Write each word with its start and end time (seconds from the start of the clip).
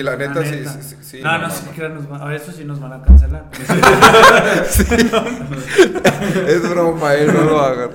Y 0.00 0.04
la 0.04 0.14
neta, 0.16 0.34
La 0.34 0.44
sí, 0.44 0.50
neta. 0.52 0.72
sí, 0.74 0.78
sí, 0.90 0.96
sí, 1.02 1.20
no, 1.20 1.38
no, 1.38 1.48
no, 1.48 1.50
sí, 1.52 1.64
que 1.74 1.88
nos 1.88 2.08
van- 2.08 2.22
a 2.22 2.32
eso 2.36 2.52
sí 2.52 2.64
nos 2.64 2.78
van 2.78 2.92
a 2.92 3.02
cancelar. 3.02 3.50
Es 6.46 6.70
broma, 6.70 7.14
eh, 7.16 7.26
no 7.26 7.40
lo 7.42 7.60
hagan. 7.60 7.90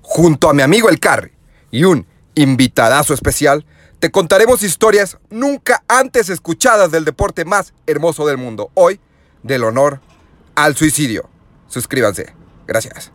Junto 0.00 0.48
a 0.48 0.54
mi 0.54 0.62
amigo 0.62 0.88
El 0.88 1.00
Carri 1.00 1.32
y 1.72 1.82
un 1.82 2.06
invitadazo 2.36 3.14
especial, 3.14 3.66
te 3.98 4.12
contaremos 4.12 4.62
historias 4.62 5.18
nunca 5.28 5.82
antes 5.88 6.28
escuchadas 6.28 6.92
del 6.92 7.04
deporte 7.04 7.44
más 7.44 7.74
hermoso 7.84 8.24
del 8.28 8.38
mundo. 8.38 8.70
Hoy, 8.74 9.00
del 9.42 9.64
honor 9.64 10.00
al 10.54 10.76
suicidio. 10.76 11.28
Suscríbanse. 11.66 12.32
Gracias. 12.68 13.10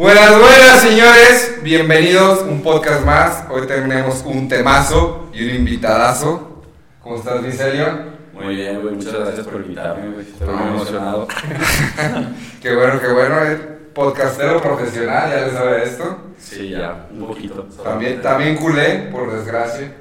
Buenas, 0.00 0.30
buenas, 0.30 0.80
señores. 0.80 1.58
Bienvenidos 1.62 2.38
a 2.38 2.44
un 2.44 2.62
podcast 2.62 3.04
más. 3.04 3.44
Hoy 3.50 3.66
tenemos 3.66 4.22
un 4.24 4.48
temazo 4.48 5.28
y 5.34 5.44
un 5.44 5.56
invitadazo. 5.56 6.62
¿Cómo 7.02 7.16
estás, 7.16 7.42
Vicelio? 7.42 7.86
Muy 8.32 8.56
bien, 8.56 8.80
güey, 8.80 8.94
muchas 8.94 9.12
gracias 9.12 9.46
por 9.46 9.60
invitarme, 9.60 10.08
güey. 10.14 10.26
Estoy 10.26 10.48
muy 10.48 10.68
emocionado. 10.68 11.28
Qué 12.62 12.74
bueno, 12.74 12.98
qué 12.98 13.12
bueno. 13.12 13.42
Es 13.42 13.60
podcastero 13.92 14.62
profesional, 14.62 15.28
ya 15.28 15.46
le 15.46 15.52
sabe 15.52 15.84
esto. 15.84 16.18
Sí, 16.38 16.70
ya, 16.70 17.06
un 17.12 17.26
poquito. 17.26 17.64
También, 17.84 18.22
también 18.22 18.56
culé, 18.56 19.10
por 19.12 19.30
desgracia. 19.30 19.92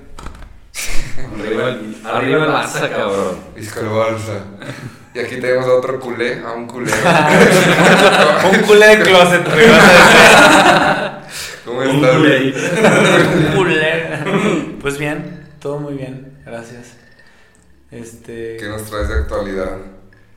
Arriba 1.37 1.69
el, 1.71 1.97
arriba 2.05 2.45
el 2.45 2.51
Barça, 2.51 2.89
cabrón. 2.89 3.37
Disco 3.53 3.81
el 3.81 3.89
Barça. 3.89 4.98
Y 5.13 5.19
aquí 5.19 5.37
tenemos 5.37 5.65
a 5.65 5.73
otro 5.73 5.99
culé, 5.99 6.39
a 6.45 6.51
un 6.53 6.67
culé. 6.67 6.91
Un 8.51 8.59
culé 8.61 8.97
de 8.97 9.03
closet, 9.03 9.43
¿Cómo 11.65 11.79
Un 11.79 11.95
estás? 11.95 12.15
culé. 12.15 12.53
Un 13.47 13.51
culé. 13.55 14.77
Pues 14.81 14.97
bien, 14.97 15.47
todo 15.59 15.79
muy 15.79 15.93
bien, 15.95 16.39
gracias. 16.45 16.93
Este, 17.91 18.57
¿Qué 18.57 18.67
nos 18.67 18.83
traes 18.83 19.07
de 19.09 19.15
actualidad? 19.15 19.77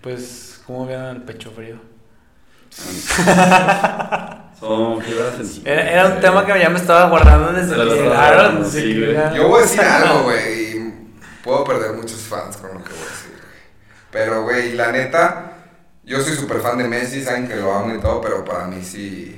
pues, 0.01 0.61
¿cómo 0.67 0.87
vieron 0.87 1.17
el 1.17 1.23
pecho 1.23 1.51
frío? 1.51 1.77
Son 4.59 5.01
fibras 5.03 5.35
sensibles. 5.37 5.67
Era, 5.67 5.91
era 5.91 6.07
un 6.07 6.21
tema 6.21 6.47
que 6.47 6.59
ya 6.59 6.71
me 6.71 6.79
estaba 6.79 7.09
guardando 7.09 7.53
desde 7.53 7.77
llegaron. 7.77 8.09
guardando, 8.09 8.65
sí. 8.69 8.95
Yo 9.37 9.49
voy 9.49 9.59
a 9.61 9.63
decir 9.63 9.81
algo, 9.83 10.23
güey. 10.25 10.77
y 10.77 10.95
Puedo 11.45 11.65
perder 11.65 11.93
muchos 11.95 12.21
fans 12.23 12.57
con 12.57 12.73
lo 12.75 12.83
que 12.83 12.91
voy 12.91 13.01
a 13.01 13.11
decir. 13.11 13.22
Pero, 14.13 14.43
güey, 14.43 14.73
la 14.75 14.93
neta, 14.93 15.53
yo 16.05 16.21
soy 16.21 16.35
súper 16.37 16.61
fan 16.61 16.79
de 16.79 16.87
Messi, 16.87 17.23
saben 17.25 17.49
que 17.49 17.57
lo 17.57 17.73
amo 17.73 17.95
y 17.95 17.99
todo, 18.01 18.21
pero 18.21 18.45
para 18.45 18.67
mí 18.67 18.83
sí, 18.85 19.35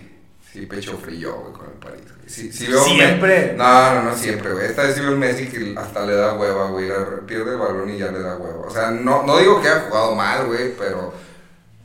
sí 0.53 0.67
pecho 0.67 0.99
frío, 0.99 1.33
güey, 1.37 1.53
con 1.53 1.67
el 1.67 1.79
París. 1.79 2.03
güey. 2.05 2.15
Sí, 2.29 2.51
sí 2.53 2.67
veo 2.67 2.83
Siempre. 2.83 3.53
Me- 3.53 3.59
No, 3.59 3.95
no, 3.95 4.03
no 4.03 4.17
siempre, 4.17 4.53
güey. 4.53 4.67
Esta 4.67 4.83
vez 4.83 4.95
sí 4.95 5.01
veo 5.01 5.11
el 5.11 5.19
Messi 5.19 5.47
que 5.47 5.75
hasta 5.79 6.05
le 6.05 6.15
da 6.15 6.35
hueva, 6.35 6.71
güey. 6.71 6.89
Pierde 7.27 7.53
el 7.53 7.59
balón 7.59 7.89
y 7.91 7.99
ya 7.99 8.11
le 8.11 8.21
da 8.21 8.37
hueva. 8.37 8.67
O 8.67 8.71
sea, 8.71 8.91
no, 8.91 9.23
no 9.25 9.39
digo 9.39 9.61
que 9.63 9.69
haya 9.69 9.83
jugado 9.89 10.15
mal, 10.15 10.47
güey, 10.47 10.73
pero 10.77 11.13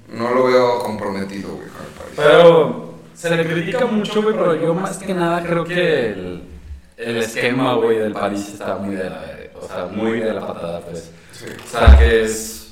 no 0.07 0.33
lo 0.33 0.45
veo 0.45 0.79
comprometido, 0.79 1.49
güey, 1.49 1.67
con 1.67 1.81
el 1.85 1.91
París. 1.91 2.13
Pero 2.15 2.95
se 3.13 3.29
le 3.35 3.45
critica 3.47 3.85
mucho, 3.85 4.23
güey, 4.23 4.33
pero 4.35 4.55
yo 4.55 4.73
más 4.73 4.97
que 4.97 5.13
nada 5.13 5.43
creo 5.43 5.63
que 5.65 6.07
el, 6.07 6.43
el 6.97 7.17
esquema, 7.17 7.75
güey, 7.75 7.97
del 7.99 8.13
París 8.13 8.47
está 8.53 8.75
muy 8.77 8.95
de 8.95 9.09
la, 9.09 9.23
o 9.61 9.67
sea, 9.67 9.85
muy 9.91 10.19
de 10.21 10.33
la 10.33 10.47
patada, 10.47 10.79
pues. 10.81 11.11
Sí. 11.33 11.45
O 11.65 11.69
sea, 11.69 11.97
que 11.97 12.23
es. 12.23 12.68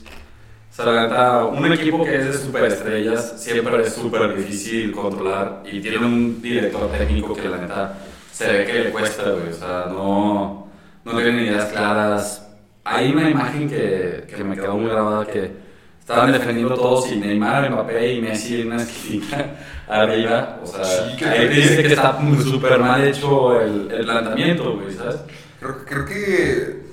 O 0.78 0.83
sea, 0.83 0.94
la 0.94 1.08
neta, 1.08 1.45
un 1.45 1.73
equipo 1.73 2.06
que 2.06 2.17
es 2.17 2.25
de 2.28 2.33
superestrellas 2.33 3.42
siempre 3.42 3.81
es 3.81 3.95
súper 3.95 4.36
difícil 4.38 4.92
controlar 4.92 5.64
y 5.66 5.81
tiene 5.81 5.97
un 5.97 6.39
director 6.39 6.92
técnico 6.92 7.33
que 7.33 7.50
la 7.50 7.58
neta 7.58 7.97
se 8.31 8.52
ve 8.52 8.66
que 8.66 8.73
le 8.73 8.89
cuesta, 8.92 9.23
güey. 9.23 9.50
O 9.50 9.53
sea, 9.53 9.86
no, 9.89 10.67
no 11.03 11.11
tienen 11.14 11.39
ideas 11.39 11.72
claras. 11.72 12.48
Hay 12.83 13.11
una 13.11 13.28
imagen 13.28 13.67
que, 13.67 14.25
que 14.30 14.44
me 14.44 14.55
quedó 14.55 14.78
muy 14.78 14.92
grabada 14.92 15.25
que 15.25 15.52
estaban 16.00 16.31
defendiendo 16.31 16.75
todos 16.75 17.11
y 17.11 17.16
Neymar, 17.16 17.72
Mbappé 17.72 18.14
y 18.14 18.22
Messi 18.22 18.61
en 18.61 18.67
una 18.67 18.83
esquina 18.83 19.55
arriba. 19.88 20.60
O 20.61 20.67
sea, 20.67 20.86
Sí, 20.86 21.23
ahí 21.26 21.48
dice 21.48 21.82
que 21.82 21.87
está 21.87 22.20
súper 22.43 22.77
mal 22.77 23.04
hecho 23.04 23.60
el, 23.60 23.89
el 23.92 24.05
planteamiento, 24.05 24.76
güey, 24.76 24.93
¿sabes? 24.93 25.21
Creo, 25.60 25.83
creo 25.86 26.05
que, 26.05 26.86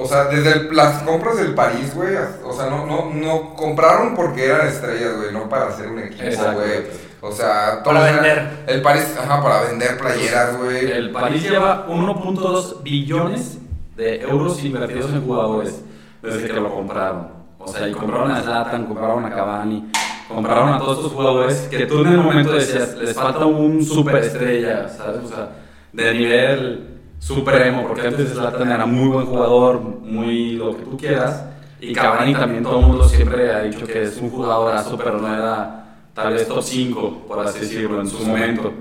o 0.00 0.06
sea, 0.06 0.24
desde 0.26 0.52
el- 0.52 0.76
las 0.76 1.02
compras 1.02 1.36
del 1.38 1.54
París, 1.54 1.92
güey, 1.94 2.14
o 2.44 2.52
sea, 2.52 2.70
no, 2.70 2.86
no, 2.86 3.10
no 3.12 3.54
compraron 3.54 4.14
porque 4.14 4.46
eran 4.46 4.68
estrellas, 4.68 5.16
güey, 5.16 5.32
no 5.32 5.48
para 5.48 5.66
hacer 5.68 5.88
un 5.88 5.98
equipo, 5.98 6.42
güey. 6.54 7.08
O 7.20 7.32
sea, 7.32 7.82
Para 7.82 8.04
vender. 8.04 8.48
El 8.68 8.80
París, 8.80 9.16
ajá, 9.20 9.42
para 9.42 9.62
vender 9.62 9.98
playeras, 9.98 10.56
güey. 10.56 10.88
El 10.90 11.10
París 11.10 11.42
lleva 11.42 11.86
1.2 11.88 12.82
billones 12.84 13.58
de 13.96 14.20
euros 14.22 14.62
invertidos 14.62 15.10
en 15.12 15.22
jugadores 15.24 15.82
desde 16.22 16.46
que 16.46 16.52
lo 16.60 16.72
compraron. 16.72 17.28
O 17.58 17.66
sea, 17.66 17.88
y 17.88 17.92
compraron 17.92 18.30
a 18.30 18.40
Zlatan, 18.40 18.86
compraron 18.86 19.24
a 19.24 19.30
Cavani, 19.30 19.90
compraron 20.28 20.74
a 20.74 20.78
todos 20.78 20.98
estos 20.98 21.12
jugadores 21.12 21.66
que 21.68 21.86
tú 21.86 22.02
en 22.02 22.12
el 22.12 22.18
momento 22.18 22.52
decías, 22.52 22.94
les 22.94 23.14
falta 23.14 23.44
un 23.46 23.84
superestrella, 23.84 24.88
¿sabes? 24.88 25.24
O 25.24 25.28
sea, 25.28 25.48
de 25.92 26.14
nivel 26.14 26.97
supremo, 27.18 27.86
porque 27.86 28.08
antes 28.08 28.30
Zlatan 28.30 28.70
era 28.70 28.86
muy 28.86 29.08
buen 29.08 29.26
jugador, 29.26 29.80
muy 29.80 30.52
lo 30.52 30.76
que 30.76 30.82
tú 30.82 30.96
quieras, 30.96 31.44
y 31.80 31.92
Cavani 31.92 32.34
también 32.34 32.62
todo 32.62 32.80
el 32.80 32.86
mundo 32.86 33.08
siempre 33.08 33.52
ha 33.52 33.62
dicho 33.62 33.86
que 33.86 34.02
es 34.02 34.16
un 34.18 34.30
jugadorazo, 34.30 34.96
pero 34.98 35.18
no 35.18 35.32
era 35.32 35.84
tal 36.14 36.32
vez 36.32 36.48
top 36.48 36.62
5, 36.62 37.24
por 37.28 37.46
así 37.46 37.60
decirlo, 37.60 38.00
en 38.00 38.08
su 38.08 38.18
momento. 38.24 38.72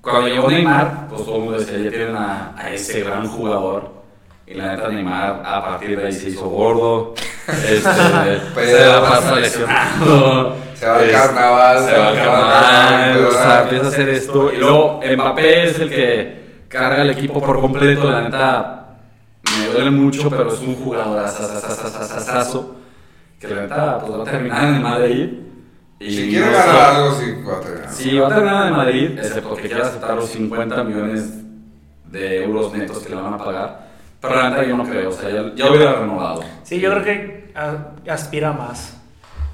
Cuando 0.00 0.28
llegó 0.28 0.50
Neymar, 0.50 1.08
pues 1.08 1.24
todo 1.24 1.36
el 1.36 1.42
mundo 1.42 1.58
decía, 1.58 1.78
ya 1.78 1.90
tienen 1.90 2.16
a, 2.16 2.54
a 2.56 2.72
ese 2.72 3.02
gran 3.02 3.28
jugador. 3.28 4.00
Y 4.46 4.54
la 4.54 4.74
neta 4.74 4.88
Neymar 4.88 5.42
a 5.44 5.62
partir 5.62 5.96
de 5.96 6.06
ahí 6.06 6.12
se 6.12 6.30
hizo 6.30 6.48
gordo, 6.48 7.14
este, 7.46 7.80
se 8.66 8.86
la 8.86 9.00
pasa 9.02 9.36
lesionado. 9.36 10.56
Se 10.74 10.86
va 10.86 10.96
al 10.96 11.10
carnaval, 11.10 11.84
Se 11.84 11.98
va 11.98 12.08
al 12.08 12.14
carnaval, 12.16 13.14
¿verdad? 13.14 13.28
o 13.28 13.32
sea, 13.32 13.62
empieza 13.62 13.84
a 13.84 13.88
hacer 13.88 14.08
esto. 14.08 14.52
Y 14.52 14.56
luego 14.56 15.00
Mbappé 15.04 15.64
es 15.64 15.78
el 15.78 15.90
que 15.90 16.39
carga 16.70 17.02
el 17.02 17.10
equipo 17.10 17.40
por 17.40 17.60
completo, 17.60 18.08
la 18.08 18.22
neta 18.22 18.86
me 19.58 19.66
duele 19.74 19.90
mucho, 19.90 20.30
pero 20.30 20.54
es 20.54 20.60
un 20.60 20.76
jugador 20.76 21.18
asasasasasasazo, 21.18 22.76
que 23.40 23.48
la 23.48 23.62
neta 23.62 23.98
pues 23.98 24.18
va 24.18 24.22
a 24.22 24.24
terminar 24.24 24.64
en 24.74 24.82
Madrid. 24.82 25.28
Y 25.98 26.10
Si 26.10 26.28
quiere 26.30 26.46
no 26.46 26.52
ganar 26.52 26.94
algo, 26.94 27.12
sí, 27.12 27.34
va 27.46 27.56
a 27.56 27.60
tener. 27.60 27.88
Sí, 27.90 28.18
va 28.18 28.26
a 28.28 28.34
terminar 28.34 28.66
en 28.68 28.72
Madrid, 28.72 29.18
excepto 29.18 29.54
que 29.56 29.68
quiera 29.68 29.86
aceptar 29.86 30.14
los 30.14 30.30
50 30.30 30.84
millones 30.84 31.34
de 32.06 32.44
euros 32.44 32.72
netos 32.72 32.98
que 33.00 33.10
le 33.10 33.16
van 33.16 33.34
a 33.34 33.38
pagar. 33.38 33.90
Pero 34.20 34.36
la 34.36 34.50
neta 34.50 34.64
yo 34.64 34.76
no 34.76 34.84
creo, 34.84 35.10
o 35.10 35.12
sea, 35.12 35.28
ya, 35.28 35.54
ya 35.54 35.70
hubiera 35.70 35.94
renovado. 35.94 36.42
Sí, 36.62 36.78
yo 36.78 36.90
creo 36.90 37.02
que 37.02 37.52
aspira 38.08 38.52
más. 38.52 38.96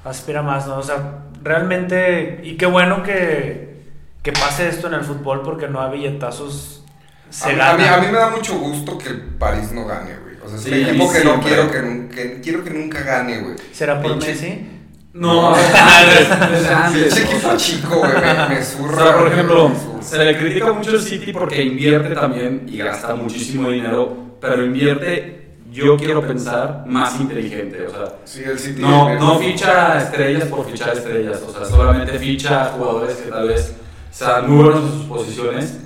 Aspira 0.05 0.43
más, 0.43 0.67
¿no? 0.67 0.77
O 0.77 0.83
sea, 0.83 1.23
realmente. 1.41 2.41
Y 2.43 2.57
qué 2.57 2.67
bueno 2.67 3.01
que, 3.01 3.81
que 4.21 4.31
pase 4.31 4.69
esto 4.69 4.87
en 4.87 4.93
el 4.93 5.03
fútbol 5.03 5.41
porque 5.41 5.67
no 5.67 5.81
hay 5.81 5.91
billetazos. 5.93 6.85
A 7.29 7.33
Se 7.33 7.53
mí, 7.53 7.59
a, 7.61 7.73
mí, 7.73 7.83
a 7.83 7.97
mí 7.97 8.07
me 8.07 8.17
da 8.17 8.29
mucho 8.29 8.57
gusto 8.57 8.97
que 8.97 9.09
el 9.09 9.19
París 9.21 9.71
no 9.73 9.85
gane, 9.85 10.11
güey. 10.23 10.35
O 10.43 10.47
sea, 10.47 10.57
es 10.57 10.63
Sí, 10.63 10.69
un 10.71 10.75
a 10.85 10.89
equipo 10.89 11.11
que 11.11 11.23
no 11.23 11.41
quiero 11.41 11.71
que, 11.71 11.77
nun- 11.81 12.07
que 12.09 12.39
quiero 12.41 12.63
que 12.63 12.69
nunca 12.71 13.01
gane, 13.01 13.39
güey. 13.41 13.55
¿Será 13.73 14.01
por 14.01 14.13
Pinche- 14.13 14.27
Messi? 14.27 14.69
No, 15.13 15.55
desde 15.55 16.73
antes. 16.73 17.13
Pinche 17.15 17.23
o 17.23 17.27
equipo 17.33 17.57
chico, 17.57 17.95
güey, 17.99 18.11
me, 18.13 18.55
me 18.55 18.59
O 18.93 18.95
sea, 18.97 19.17
por 19.17 19.27
ejemplo, 19.31 19.71
se 20.01 20.17
le 20.23 20.37
critica 20.37 20.71
mucho 20.73 20.91
el 20.91 21.01
City 21.01 21.33
porque 21.33 21.61
invierte 21.63 22.13
también 22.15 22.63
y 22.67 22.77
gasta 22.77 23.15
muchísimo 23.15 23.69
dinero, 23.71 24.35
pero 24.39 24.63
invierte, 24.63 25.47
yo 25.71 25.97
quiero 25.97 26.25
pensar, 26.25 26.83
más 26.87 27.19
inteligente. 27.19 27.85
O 27.87 27.89
sea, 27.89 28.13
Sí, 28.25 28.43
el 28.45 28.57
City. 28.59 28.81
no, 28.81 29.09
el- 29.09 29.19
no 29.19 29.39
ficha 29.39 29.97
estrellas 30.01 30.45
por 30.45 30.65
fichar 30.69 30.95
estrellas, 30.95 31.41
o 31.45 31.51
sea, 31.51 31.65
solamente 31.65 32.17
ficha 32.19 32.65
jugadores 32.77 33.15
que 33.17 33.29
tal 33.31 33.47
vez 33.49 33.73
sean 34.11 34.49
muy 34.49 34.63
buenos 34.63 34.83
en 34.83 34.91
sus 34.99 35.05
posiciones 35.07 35.77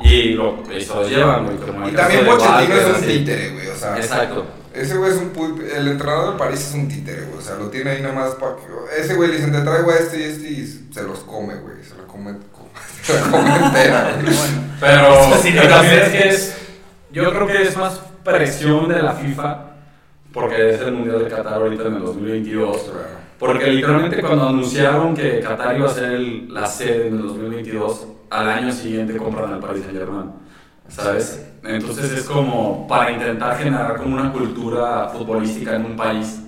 y 0.00 0.32
lo, 0.34 0.62
y 0.76 0.80
se 0.80 0.94
los 0.94 1.08
llevan, 1.08 1.44
güey. 1.46 1.56
como 1.58 1.86
el 1.86 1.92
Y 1.92 1.96
también 1.96 2.24
de 2.24 2.30
Pochettino 2.30 2.74
es 2.76 2.96
un 2.98 3.06
títere, 3.06 3.50
güey. 3.50 3.68
O 3.68 3.76
sea, 3.76 3.96
Exacto. 3.96 4.46
ese 4.74 4.96
güey 4.96 5.10
es 5.12 5.16
un. 5.18 5.32
pu- 5.32 5.62
El 5.74 5.88
entrenador 5.88 6.28
del 6.30 6.36
París 6.38 6.60
es 6.68 6.74
un 6.74 6.88
títere, 6.88 7.22
güey. 7.26 7.38
O 7.38 7.40
sea, 7.40 7.54
lo 7.56 7.68
tiene 7.68 7.90
ahí 7.90 8.02
nada 8.02 8.14
más 8.14 8.34
para 8.34 8.56
que. 8.56 8.62
Ese 9.00 9.14
güey 9.14 9.30
le 9.30 9.36
dicen, 9.36 9.52
te 9.52 9.60
traigo 9.60 9.90
a 9.90 9.94
este 9.94 10.18
y 10.20 10.22
este 10.24 10.48
y 10.50 10.66
se 10.92 11.02
los 11.04 11.20
come, 11.20 11.54
güey. 11.56 11.82
Se 11.84 11.96
la 11.96 12.04
come, 12.04 12.34
se 13.02 13.14
la 13.14 13.20
come 13.30 13.56
entera, 13.66 14.16
güey. 14.22 14.36
Pero 14.80 15.14
Eso 15.14 15.42
sí, 15.42 15.50
pero 15.54 15.68
no 15.68 15.76
también 15.76 15.98
es 16.00 16.08
que 16.08 16.28
es, 16.28 16.56
yo 17.12 17.30
creo 17.32 17.46
que 17.46 17.62
es 17.62 17.76
más 17.76 18.00
presión 18.24 18.88
de 18.88 19.00
la 19.00 19.12
FIFA, 19.12 19.66
porque 20.32 20.70
es 20.74 20.80
el 20.80 20.92
Mundial 20.92 21.20
de 21.24 21.30
Qatar 21.30 21.54
ahorita 21.54 21.84
en 21.84 21.94
el 21.94 22.02
2022. 22.02 22.76
Claro. 22.82 23.22
Porque 23.38 23.66
literalmente 23.68 24.20
cuando 24.20 24.48
anunciaron 24.48 25.14
que 25.14 25.38
Qatar 25.40 25.76
iba 25.76 25.88
a 25.88 25.94
ser 25.94 26.04
el- 26.12 26.52
la 26.52 26.66
sede 26.66 27.06
en 27.08 27.14
el 27.16 27.22
2022, 27.22 28.06
al 28.32 28.48
año 28.48 28.72
siguiente 28.72 29.16
compran 29.16 29.52
al 29.52 29.60
Paris 29.60 29.84
Saint 29.84 29.98
Germain, 29.98 30.32
¿sabes? 30.88 31.46
Entonces 31.62 32.10
es 32.12 32.24
como 32.24 32.86
para 32.88 33.12
intentar 33.12 33.58
generar 33.58 33.96
como 33.98 34.16
una 34.16 34.32
cultura 34.32 35.08
futbolística 35.10 35.76
en 35.76 35.84
un 35.84 35.96
país 35.96 36.40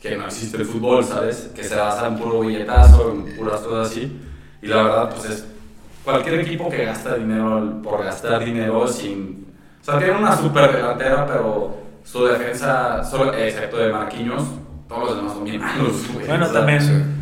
que 0.00 0.16
no 0.16 0.24
existe 0.24 0.56
el 0.56 0.64
fútbol, 0.64 1.04
¿sabes? 1.04 1.50
Que 1.54 1.62
se 1.62 1.76
basa 1.76 2.06
en 2.06 2.16
puro 2.16 2.40
billetazo, 2.40 3.12
en 3.12 3.36
puras 3.36 3.60
cosas 3.60 3.90
así. 3.90 4.20
Y 4.62 4.66
la 4.66 4.82
verdad, 4.82 5.10
pues 5.10 5.30
es 5.30 5.46
cualquier 6.02 6.40
equipo 6.40 6.70
que 6.70 6.84
gasta 6.86 7.14
dinero 7.16 7.80
por 7.82 8.02
gastar 8.02 8.42
dinero 8.42 8.88
sin... 8.88 9.46
O 9.80 9.84
sea, 9.84 9.98
tiene 9.98 10.16
una 10.16 10.36
super 10.36 10.74
delantera, 10.74 11.26
pero 11.26 11.76
su 12.02 12.24
defensa, 12.24 13.04
solo, 13.04 13.32
excepto 13.34 13.76
de 13.76 13.92
Marquinhos, 13.92 14.42
todos 14.88 15.10
los 15.10 15.16
demás 15.16 15.34
son 15.34 15.44
bien 15.44 15.60
malos. 15.60 16.02
Bueno, 16.26 16.46
también. 16.48 17.20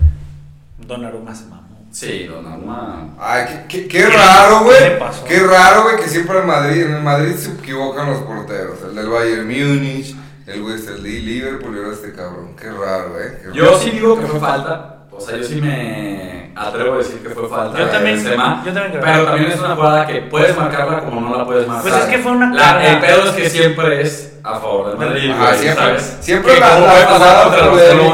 Donnarumma 0.79 1.35
se 1.35 1.47
mamó. 1.47 1.58
Sí, 1.91 2.25
Donnarumma. 2.27 3.09
Ay, 3.19 3.65
qué, 3.69 3.87
qué, 3.87 3.89
qué 3.89 4.07
raro, 4.09 4.65
¿Qué 4.69 4.81
le 4.91 4.97
güey. 4.99 5.11
Qué 5.27 5.41
raro, 5.41 5.83
güey, 5.85 5.97
que 5.97 6.09
siempre 6.09 6.39
en 6.39 6.47
Madrid, 6.47 6.83
en 6.83 6.95
el 6.97 7.03
Madrid 7.03 7.35
se 7.35 7.51
equivocan 7.53 8.11
los 8.11 8.19
porteros. 8.23 8.79
El 8.89 8.95
del 8.95 9.09
Bayern 9.09 9.47
Múnich, 9.47 10.15
el 10.47 10.63
güey 10.63 10.75
este, 10.77 10.93
el 10.93 11.03
de 11.03 11.09
Liverpool 11.11 11.75
y 11.75 11.79
ahora 11.79 11.93
este 11.95 12.13
cabrón. 12.13 12.55
Qué 12.57 12.71
raro, 12.71 13.19
eh. 13.21 13.39
Qué 13.43 13.57
Yo 13.59 13.65
raro. 13.65 13.79
sí 13.79 13.91
digo 13.91 14.21
que 14.21 14.27
fue 14.27 14.39
falta. 14.39 14.95
O 15.11 15.21
sea, 15.21 15.37
yo 15.37 15.43
sí 15.43 15.61
me 15.61 16.53
atrevo 16.55 16.95
a 16.95 16.99
decir 16.99 17.17
que 17.21 17.31
fue 17.31 17.49
falta. 17.49 17.77
Yo 17.77 17.87
también- 17.87 18.17
Benzema, 18.23 18.63
yo 18.65 18.73
también 18.73 18.93
creo. 18.93 19.03
Pero 19.05 19.25
también 19.25 19.51
es 19.51 19.59
una 19.59 19.75
jugada 19.75 20.07
que 20.07 20.21
puedes 20.23 20.57
marcarla 20.57 21.01
como 21.01 21.21
no 21.23 21.37
la 21.37 21.45
puedes 21.45 21.67
marcar. 21.67 21.91
Pues 21.91 22.05
es 22.05 22.09
que 22.11 22.19
fue 22.19 22.33
una 22.33 22.55
La-. 22.55 22.87
El 22.87 23.01
pedo 23.01 23.25
es 23.25 23.31
que 23.33 23.51
siempre 23.51 24.03
es 24.03 24.35
a 24.45 24.61
favor 24.61 24.91
del 24.91 24.99
Madrid, 24.99 25.33
güey, 25.37 25.59
siempre- 25.59 25.85
¿sabes? 25.85 26.17
siempre 26.21 26.55
Que 26.55 26.61
la- 26.61 26.69
como 26.75 26.87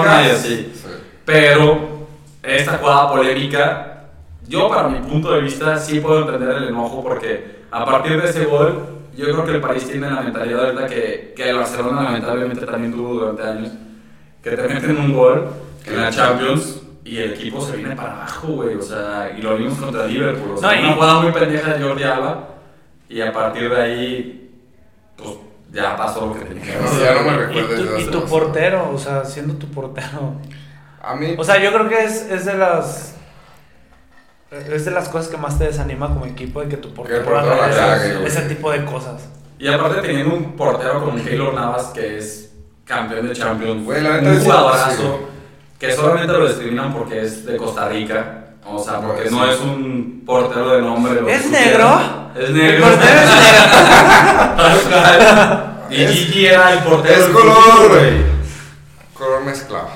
la 0.05 0.19
así. 0.21 0.33
Sí. 0.43 0.73
Pero 1.27 1.84
esta 2.57 2.79
jugada 2.79 3.11
polémica, 3.11 3.91
yo 4.47 4.69
para 4.69 4.89
mi 4.89 4.99
punto 5.01 5.33
de 5.33 5.41
vista 5.41 5.79
sí 5.79 6.01
puedo 6.01 6.21
entender 6.23 6.57
el 6.57 6.69
enojo 6.69 7.03
porque 7.03 7.65
a 7.71 7.85
partir 7.85 8.21
de 8.21 8.29
ese 8.29 8.45
gol, 8.45 8.87
yo 9.17 9.25
creo 9.27 9.45
que 9.45 9.53
el 9.53 9.61
país 9.61 9.89
tiene 9.89 10.11
la 10.11 10.21
mentalidad 10.23 10.67
ahorita 10.67 10.87
que, 10.87 11.33
que 11.37 11.49
el 11.51 11.57
Barcelona 11.57 12.03
lamentablemente 12.03 12.67
también 12.67 12.93
tuvo 12.93 13.15
durante 13.15 13.43
años, 13.43 13.71
que 14.43 14.51
te 14.51 14.69
meten 14.69 14.97
un 14.99 15.13
gol 15.15 15.49
en 15.87 16.01
la 16.01 16.11
Champions 16.11 16.81
y 17.05 17.19
el 17.19 17.33
equipo 17.35 17.61
se 17.61 17.77
viene 17.77 17.95
para 17.97 18.13
abajo, 18.15 18.49
güey, 18.49 18.75
o 18.77 18.83
sea, 18.83 19.31
y 19.37 19.43
lo 19.43 19.57
vimos 19.57 19.79
contra 19.79 20.07
Liverpool, 20.07 20.53
o 20.53 20.59
sea, 20.59 20.71
No, 20.73 20.75
y- 20.75 20.85
una 20.85 20.93
jugada 20.95 21.21
muy 21.21 21.33
pendeja 21.33 21.75
de 21.75 21.83
Jordi 21.85 22.03
Alba 22.03 22.49
y 23.09 23.21
a 23.21 23.33
partir 23.33 23.69
de 23.71 23.81
ahí, 23.83 24.51
pues 25.17 25.31
ya 25.73 25.97
pasó 25.97 26.27
lo 26.27 26.35
que 26.35 26.41
tenía 26.47 26.65
que 26.65 26.73
No, 26.77 26.85
pasar. 26.85 27.01
ya 27.01 27.15
no 27.23 27.31
me 27.31 27.61
Y 27.61 27.65
tu, 27.65 28.01
y 28.01 28.05
tu 28.13 28.25
portero, 28.27 28.91
o 28.93 28.99
sea, 28.99 29.25
siendo 29.25 29.55
tu 29.55 29.67
portero. 29.69 30.35
A 31.07 31.15
mí. 31.17 31.35
O 31.39 31.45
sea, 31.45 31.59
yo 31.63 31.73
creo 31.73 31.89
que 31.89 32.05
es, 32.05 32.23
es 32.31 32.45
de 32.45 32.55
las. 32.55 33.15
Es 34.51 34.85
de 34.85 34.91
las 34.93 35.09
cosas 35.09 35.29
que 35.29 35.37
más 35.37 35.59
te 35.59 35.65
desanima 35.65 36.09
como 36.09 36.27
equipo 36.27 36.61
de 36.61 36.69
que 36.69 36.77
tu 36.77 36.95
portero 36.95 37.29
el 37.29 37.37
haga 37.37 37.67
la 37.69 37.97
ese- 37.97 38.25
ese 38.27 38.43
tipo 38.43 38.71
de 38.71 38.85
cosas. 38.85 39.23
Y 39.59 39.67
aparte 39.69 40.01
teniendo 40.01 40.35
un 40.35 40.53
portero 40.57 41.05
como 41.05 41.23
Keylor 41.23 41.55
Navas 41.55 41.87
que 41.87 42.19
es 42.19 42.53
campeón 42.85 43.27
de 43.29 43.35
Champions, 43.35 43.85
Güey, 43.85 44.01
la 44.03 44.19
neta 44.21 44.31
un 44.31 44.41
jugadorazo, 44.45 44.93
sí. 44.93 45.09
que 45.81 45.93
solamente 45.93 46.33
lo 46.33 46.47
discriminan 46.47 46.93
porque 46.95 47.23
es 47.23 47.45
de 47.47 47.57
Costa 47.57 47.89
Rica, 47.89 48.45
o 48.65 48.79
sea, 48.83 49.01
porque 49.01 49.29
no 49.31 49.45
es 49.51 49.59
un 49.61 50.23
portero 50.25 50.69
de 50.77 50.83
nombre. 50.83 51.21
¿Es 51.35 51.51
negro? 51.51 52.01
Es 52.37 52.49
El 52.51 52.57
negro. 52.57 52.87
portero 52.87 53.21
es 53.21 54.81
cual. 54.89 55.87
y 55.91 56.07
Gigi 56.07 56.47
era 56.47 56.73
el 56.75 56.79
portero. 56.81 57.25
es 57.25 57.27
color, 57.31 57.89
güey. 57.89 58.23
Color 59.15 59.45
mezclado. 59.45 59.89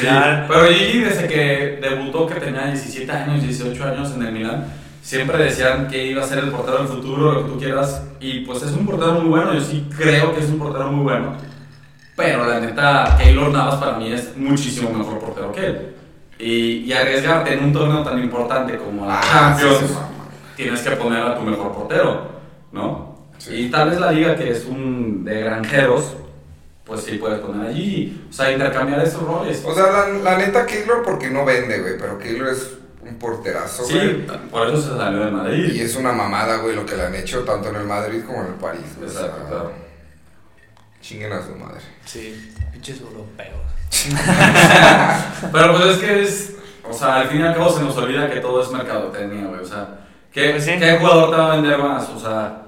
Sí, 0.00 0.06
pero 0.48 0.66
Gigi 0.66 0.98
desde 1.00 1.26
que 1.28 1.78
debutó 1.80 2.26
que 2.26 2.34
tenía 2.36 2.66
17 2.66 3.10
años, 3.10 3.42
18 3.42 3.84
años 3.84 4.12
en 4.14 4.22
el 4.22 4.32
Milan, 4.32 4.66
siempre 5.02 5.38
decían 5.44 5.88
que 5.88 6.06
iba 6.06 6.22
a 6.22 6.26
ser 6.26 6.38
el 6.38 6.50
portero 6.50 6.78
del 6.78 6.88
futuro, 6.88 7.32
lo 7.32 7.44
que 7.44 7.50
tú 7.50 7.58
quieras, 7.58 8.02
y 8.20 8.40
pues 8.40 8.62
es 8.62 8.72
un 8.72 8.86
portero 8.86 9.12
muy 9.12 9.28
bueno, 9.28 9.54
yo 9.54 9.60
sí 9.60 9.88
creo 9.96 10.34
que 10.34 10.40
es 10.40 10.48
un 10.50 10.58
portero 10.58 10.92
muy 10.92 11.04
bueno, 11.04 11.34
pero 12.16 12.46
la 12.46 12.60
neta, 12.60 13.16
Keylor 13.18 13.50
Navas 13.50 13.76
para 13.76 13.96
mí 13.96 14.12
es 14.12 14.36
muchísimo 14.36 14.90
mejor 14.90 15.18
portero 15.20 15.52
que 15.52 15.66
él. 15.66 15.94
Y, 16.38 16.84
y 16.84 16.92
arriesgarte 16.92 17.52
en 17.52 17.64
un 17.64 17.72
torneo 17.72 18.02
tan 18.02 18.18
importante 18.18 18.76
como 18.76 19.06
la 19.06 19.20
Ah, 19.20 19.56
Champions, 19.58 19.98
tienes 20.56 20.80
que 20.82 20.90
poner 20.92 21.22
a 21.22 21.36
tu 21.36 21.42
mejor 21.42 21.72
portero, 21.72 22.28
¿no? 22.72 23.16
Sí. 23.38 23.54
Y 23.54 23.70
tal 23.70 23.90
vez 23.90 24.00
la 24.00 24.12
liga 24.12 24.36
que 24.36 24.50
es 24.50 24.64
un 24.66 25.24
de 25.24 25.40
granjeros, 25.40 26.16
pues 26.88 27.02
sí 27.04 27.18
puedes 27.18 27.38
poner 27.40 27.68
allí, 27.68 28.26
o 28.28 28.32
sea, 28.32 28.50
intercambiar 28.50 29.00
esos 29.02 29.22
roles. 29.22 29.62
O 29.64 29.72
sea, 29.74 29.92
la, 29.92 30.08
la 30.08 30.38
neta, 30.38 30.66
Keylor 30.66 31.02
porque 31.04 31.30
no 31.30 31.44
vende, 31.44 31.78
güey. 31.80 31.98
Pero 31.98 32.18
Keylor 32.18 32.48
es 32.48 32.72
un 33.02 33.16
porterazo, 33.18 33.84
güey. 33.84 34.00
Sí, 34.00 34.26
por 34.50 34.66
eso 34.66 34.80
se 34.82 34.96
salió 34.96 35.20
de 35.20 35.28
Y 35.28 35.32
Madrid. 35.32 35.80
es 35.82 35.94
una 35.96 36.12
mamada, 36.12 36.56
güey, 36.56 36.74
lo 36.74 36.84
que 36.86 36.96
le 36.96 37.04
han 37.04 37.14
hecho 37.14 37.44
tanto 37.44 37.68
en 37.68 37.76
el 37.76 37.84
Madrid 37.84 38.22
como 38.26 38.40
en 38.40 38.46
el 38.48 38.54
París. 38.54 38.80
güey. 38.96 39.08
O 39.08 39.12
sea, 39.12 39.26
Exacto, 39.26 39.46
claro. 39.48 39.72
Chinguen 41.00 41.32
a 41.32 41.42
su 41.46 41.54
madre. 41.54 41.80
Sí, 42.04 42.52
pinches 42.72 43.00
europeos. 43.00 43.60
Pero 45.52 45.72
pues 45.76 45.86
es 45.86 45.98
que 45.98 46.22
es, 46.22 46.56
o 46.88 46.92
sea, 46.92 47.16
al 47.16 47.28
fin 47.28 47.40
y 47.40 47.44
al 47.44 47.54
cabo 47.54 47.70
se 47.70 47.82
nos 47.82 47.96
olvida 47.96 48.30
que 48.30 48.40
todo 48.40 48.62
es 48.62 48.70
mercadotecnia, 48.70 49.46
güey, 49.46 49.60
o 49.60 49.64
sea, 49.66 50.00
¿qué, 50.32 50.50
Pues 50.50 50.64
sí. 50.64 50.72
¿qué 50.78 50.98
jugador 50.98 51.30
te 51.30 51.36
va 51.36 51.52
a 51.52 51.56
vender 51.56 51.78
más? 51.78 52.08
O 52.10 52.18
sea, 52.18 52.62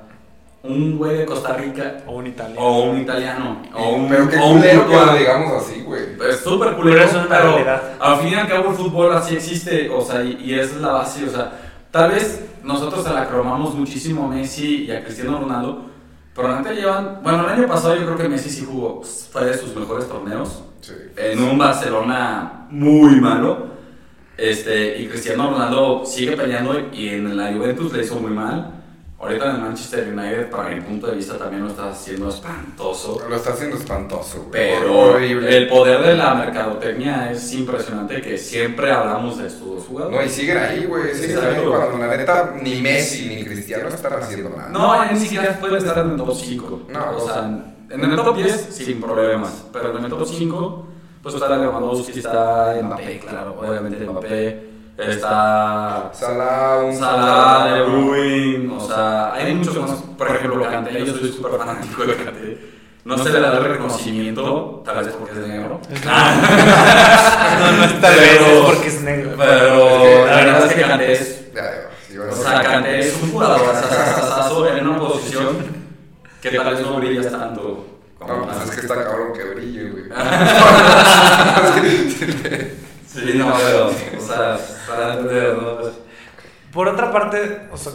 un 0.63 0.99
güey 0.99 1.17
de 1.19 1.25
Costa 1.27 1.55
Rica 1.55 2.03
O 2.07 2.17
un 2.17 2.27
italiano. 2.27 2.61
o 2.61 2.83
un 2.91 3.01
italiano 3.01 3.63
o 3.75 3.89
un, 3.95 4.09
Pero 4.09 4.29
qué 4.29 4.37
o 4.37 4.47
un 4.49 4.59
culero 4.59 4.81
que 4.81 4.87
Courtois. 4.93 5.07
lo 5.13 5.19
digamos 5.19 5.63
así, 5.63 5.81
güey. 5.83 6.03
Es 6.29 6.41
súper 6.41 6.75
culero, 6.77 6.97
Pero 6.99 7.05
eso 7.11 7.21
es 7.21 7.27
una 7.27 7.37
pero 7.39 7.81
al 8.01 8.17
fin 8.21 8.29
y 8.29 8.35
al 8.35 8.49
cabo 8.49 8.71
el 8.71 8.77
fútbol 8.77 9.13
así 9.13 9.37
existe, 9.37 9.89
o 9.89 10.01
sea, 10.03 10.23
y, 10.23 10.39
y 10.45 10.59
es 10.59 10.77
la 10.77 10.93
base, 10.93 11.25
o 11.25 11.31
sea, 11.31 11.53
tal 11.91 12.11
vez 12.11 12.45
nosotros 12.63 13.03
se 13.05 13.13
la 13.13 13.27
cromamos 13.27 13.75
muchísimo 13.75 14.27
a 14.27 14.29
Messi 14.29 14.85
y 14.85 14.91
a 14.93 15.03
Cristiano 15.03 15.39
Ronaldo, 15.41 15.87
pero 16.35 16.55
neta 16.55 16.73
llevan, 16.73 17.21
bueno, 17.23 17.41
el 17.45 17.59
año 17.59 17.67
pasado 17.67 17.97
yo 17.97 18.05
creo 18.05 18.17
que 18.19 18.29
Messi 18.29 18.51
sí 18.51 18.67
jugó, 18.71 19.03
fue 19.03 19.47
de 19.47 19.55
sus 19.57 19.75
mejores 19.75 20.09
torneos, 20.09 20.65
Sí. 20.83 20.93
en 21.17 21.43
un 21.43 21.59
Barcelona 21.59 22.67
muy 22.71 23.19
malo, 23.21 23.67
este, 24.37 24.99
y 25.01 25.07
Cristiano 25.09 25.51
Ronaldo 25.51 26.05
sigue 26.07 26.37
peleando 26.37 26.75
y 26.93 27.09
en 27.11 27.37
la 27.37 27.53
Juventus 27.53 27.93
le 27.93 28.03
hizo 28.03 28.17
muy 28.17 28.31
mal. 28.31 28.80
Ahorita 29.21 29.51
en 29.51 29.57
el 29.57 29.61
Manchester 29.61 30.09
United, 30.09 30.49
para 30.51 30.71
mi 30.71 30.81
punto 30.81 31.07
de 31.09 31.17
vista, 31.17 31.37
también 31.37 31.63
lo 31.65 31.69
está 31.69 31.91
haciendo 31.91 32.31
espantoso. 32.31 33.21
Lo 33.29 33.37
está 33.37 33.51
haciendo 33.51 33.77
espantoso, 33.77 34.39
güey. 34.49 34.51
Pero 34.53 34.99
Horrible. 34.99 35.57
el 35.59 35.69
poder 35.69 36.01
de 36.03 36.15
la 36.17 36.35
mercadotecnia 36.35 37.31
es 37.31 37.53
impresionante 37.53 38.23
que 38.23 38.39
siempre 38.39 38.91
hablamos 38.91 39.37
de 39.37 39.49
estos 39.49 39.61
dos 39.67 39.77
No, 39.77 39.83
y 39.83 39.87
jugadores. 39.89 40.33
siguen 40.33 40.57
ahí, 40.59 40.85
güey. 40.87 41.15
Siguen 41.15 41.39
ahí 41.39 41.63
cuando 41.67 41.99
la 42.07 42.17
neta 42.17 42.55
ni 42.63 42.81
Messi 42.81 43.29
ni 43.29 43.45
Cristiano 43.45 43.89
están 43.89 44.15
haciendo 44.15 44.49
nada. 44.57 44.69
No, 44.71 45.13
ni 45.13 45.19
siquiera 45.19 45.59
puede 45.61 45.77
estar 45.79 45.99
en 45.99 46.13
el 46.13 46.17
top 46.17 46.35
5. 46.35 46.83
No, 46.89 47.17
o 47.17 47.21
sea, 47.21 47.63
en 47.91 48.05
el 48.05 48.17
top 48.17 48.37
10 48.37 48.53
sin 48.71 49.01
problemas, 49.03 49.67
pero 49.71 49.99
en 49.99 50.05
el 50.05 50.11
top 50.11 50.27
5 50.27 50.87
pues 51.23 51.35
está 51.35 51.59
Lewandowski, 51.59 52.19
está 52.21 52.75
Mbappé, 52.83 53.19
claro, 53.19 53.57
obviamente 53.61 54.07
Mbappé, 54.07 54.70
está 55.09 56.11
Salah, 56.13 56.79
un 56.85 56.97
Salah, 56.97 57.75
De 57.75 57.83
Bruyne, 57.83 58.73
o 58.75 58.81
sea, 58.81 59.33
hay 59.35 59.55
muchos 59.55 59.77
más. 59.77 59.91
Por 60.17 60.29
ejemplo, 60.29 60.69
Kanté, 60.71 61.05
yo 61.05 61.15
soy 61.15 61.33
súper 61.33 61.53
fanático 61.59 62.05
de 62.05 62.15
Kanté. 62.17 62.71
No 63.05 63.17
se 63.17 63.31
le 63.31 63.41
da 63.41 63.57
el 63.57 63.65
reconocimiento, 63.65 64.83
tal 64.85 65.03
vez 65.05 65.15
porque 65.19 65.41
es 65.41 65.47
negro. 65.47 65.81
No, 67.61 67.73
no 67.73 67.85
es 67.85 68.01
tal 68.01 68.15
vez, 68.15 68.39
Pero- 68.39 68.47
es 68.47 68.61
porque 68.75 68.89
es 68.89 69.01
negro. 69.03 69.31
Pero 69.39 70.27
la 70.27 70.37
verdad 70.37 70.67
es 70.67 70.73
que 70.75 70.83
Kanté 70.83 71.13
es 71.13 71.41
O 72.31 72.37
sea, 72.37 72.63
Kanté 72.63 73.01
es 73.01 73.19
un 73.23 73.31
jugador 73.33 73.75
asasasazo 73.75 74.69
en 74.69 74.87
una 74.89 74.99
posición 74.99 75.57
que 76.43 76.51
tal 76.51 76.75
vez 76.75 76.81
no 76.83 76.97
brillas 76.97 77.31
tanto. 77.31 77.87
como 78.19 78.35
No, 78.35 78.47
pues 78.47 78.63
es 78.65 78.71
que 78.77 78.81
está 78.83 78.95
cabrón 79.03 79.33
que 79.35 79.45
brille, 79.45 79.91
güey. 79.91 80.05
Sí, 83.13 83.33
no, 83.35 83.53
pero, 83.57 83.87
o 83.89 84.21
sea, 84.27 84.59
para 84.89 85.15
entender, 85.15 85.57
¿no? 85.61 85.77
Pues, 85.79 85.93
Por 86.73 86.89
otra 86.89 87.11
parte, 87.11 87.69
o 87.73 87.77
sea, 87.77 87.93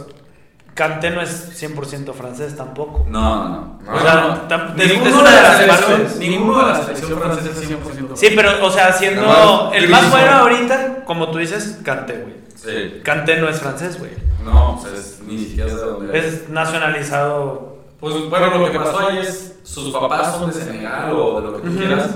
Kanté 0.74 1.10
no 1.10 1.22
es 1.22 1.58
100% 1.62 2.12
francés 2.12 2.54
tampoco. 2.54 3.06
no, 3.08 3.48
no, 3.48 3.78
no. 3.82 3.94
O 3.96 4.00
sea, 4.00 4.74
ninguno 4.76 5.08
es 5.08 5.14
una 5.14 5.30
de 5.30 5.36
de 5.36 5.42
la 5.42 5.48
las 5.48 5.56
selección, 5.58 5.90
partes. 6.02 6.16
ninguno 6.18 6.58
de 6.58 6.72
la 6.72 6.82
selección 6.82 7.18
francesa 7.18 7.48
es 7.62 7.70
100% 7.70 8.10
Sí, 8.16 8.26
pero, 8.36 8.66
o 8.66 8.70
sea, 8.70 8.92
siendo 8.92 9.22
Además, 9.22 9.72
el 9.74 9.88
más 9.88 10.10
bueno 10.10 10.30
ahorita, 10.32 11.04
como 11.06 11.30
tú 11.30 11.38
dices, 11.38 11.78
Kanté, 11.82 12.18
güey. 12.18 12.34
Sí, 12.54 13.00
Kanté 13.02 13.38
no 13.38 13.48
es 13.48 13.58
francés, 13.60 13.98
güey. 13.98 14.10
no, 14.44 14.76
o 14.76 14.80
sea, 14.82 14.90
es- 14.92 15.20
ni 15.26 15.38
siquiera 15.38 15.70
de 15.74 15.80
dónde 15.80 16.18
Es 16.18 16.48
nacionalizado. 16.50 17.76
Pues 17.98 18.14
bueno, 18.28 18.58
lo 18.58 18.70
que 18.70 18.78
pasó 18.78 19.08
ahí 19.08 19.18
es 19.18 19.54
sus 19.64 19.90
papás 19.92 20.32
son 20.36 20.48
de 20.50 20.52
Senegal 20.60 21.10
o 21.12 21.40
de 21.40 21.46
lo 21.50 21.56
que 21.62 21.68
tú 21.70 21.76
quieras. 21.78 22.10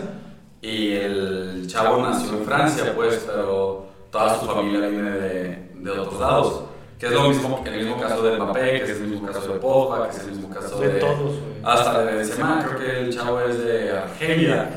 Y 0.63 0.93
el 0.93 1.65
chavo 1.67 2.03
nació 2.03 2.33
en 2.39 2.45
Francia, 2.45 2.93
pues, 2.95 3.25
pero 3.27 3.87
toda 4.11 4.39
su 4.39 4.47
familia 4.47 4.89
viene 4.89 5.11
de, 5.11 5.71
de 5.75 5.91
otros 5.91 6.21
lados. 6.21 6.63
Que 6.99 7.07
es 7.07 7.13
lo 7.13 7.31
mismo, 7.31 7.63
el 7.65 7.79
mismo 7.79 7.99
caso 7.99 8.23
de 8.23 8.37
Mbappé, 8.39 8.83
que 8.85 8.93
es 8.93 9.01
el 9.01 9.07
mismo 9.09 9.27
caso 9.27 9.55
de 9.55 9.59
Pogba, 9.59 10.07
que 10.11 10.17
es 10.17 10.23
el 10.23 10.31
mismo 10.33 10.51
caso 10.51 10.79
De 10.79 10.89
de, 10.89 11.01
todos, 11.01 11.19
güey. 11.19 11.35
hasta 11.65 11.99
de 12.05 12.15
Benzema, 12.15 12.63
creo 12.63 12.79
que 12.79 13.01
el 13.01 13.15
chavo 13.17 13.41
es 13.41 13.59
de 13.65 13.91
Argelia. 13.99 14.71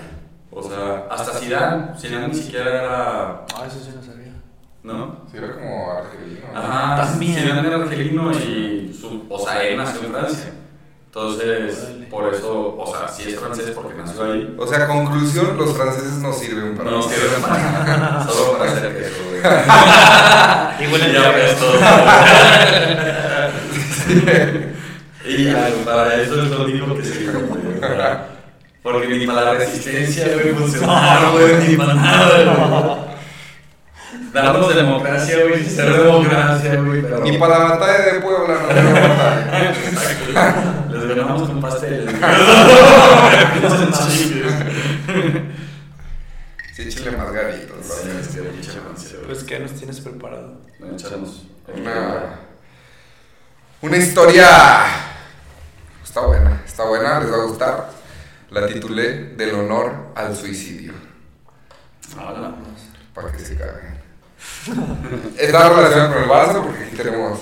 O 0.49 0.63
sea, 0.63 1.07
hasta 1.09 1.33
Zidane, 1.33 1.99
Zidane 1.99 2.27
ni 2.29 2.35
siquiera 2.35 2.69
era, 2.69 3.45
Ah, 3.53 3.65
eso 3.67 3.79
sí 3.79 3.91
no 3.93 4.01
sabía. 4.01 4.31
¿no? 4.83 5.17
Sí, 5.29 5.37
era 5.37 5.51
como 5.53 5.91
argelino. 5.91 6.45
Ajá, 6.55 7.03
También. 7.07 7.35
Zidane 7.41 7.67
era 7.67 7.75
argelino 7.77 8.31
y 8.31 8.93
su, 8.93 9.25
o 9.29 9.39
sea, 9.39 9.61
él 9.67 9.75
nació 9.77 10.05
en 10.07 10.13
Francia. 10.13 10.53
Entonces, 11.15 11.77
por 12.09 12.33
eso, 12.33 12.75
o 12.75 12.91
sea, 12.91 13.07
si 13.07 13.29
es 13.29 13.39
francés 13.39 13.69
porque 13.75 13.93
nació 13.95 14.23
ahí, 14.33 14.55
O 14.57 14.65
sea, 14.65 14.87
conclusión, 14.87 15.55
los 15.57 15.77
franceses 15.77 16.13
no 16.13 16.33
sirven 16.33 16.75
para 16.75 16.89
no 16.89 17.01
nada. 17.01 17.11
sirve 17.11 17.27
para 17.39 17.57
nada, 17.59 18.27
solo 18.31 18.57
para 18.57 18.71
hacer 18.71 18.97
queso, 18.97 19.21
güey. 19.29 19.43
Y 20.79 20.87
huelen 20.91 21.13
ya 21.13 21.21
ya 21.21 21.29
ves 21.29 21.59
todo. 21.59 21.75
y 25.29 25.53
para 25.85 26.15
eso 26.19 26.41
es 26.41 26.49
lo 26.49 26.63
único 26.63 26.95
que 26.95 27.03
sirve, 27.03 27.47
Porque 28.81 29.07
ni 29.07 29.27
para 29.27 29.41
la 29.41 29.53
resistencia, 29.53 30.33
güey, 30.33 30.55
funcionaron, 30.55 31.33
güey, 31.33 31.69
ni 31.69 31.75
para 31.75 31.93
nada. 31.93 33.17
Darnos 34.33 34.75
democracia, 34.75 35.43
güey, 35.47 35.63
ser 35.63 35.93
democracia, 35.93 36.81
güey. 36.81 37.03
Ni 37.21 37.37
para 37.37 37.59
la 37.59 37.65
batalla 37.65 38.13
de 38.13 38.19
Puebla, 38.19 38.55
no 40.33 40.82
ganamos 41.07 41.49
con 41.49 41.61
pastel. 41.61 42.07
Sí, 46.73 46.89
chile 46.89 47.11
margaritos, 47.11 47.77
¿no? 47.77 47.93
Pues, 49.27 49.43
¿qué 49.43 49.59
nos 49.59 49.73
tienes 49.73 49.99
preparado? 49.99 50.59
Una, 51.71 52.39
una 53.81 53.97
historia. 53.97 54.47
Está 56.03 56.21
buena, 56.21 56.63
está 56.65 56.83
buena, 56.85 57.19
les 57.19 57.31
va 57.31 57.35
a 57.35 57.45
gustar. 57.45 57.89
La 58.49 58.65
titulé 58.65 59.35
Del 59.35 59.53
honor 59.53 60.13
al 60.15 60.35
suicidio. 60.35 60.93
Para 63.13 63.31
que 63.31 63.39
se 63.39 63.55
caguen. 63.55 63.93
Está 65.37 65.69
relacionada 65.69 66.13
con 66.13 66.23
el 66.23 66.29
vaso 66.29 66.63
porque 66.63 66.85
aquí 66.85 66.95
tenemos. 66.95 67.39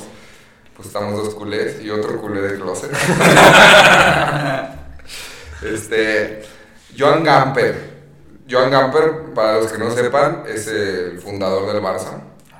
Pues 0.81 0.95
estamos 0.95 1.23
dos 1.23 1.35
culés 1.35 1.79
y 1.79 1.91
otro 1.91 2.19
culé 2.19 2.41
de 2.41 2.55
closet. 2.59 2.91
este. 5.61 6.41
Joan 6.97 7.23
Gamper. 7.23 7.75
Joan 8.49 8.71
Gamper, 8.71 9.31
para 9.35 9.59
los 9.59 9.71
que 9.71 9.77
no 9.77 9.91
sepan, 9.91 10.41
es 10.47 10.65
el 10.65 11.19
fundador 11.19 11.71
del 11.71 11.83
Barça. 11.83 12.15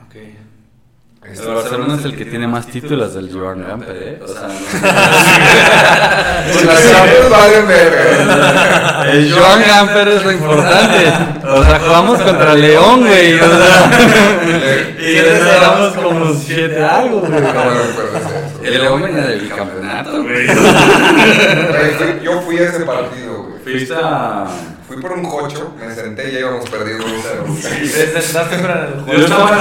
Ok. 0.06 0.18
Este- 1.24 1.48
El 1.48 1.54
Barcelona 1.56 1.96
es 2.00 2.06
el 2.06 2.16
que 2.18 2.25
tiene 2.25 2.48
más 2.48 2.66
títulos 2.68 3.13
del 3.13 3.32
Joan 3.32 3.63
Gamper, 3.66 3.96
¿eh? 3.96 4.20
O 4.24 4.28
sea, 4.28 4.48
Pues 6.51 6.92
Champions 6.92 7.30
valen 7.30 7.68
verga. 7.68 9.06
el 9.12 9.32
Joan 9.32 9.62
Gamper 9.62 10.08
es 10.08 10.24
lo 10.24 10.32
importante. 10.32 11.13
O 11.48 11.63
sea, 11.63 11.80
jugamos 11.80 12.22
contra 12.24 12.54
León, 12.56 13.01
güey. 13.01 13.36
O 13.40 13.48
sea, 13.48 13.92
y 15.00 15.13
le 15.13 15.40
damos 15.40 15.94
como 15.94 16.34
7 16.34 16.84
algo, 16.84 17.20
güey. 17.20 17.32
No. 17.42 18.63
El 18.63 18.82
León 18.82 19.01
venía 19.04 19.22
del 19.28 19.48
campeonato, 19.50 20.24
güey. 20.24 20.48
Yo 22.24 22.42
fui 22.42 22.58
a 22.58 22.63
ese 22.63 22.80
partido, 22.84 23.44
güey. 23.44 23.60
Fuiste 23.63 23.94
a. 23.96 24.48
Fui 25.01 25.10
por 25.10 25.17
un 25.17 25.25
cocho, 25.25 25.74
me 25.79 25.96
senté 25.96 26.29
y 26.29 26.34
ya 26.34 26.39
íbamos 26.41 26.70
perdiendo 26.70 27.05
un 27.05 27.13
cero. 27.24 27.43
¿Te 27.79 27.88
sentaste 28.22 28.58
para 28.60 28.86
el 28.88 28.93
Yo 28.98 29.01
juego? 29.03 29.22
estaba- 29.24 29.58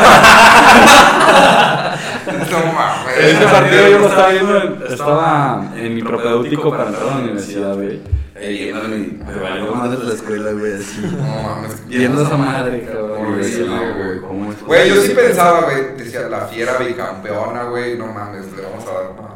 No 2.51 2.73
mames. 2.73 3.19
Este 3.19 3.47
partido 3.47 3.89
yo 3.89 3.99
lo 4.01 4.09
estaba 4.09 4.29
viendo, 4.29 4.57
en- 4.63 4.83
estaba 4.93 5.65
en 5.77 5.95
mi 5.95 6.03
propedéutico 6.03 6.71
para 6.71 6.87
entrar 6.89 7.09
a 7.09 7.11
la 7.15 7.17
universidad, 7.23 7.75
güey. 7.75 8.01
No, 8.73 8.81
me 9.33 9.41
valió 9.43 9.75
madre 9.75 9.99
la 10.05 10.15
escuela, 10.15 10.53
güey, 10.53 10.75
así. 10.75 11.01
No 11.01 11.43
mames. 11.43 11.87
Viendo 11.89 12.23
esa 12.23 12.37
madre, 12.37 12.85
cabrón. 12.85 13.39
Güey. 13.39 14.21
¿cómo 14.21 14.53
es 14.53 14.63
Güey, 14.63 14.89
yo 14.91 15.01
sí 15.03 15.11
pensaba, 15.11 15.63
güey, 15.63 15.97
decía, 15.97 16.23
la 16.29 16.41
fiera 16.47 16.77
bicampeona, 16.79 17.65
güey, 17.65 17.97
no 17.99 18.07
mames, 18.09 18.45
le 18.55 18.63
vamos 18.63 18.85
a 18.87 18.93
dar. 18.93 19.30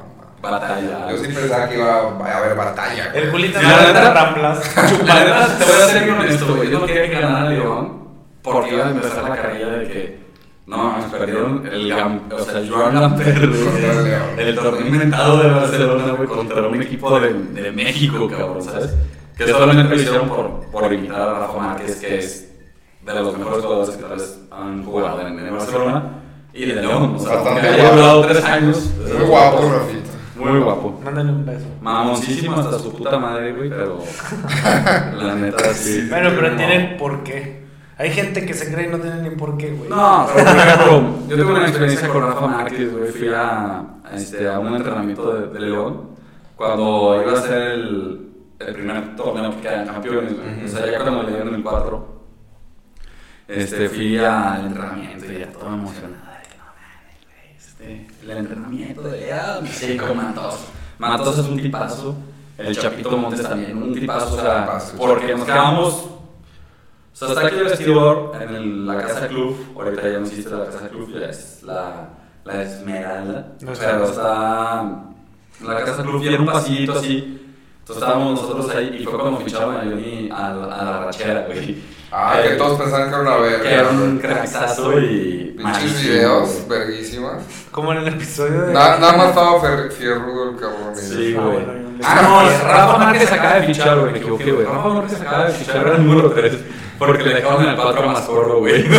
Batalla. 0.50 1.10
Yo 1.10 1.16
sí 1.18 1.28
pensaba 1.32 1.68
que 1.68 1.74
iba 1.76 1.94
a 1.94 2.36
haber 2.38 2.54
batalla, 2.56 3.10
güey. 3.10 3.24
El 3.24 3.30
Julita 3.30 3.62
no 3.62 3.68
la 3.68 3.74
era 3.90 3.92
neta- 3.92 4.14
Ramblas. 4.14 4.76
La 5.06 5.14
neta, 5.24 5.46
te 5.58 5.64
voy 5.64 5.74
a 5.82 5.86
ser 5.86 6.04
bien 6.04 6.16
honesto, 6.16 6.56
güey. 6.56 6.70
Yo 6.70 6.78
no 6.80 6.86
quería 6.86 7.10
que 7.10 7.20
ganara 7.20 7.50
León 7.50 8.04
porque 8.42 8.74
iba 8.74 8.86
a 8.86 8.90
empezar 8.90 9.22
la 9.28 9.36
carrera 9.36 9.70
de 9.78 9.88
que. 9.88 10.24
No, 10.66 10.78
mames, 10.78 11.04
perdieron 11.06 11.66
el 11.70 11.88
Gam, 11.90 12.22
o 12.32 12.38
sea, 12.38 12.58
el 12.58 12.70
Joan 12.70 12.94
Gamper, 12.94 13.50
el 14.38 14.54
torneo 14.56 14.86
inventado 14.86 15.36
de 15.42 15.50
Barcelona, 15.50 16.12
güey, 16.16 16.26
contra 16.26 16.66
un 16.66 16.80
equipo 16.82 17.20
de, 17.20 17.34
de 17.34 17.70
México, 17.70 18.26
cabrón, 18.30 18.62
¿sabes? 18.62 18.94
Que 19.36 19.46
solamente 19.48 19.94
lo 19.94 20.00
hicieron 20.00 20.26
por, 20.28 20.60
por 20.70 20.90
invitar 20.90 21.20
a 21.20 21.38
Rafa 21.40 21.58
Márquez, 21.58 21.96
que 21.96 22.18
es 22.18 22.50
de 23.04 23.14
los 23.14 23.36
mejores 23.36 23.62
jugadores 23.62 23.94
que 23.94 24.02
tal 24.02 24.12
vez 24.16 24.38
han 24.50 24.82
jugado 24.84 25.20
en, 25.26 25.38
en 25.38 25.54
Barcelona 25.54 26.02
y 26.54 26.64
de 26.64 26.76
León. 26.80 27.16
O 27.16 27.18
sea, 27.18 27.34
Bastante 27.34 27.76
guapo. 27.82 27.96
durado 27.96 28.20
tres 28.26 28.44
años. 28.44 28.90
Muy 29.18 29.26
guapo, 29.26 29.70
Rafita. 29.70 30.10
Muy 30.44 30.60
guapo. 30.60 31.00
Mándale 31.04 31.30
un 31.30 31.46
beso. 31.46 31.66
Mamoncísimo 31.80 32.56
hasta 32.56 32.78
su 32.78 32.92
puta 32.92 33.18
madre, 33.18 33.52
güey, 33.52 33.70
pero. 33.70 34.02
La 35.16 35.34
neta 35.34 35.72
sí. 35.74 36.06
Bueno, 36.08 36.30
pero 36.34 36.56
tienen 36.56 36.96
por 36.96 37.22
qué. 37.22 37.64
Hay 37.96 38.10
gente 38.10 38.44
que 38.44 38.54
se 38.54 38.72
cree 38.72 38.88
y 38.88 38.90
no 38.90 38.98
tiene 38.98 39.22
ni 39.22 39.36
por 39.36 39.56
qué, 39.56 39.70
güey. 39.70 39.88
No, 39.88 40.26
pero 40.34 40.46
por 40.50 40.56
ejemplo, 40.56 41.14
yo 41.28 41.36
tuve 41.36 41.52
una 41.52 41.68
experiencia 41.68 42.08
con 42.08 42.22
Rafa 42.22 42.46
Márquez, 42.46 42.92
güey. 42.92 43.10
Fui 43.12 43.28
a, 43.28 43.78
a 43.78 44.16
este, 44.16 44.48
a 44.48 44.58
un 44.58 44.74
entrenamiento 44.74 45.32
de, 45.32 45.46
de 45.48 45.60
León 45.60 46.08
cuando 46.56 47.22
iba 47.22 47.38
a 47.38 47.42
ser 47.42 47.62
el, 47.72 48.28
el 48.58 48.74
primer 48.74 49.16
torneo 49.16 49.60
que 49.60 49.68
eran 49.68 49.86
campeones, 49.86 50.34
güey. 50.36 50.64
O 50.64 50.68
sea, 50.68 50.90
ya 50.90 51.00
cuando 51.00 51.22
le 51.22 51.30
dieron 51.32 51.54
el 51.54 51.62
4, 51.62 52.14
este, 53.48 53.88
fui 53.88 54.18
al 54.18 54.66
entrenamiento 54.66 55.32
y 55.32 55.38
ya 55.38 55.52
todo 55.52 55.68
emocionado. 55.68 56.24
de 56.34 56.48
que, 56.48 56.56
no 56.58 56.64
mames, 56.64 57.18
güey, 57.26 57.58
Este, 57.84 58.06
el 58.22 58.30
entrenamiento 58.38 59.02
de 59.02 59.20
León, 59.20 59.66
sí, 59.70 59.96
con 59.96 60.16
Matos. 60.16 60.54
Matos 60.98 61.38
es 61.38 61.46
un 61.46 61.60
tipazo. 61.60 62.14
El 62.56 62.76
Chapito 62.76 63.16
Montes 63.16 63.42
también, 63.42 63.76
un 63.82 63.92
tipazo, 63.94 64.34
o 64.36 64.40
sea, 64.40 64.78
porque 64.96 65.34
nos 65.34 65.44
quedamos 65.44 65.94
o 67.12 67.16
sea, 67.16 67.28
está 67.28 67.46
aquí 67.46 67.56
el 67.56 67.64
vestidor 67.64 68.32
en 68.40 68.54
el- 68.54 68.86
la 68.86 68.98
casa 68.98 69.28
club. 69.28 69.56
Ahorita 69.76 70.02
ya 70.02 70.18
no 70.18 70.26
existe 70.26 70.50
la 70.50 70.64
casa 70.66 70.88
club, 70.88 71.12
ya 71.12 71.26
es 71.26 71.62
la, 71.62 72.08
la 72.44 72.62
Esmeralda. 72.62 73.52
No 73.60 73.74
sé. 73.74 73.84
pero 73.84 74.04
está 74.04 74.82
la 75.64 75.84
casa 75.84 76.02
club 76.02 76.22
y 76.22 76.28
era 76.28 76.40
un 76.40 76.46
pasillito 76.46 76.92
así. 76.98 77.43
Entonces 77.84 78.02
estábamos 78.02 78.40
nosotros 78.40 78.74
ahí 78.74 78.96
y 79.00 79.04
fue 79.04 79.18
cuando 79.18 79.40
ficharon 79.40 79.76
a 79.76 79.80
Johnny 79.80 80.30
a, 80.32 80.50
la- 80.52 80.74
a 80.74 80.84
la 80.84 81.04
rachera, 81.04 81.44
güey. 81.46 81.76
Ah, 82.10 82.38
que 82.42 82.54
Eh, 82.54 82.56
todos 82.56 82.78
pensaban 82.80 83.08
que 83.08 83.14
era 83.14 83.22
una 83.22 83.36
verga. 83.36 83.60
que 83.62 83.74
era 83.74 83.88
un 83.90 84.18
cracksazo 84.18 84.98
y. 85.00 85.54
Pinches 85.58 86.02
videos, 86.02 86.66
verguísimas. 86.68 87.42
Como 87.70 87.92
en 87.92 87.98
el 87.98 88.08
episodio 88.08 88.62
de. 88.62 88.72
Na- 88.72 88.96
Nada 88.98 89.12
más 89.18 89.28
estaba 89.28 89.60
fierrudo 89.90 90.50
el 90.50 90.56
cabrón. 90.56 90.92
y- 90.96 91.00
Sí, 91.00 91.36
Ah, 91.38 91.42
güey. 91.44 91.60
yo 91.66 91.72
le- 91.72 91.84
Ah, 92.02 92.22
no, 92.22 92.68
Rafa 92.68 92.98
Márquez 92.98 93.32
acaba 93.32 93.54
de 93.56 93.66
fichar, 93.66 93.98
güey. 94.00 94.12
Me 94.12 94.18
equivoqué, 94.18 94.50
güey. 94.52 94.66
Rafa 94.66 94.88
Márquez 94.88 95.20
acaba 95.20 95.44
de 95.44 95.52
fichar, 95.52 95.76
era 95.86 95.96
el 95.96 96.06
número 96.06 96.30
3. 96.30 96.52
Porque 96.98 97.22
le 97.24 97.34
dejaron 97.34 97.64
el 97.68 97.76
4 97.76 98.06
más 98.08 98.20
corro, 98.22 98.58
güey. 98.60 98.84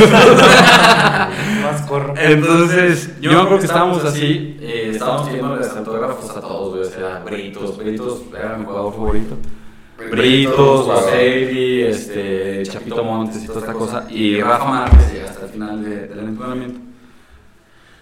Más 1.71 1.81
corro. 1.83 2.13
Entonces, 2.17 3.19
yo 3.21 3.31
me 3.31 3.37
acuerdo 3.37 3.59
que 3.59 3.65
estábamos 3.65 4.03
así, 4.05 4.57
eh, 4.61 4.89
estábamos 4.93 5.27
pidiéndoles 5.29 5.69
autógrafos 5.75 6.29
a 6.37 6.41
todos, 6.41 6.75
güey, 6.75 6.87
o 6.87 6.91
sea, 6.91 7.21
Britos, 7.25 7.77
Britos 7.77 8.21
era 8.37 8.57
mi 8.57 8.65
jugador 8.65 8.93
favorito. 8.93 9.37
Britos. 10.11 10.87
Osevi, 10.87 11.83
este, 11.83 12.63
Chapito 12.63 13.03
Montes 13.03 13.43
y 13.43 13.47
toda 13.47 13.59
esta 13.61 13.73
cosa, 13.73 14.05
y 14.09 14.41
Rafa 14.41 14.65
Márquez 14.65 15.13
llega 15.13 15.29
hasta 15.29 15.45
el 15.45 15.51
final 15.51 15.83
de- 15.83 16.07
del 16.07 16.19
entrenamiento. 16.19 16.79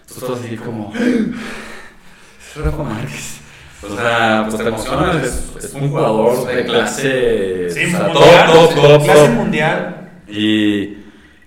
Entonces 0.02 0.24
todos 0.26 0.40
así 0.40 0.56
como, 0.56 0.92
es 0.96 2.56
Rafa 2.64 2.82
Márquez. 2.82 3.40
O 3.82 3.94
sea, 3.96 4.46
pues 4.48 4.62
te 4.62 4.68
emocionas, 4.68 5.16
es, 5.22 5.64
es 5.64 5.74
un 5.74 5.90
jugador 5.90 6.46
de 6.46 6.64
clase, 6.64 7.68
Sí, 7.70 7.84
o 7.84 7.90
sea, 7.90 8.08
mundial. 8.08 8.52
top, 8.52 8.74
top, 8.74 8.82
top, 8.82 9.04
Clase 9.04 9.28
mundial. 9.30 10.10
Y, 10.26 10.96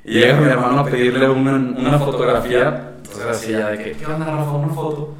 y 0.07 0.13
llega 0.13 0.39
mi 0.39 0.49
hermano 0.49 0.79
a 0.79 0.85
pedirle 0.85 1.29
una, 1.29 1.55
una 1.55 1.99
fotografía. 1.99 2.93
Entonces 2.97 3.25
así 3.25 3.51
ya 3.51 3.67
de 3.71 3.77
que, 3.77 3.91
¿qué 3.91 4.05
onda, 4.05 4.25
Rafa? 4.25 4.51
Una 4.51 4.73
foto. 4.73 5.13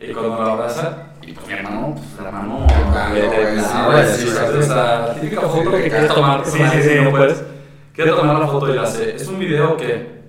Y 0.00 0.12
cuando 0.12 0.30
lo 0.30 0.42
abraza, 0.42 1.08
y 1.20 1.32
pues 1.32 1.46
mi 1.46 1.52
hermano, 1.52 1.94
pues 1.94 2.06
el 2.18 2.24
hermano, 2.24 2.66
Temblando, 2.66 3.14
le 3.14 3.26
güey, 3.26 3.44
temblaba, 3.44 4.02
sí, 4.02 4.08
y 4.08 4.14
así, 4.14 4.22
sí, 4.22 4.28
¿sabes? 4.30 4.64
sí. 4.64 4.70
O 4.70 4.74
sea, 4.74 4.98
la 5.08 5.14
típica 5.14 5.40
foto 5.42 5.70
que 5.72 5.82
quieres 5.90 6.14
tomar, 6.14 6.46
sí, 6.46 6.58
sí, 6.72 6.82
sí. 6.82 6.94
no 7.04 7.10
puedes. 7.10 7.44
Quiere 7.94 8.12
tomar 8.12 8.38
la 8.38 8.46
foto 8.46 8.72
y 8.72 8.76
la 8.76 8.82
hace. 8.82 9.14
Es 9.14 9.28
un 9.28 9.38
video 9.38 9.76
que, 9.76 10.22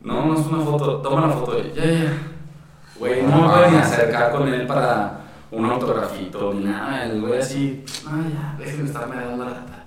no, 0.00 0.26
no 0.26 0.40
es 0.40 0.46
una 0.46 0.64
foto, 0.64 0.96
toma 0.96 1.28
la 1.28 1.32
foto 1.32 1.60
y 1.60 1.72
ya, 1.72 1.84
ya. 1.84 2.12
Güey, 2.98 3.22
no 3.22 3.42
me 3.42 3.48
puedo 3.48 3.70
ni 3.70 3.76
acercar 3.76 4.32
con 4.32 4.48
él 4.48 4.66
para 4.66 5.20
un 5.52 5.64
autografito 5.66 6.52
ni 6.52 6.64
nada. 6.64 7.04
El 7.04 7.20
güey 7.20 7.38
así, 7.38 7.84
ay, 8.10 8.34
ya, 8.34 8.56
déjenme 8.58 8.88
estarme 8.88 9.14
dando 9.14 9.44
la 9.44 9.50
lata. 9.52 9.81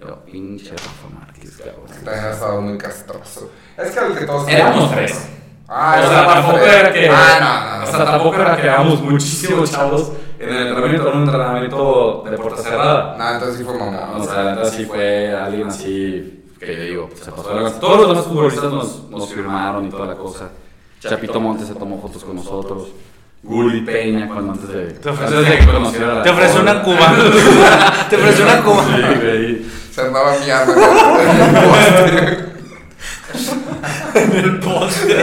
Yo, 0.00 0.24
pinche 0.24 0.70
Rafa 0.70 1.08
Márquez, 1.14 1.56
cabrón. 1.58 1.84
Ha 2.08 2.30
estado 2.30 2.60
muy 2.62 2.78
castroso. 2.78 3.50
Es 3.76 3.90
que 3.90 4.06
el 4.06 4.18
que 4.18 4.24
todos. 4.26 4.48
Éramos 4.48 4.90
tres. 4.92 5.28
Ah, 5.68 6.00
o 6.04 6.08
sea, 6.08 6.26
tampoco 6.26 6.58
era 6.58 6.92
que. 6.92 7.08
Ah, 7.08 7.38
no, 7.40 7.70
no, 7.70 7.76
O 7.76 7.86
no. 7.86 7.86
sea, 7.96 8.04
tampoco 8.04 8.36
era 8.36 8.56
que 8.56 8.62
éramos 8.62 9.02
muchísimos 9.02 9.70
chavos 9.70 10.12
en 10.38 10.48
el 10.48 10.66
entrenamiento, 10.68 11.08
en 11.10 11.16
un 11.16 11.22
entrenamiento 11.24 12.24
de 12.28 12.36
puerta 12.36 12.62
cerrada. 12.62 13.16
Nah, 13.16 13.34
entonces 13.34 13.58
sí 13.58 13.64
fue 13.64 13.78
mamón. 13.78 14.20
O 14.20 14.24
sea, 14.24 14.54
neta 14.54 14.64
sí 14.64 14.84
fue 14.84 15.32
alguien 15.32 15.68
así 15.68 16.44
que 16.58 16.76
yo 16.76 16.82
digo, 16.82 17.10
se 17.14 17.30
pasó 17.30 17.54
lanza. 17.54 17.78
Todos 17.80 17.98
los 18.00 18.08
demás 18.08 18.24
futbolistas 18.24 18.72
nos, 18.72 19.10
nos 19.10 19.32
firmaron 19.32 19.86
y 19.86 19.90
toda 19.90 20.06
la 20.06 20.16
cosa. 20.16 20.50
Chapito 20.98 21.40
Montes 21.40 21.68
se 21.68 21.74
tomó 21.74 22.00
fotos 22.00 22.24
con 22.24 22.36
nosotros. 22.36 22.88
Gulli 23.42 23.80
Peña, 23.80 24.28
cuando 24.28 24.52
antes 24.52 24.68
de, 24.68 24.84
Te 24.94 25.08
ofreció- 25.08 25.38
antes 25.38 25.50
de 25.52 25.58
que 25.58 25.66
conociera 25.66 26.14
la 26.14 26.22
Te 26.22 26.30
ofreció 26.30 26.60
una 26.60 26.82
cuba. 26.82 27.14
Te 28.10 28.16
ofreció 28.16 28.44
una 28.44 28.60
cuba. 28.62 28.84
Sí, 28.84 29.02
güey. 29.20 29.66
Se 29.92 30.00
andaba 30.02 30.36
miando. 30.44 30.72
güey. 30.74 32.50
En 34.14 34.32
el 34.36 34.58
poste. 34.60 35.16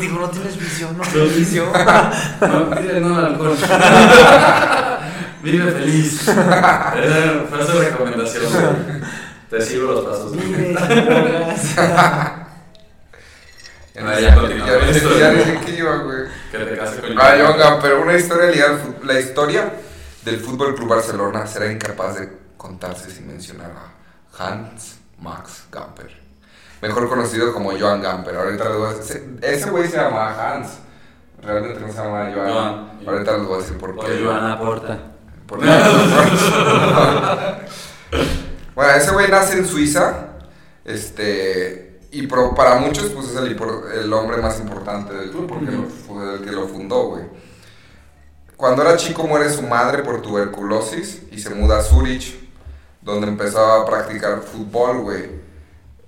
Digo, 0.00 0.18
no 0.20 0.28
tienes 0.30 0.58
visión, 0.58 0.96
no 0.96 1.04
tienes 1.04 1.36
visión. 1.36 1.68
No, 2.40 2.70
pide 2.70 3.00
no 3.00 3.16
al 3.18 3.26
alcohol. 3.26 3.56
Vive 5.42 5.70
feliz. 5.72 6.28
Era- 6.28 7.44
Fue 7.48 7.66
su 7.66 7.78
recomendación. 7.78 8.44
Te 9.50 9.60
sigo 9.62 9.92
los 9.92 10.04
pasos. 10.04 10.36
Vive 10.36 10.76
ya 15.18 15.44
sé 15.44 15.60
qué 15.66 15.72
iba, 15.78 15.96
güey. 15.98 16.24
Que 16.50 16.58
te 16.58 16.76
cases 16.76 17.00
con 17.00 17.10
Ah, 17.20 17.36
yo, 17.36 17.56
Gam- 17.56 17.78
pero 17.82 18.00
una 18.02 18.16
historia 18.16 18.78
La 19.02 19.20
historia 19.20 19.72
del 20.24 20.38
Fútbol 20.40 20.74
Club 20.74 20.88
Barcelona 20.88 21.46
será 21.46 21.70
incapaz 21.70 22.18
de 22.18 22.28
contarse 22.56 23.10
sin 23.10 23.26
mencionar 23.26 23.70
a 23.72 23.92
Hans 24.42 24.96
Max 25.20 25.64
Gamper. 25.72 26.16
Mejor 26.80 27.08
conocido 27.08 27.52
como 27.52 27.76
Joan 27.78 28.00
Gamper. 28.02 28.36
Ahorita 28.36 28.68
les 28.68 28.76
voy 28.76 28.90
a 28.90 28.94
decir. 28.94 29.38
Ese 29.42 29.70
güey 29.70 29.88
se 29.88 29.96
llamaba 29.96 30.52
Hans. 30.54 30.78
Realmente 31.42 31.80
no 31.80 31.88
se 31.88 31.94
llamaba 31.98 32.30
Joan. 32.32 32.52
Joan. 32.52 32.90
Ahorita 33.06 33.36
les 33.38 33.46
voy 33.46 33.54
a 33.54 33.58
decir 33.62 33.78
por 33.78 33.94
qué. 33.94 34.00
Por 34.06 34.24
Joana 34.24 34.58
Porta. 34.58 34.98
Por- 35.46 35.60
bueno, 38.74 38.92
ese 38.92 39.10
güey 39.12 39.28
nace 39.28 39.58
en 39.58 39.66
Suiza. 39.66 40.14
Este. 40.84 41.87
Y 42.10 42.26
pro- 42.26 42.54
para 42.54 42.76
muchos, 42.76 43.10
pues 43.10 43.28
es 43.28 43.36
el, 43.36 44.12
hombre 44.12 44.38
más 44.38 44.58
importante 44.60 45.12
del 45.14 45.30
club, 45.30 45.46
porque 45.46 45.70
fue 46.06 46.34
el 46.34 46.40
que 46.42 46.52
lo 46.52 46.66
fundó, 46.66 47.08
güey. 47.08 47.24
Cuando 48.56 48.82
era 48.82 48.96
chico 48.96 49.26
muere 49.26 49.50
su 49.50 49.62
madre 49.62 50.02
por 50.02 50.22
tuberculosis 50.22 51.22
y 51.30 51.38
se 51.38 51.50
muda 51.54 51.78
a 51.78 51.82
Zurich, 51.82 52.34
donde 53.02 53.28
empezó 53.28 53.64
a 53.64 53.84
practicar 53.86 54.40
fútbol, 54.40 55.02
güey. 55.02 55.30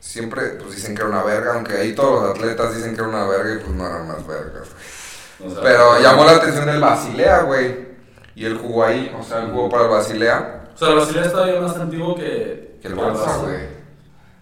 Siempre, 0.01 0.43
pues 0.61 0.77
dicen 0.77 0.95
que 0.95 1.03
era 1.03 1.11
una 1.11 1.23
verga, 1.23 1.55
aunque 1.55 1.75
ahí 1.75 1.95
todos 1.95 2.23
los 2.23 2.31
atletas 2.31 2.75
dicen 2.75 2.95
que 2.95 3.01
era 3.01 3.09
una 3.09 3.27
verga 3.27 3.55
y 3.55 3.59
pues 3.59 3.71
no 3.71 3.87
eran 3.87 4.03
unas 4.07 4.27
vergas, 4.27 4.69
güey. 4.71 5.51
O 5.51 5.55
sea, 5.55 5.63
Pero 5.63 6.01
llamó 6.01 6.25
la 6.25 6.33
atención 6.33 6.69
el 6.69 6.81
Basilea, 6.81 7.43
güey. 7.43 7.91
Y 8.35 8.47
él 8.47 8.59
jugó 8.59 8.85
ahí, 8.85 9.15
o 9.19 9.23
sea, 9.23 9.43
él 9.43 9.51
jugó 9.53 9.69
para 9.69 9.85
el 9.85 9.91
Basilea. 9.91 10.65
O 10.75 10.79
sea, 10.79 10.89
el 10.89 10.97
Basilea 10.97 11.25
es 11.27 11.33
todavía 11.33 11.61
más 11.61 11.77
antiguo 11.77 12.15
que, 12.15 12.79
Que 12.81 12.89
el 12.89 12.97
Barça, 12.97 13.41
güey. 13.43 13.80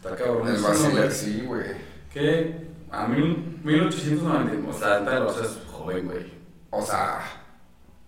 Está 0.02 0.17
cabrón. 0.17 0.49
El 0.49 0.62
Basilea, 0.62 1.11
sí, 1.11 1.43
güey. 1.47 1.64
Que 2.12 2.69
a 2.90 3.07
mil, 3.07 3.61
1890, 3.64 4.71
o 4.71 4.78
sea, 4.78 4.99
el 4.99 5.05
Barça 5.07 5.43
es 5.45 5.59
joven, 5.71 6.07
güey. 6.07 6.33
O 6.71 6.83
sea, 6.83 7.21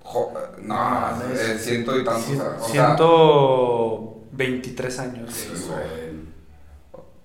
jo- 0.03 0.33
no, 0.63 0.75
mames. 0.75 1.39
eh, 1.41 1.59
ciento 1.59 1.99
y 1.99 2.05
tantos. 2.05 2.27
Cien- 2.27 2.41
o 2.41 2.69
sea, 2.69 2.97
123 2.97 4.99
años. 4.99 5.33
Sí, 5.33 5.51
Es 5.53 5.67
güey. 5.67 5.79
joven. 5.81 6.35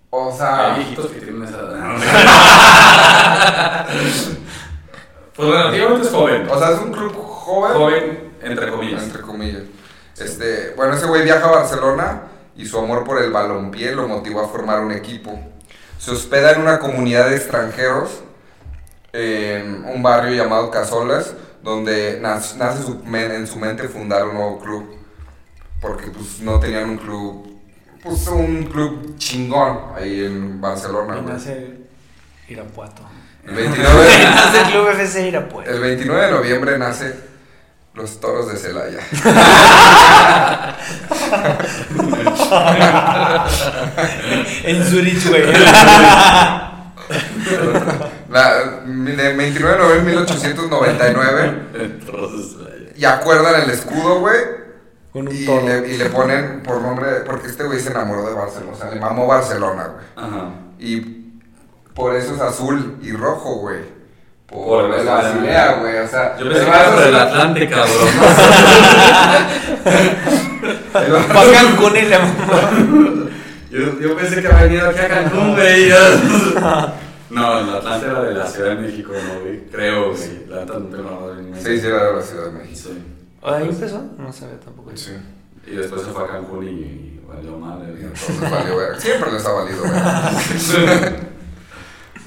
o 0.10 0.32
Hay 0.32 0.38
sea, 0.38 0.76
viejitos 0.78 1.08
que 1.12 1.20
tienen 1.22 1.44
esa 1.44 1.60
edad. 1.60 1.96
pues 5.36 5.50
relativamente 5.50 6.08
es 6.08 6.14
joven. 6.14 6.50
o 6.50 6.60
sea, 6.60 6.72
es 6.72 6.80
un 6.82 6.92
club 6.94 7.14
joven, 7.16 7.74
Joven, 7.74 8.34
entre 8.42 8.72
comillas. 8.72 9.04
entre 9.04 9.22
comillas. 9.22 9.64
Este, 10.18 10.74
bueno, 10.78 10.94
ese 10.94 11.06
güey 11.08 11.24
viaja 11.24 11.48
a 11.48 11.52
Barcelona 11.52 12.22
y 12.56 12.66
su 12.66 12.78
amor 12.80 13.04
por 13.04 13.22
el 13.22 13.32
balompié 13.32 13.94
lo 13.94 14.08
motivó 14.08 14.42
a 14.42 14.48
formar 14.48 14.82
un 14.82 14.92
equipo. 14.92 15.40
Se 15.98 16.12
hospeda 16.12 16.52
en 16.52 16.62
una 16.62 16.80
comunidad 16.80 17.30
de 17.30 17.36
extranjeros 17.36 18.22
en 19.14 19.86
un 19.86 20.04
barrio 20.04 20.36
llamado 20.36 20.70
Casolas, 20.70 21.34
donde 21.64 22.20
nace, 22.22 22.58
nace 22.58 22.84
su 22.84 23.02
en 23.16 23.48
su 23.48 23.58
mente 23.58 23.88
fundar 23.88 24.26
un 24.28 24.34
nuevo 24.36 24.60
club. 24.60 24.96
Porque 25.82 26.08
pues 26.08 26.40
no 26.42 26.60
tenían 26.60 26.90
un 26.90 26.98
club, 26.98 27.60
pues 28.04 28.28
un 28.28 28.64
club 28.64 29.18
chingón 29.18 29.80
ahí 29.96 30.26
en 30.26 30.60
Barcelona. 30.62 31.18
Y 31.18 31.22
nace 31.26 31.78
Irapuato. 32.48 33.02
El 33.46 33.56
29, 33.56 33.90
Nace 34.24 34.62
el 34.62 34.68
Club 34.72 34.88
FC 34.90 35.28
Irapuato. 35.28 35.70
el 35.70 35.80
29 35.80 36.26
de 36.26 36.32
noviembre 36.32 36.80
nace 36.80 37.16
los 37.96 38.20
Toros 38.20 38.52
de 38.52 38.58
Celaya. 38.58 39.00
En 44.64 44.84
Zurich, 44.86 45.28
güey. 45.30 45.44
La, 48.30 48.60
el 48.86 49.38
29 49.38 49.78
de 49.78 49.78
noviembre 49.78 50.16
de 50.16 50.22
1899 50.26 51.62
Entonces, 51.76 52.56
y 52.98 53.06
acuerdan 53.06 53.62
el 53.62 53.70
escudo, 53.70 54.20
güey. 54.22 54.38
Con 55.14 55.28
un 55.28 55.36
Y 55.36 55.46
toro. 55.46 55.66
le, 55.68 55.88
y 55.94 55.98
le 55.98 56.10
ponen 56.10 56.64
por 56.64 56.82
nombre, 56.82 57.08
porque 57.26 57.48
este 57.48 57.64
güey 57.64 57.80
se 57.80 57.92
enamoró 57.92 58.26
de 58.28 58.34
Barcelona, 58.34 58.72
o 58.74 58.76
sea, 58.78 58.90
le 58.90 59.00
mamó 59.00 59.28
Barcelona, 59.28 59.88
güey. 59.88 60.06
Ajá. 60.16 60.50
Y 60.80 61.00
por 61.94 62.16
eso 62.16 62.34
es 62.36 62.42
azul 62.42 62.98
y 63.02 63.12
rojo, 63.12 63.60
güey. 63.60 63.82
Por, 64.48 64.90
Por 64.92 65.06
Basilea, 65.06 65.74
güey, 65.82 65.98
o 65.98 66.08
sea. 66.08 66.38
Yo 66.38 66.46
pensé 66.48 66.64
que 66.66 66.70
era 66.70 66.92
por 66.94 67.04
el 67.04 67.16
Atlante, 67.16 67.68
cabrón. 67.70 68.08
el 69.86 71.14
Barça- 71.14 71.34
Pa' 71.34 71.52
Cancún 71.52 71.98
y 71.98 72.02
le 72.02 72.20
mamó. 72.20 73.26
Yo, 73.72 74.00
yo 74.00 74.16
pensé 74.16 74.42
que 74.42 74.48
había 74.48 74.64
venido 74.64 74.90
aquí 74.90 75.00
a 75.00 75.08
Cancún, 75.10 75.54
güey. 75.56 75.90
No, 77.32 77.60
el 77.60 77.70
Atlante 77.70 78.06
era 78.06 78.22
de 78.22 78.34
la 78.36 78.46
Ciudad 78.48 78.70
de 78.70 78.76
México, 78.76 79.12
¿no, 79.14 79.42
güey? 79.42 79.66
Creo, 79.72 80.12
güey. 80.14 80.46
La 80.48 80.60
neta 80.62 80.74
no 80.80 80.98
la 80.98 81.20
madre 81.20 81.42
ni 81.42 81.60
Sí, 81.60 81.80
sí, 81.80 81.88
era 81.88 82.06
de 82.08 82.14
la 82.14 82.22
Ciudad 82.22 82.46
de 82.46 82.52
México. 82.52 82.90
Sí. 82.90 83.04
¿Ahí 83.44 83.68
empezó? 83.68 84.04
No 84.18 84.32
sabía 84.32 84.60
tampoco. 84.60 84.92
Sí. 84.96 85.12
Y 85.68 85.72
después 85.76 86.04
se 86.04 86.12
fue 86.12 86.24
a 86.24 86.28
Cancún 86.28 86.64
y, 86.68 86.70
y 86.72 87.22
valió 87.28 87.58
madre. 87.58 87.92
Güey. 87.92 88.04
entonces 88.04 88.40
valió 88.52 88.78
ver. 88.78 89.02
Siempre 89.02 89.32
les 89.32 89.46
ha 89.46 89.52
valido 89.52 89.84
ver. 89.84 91.16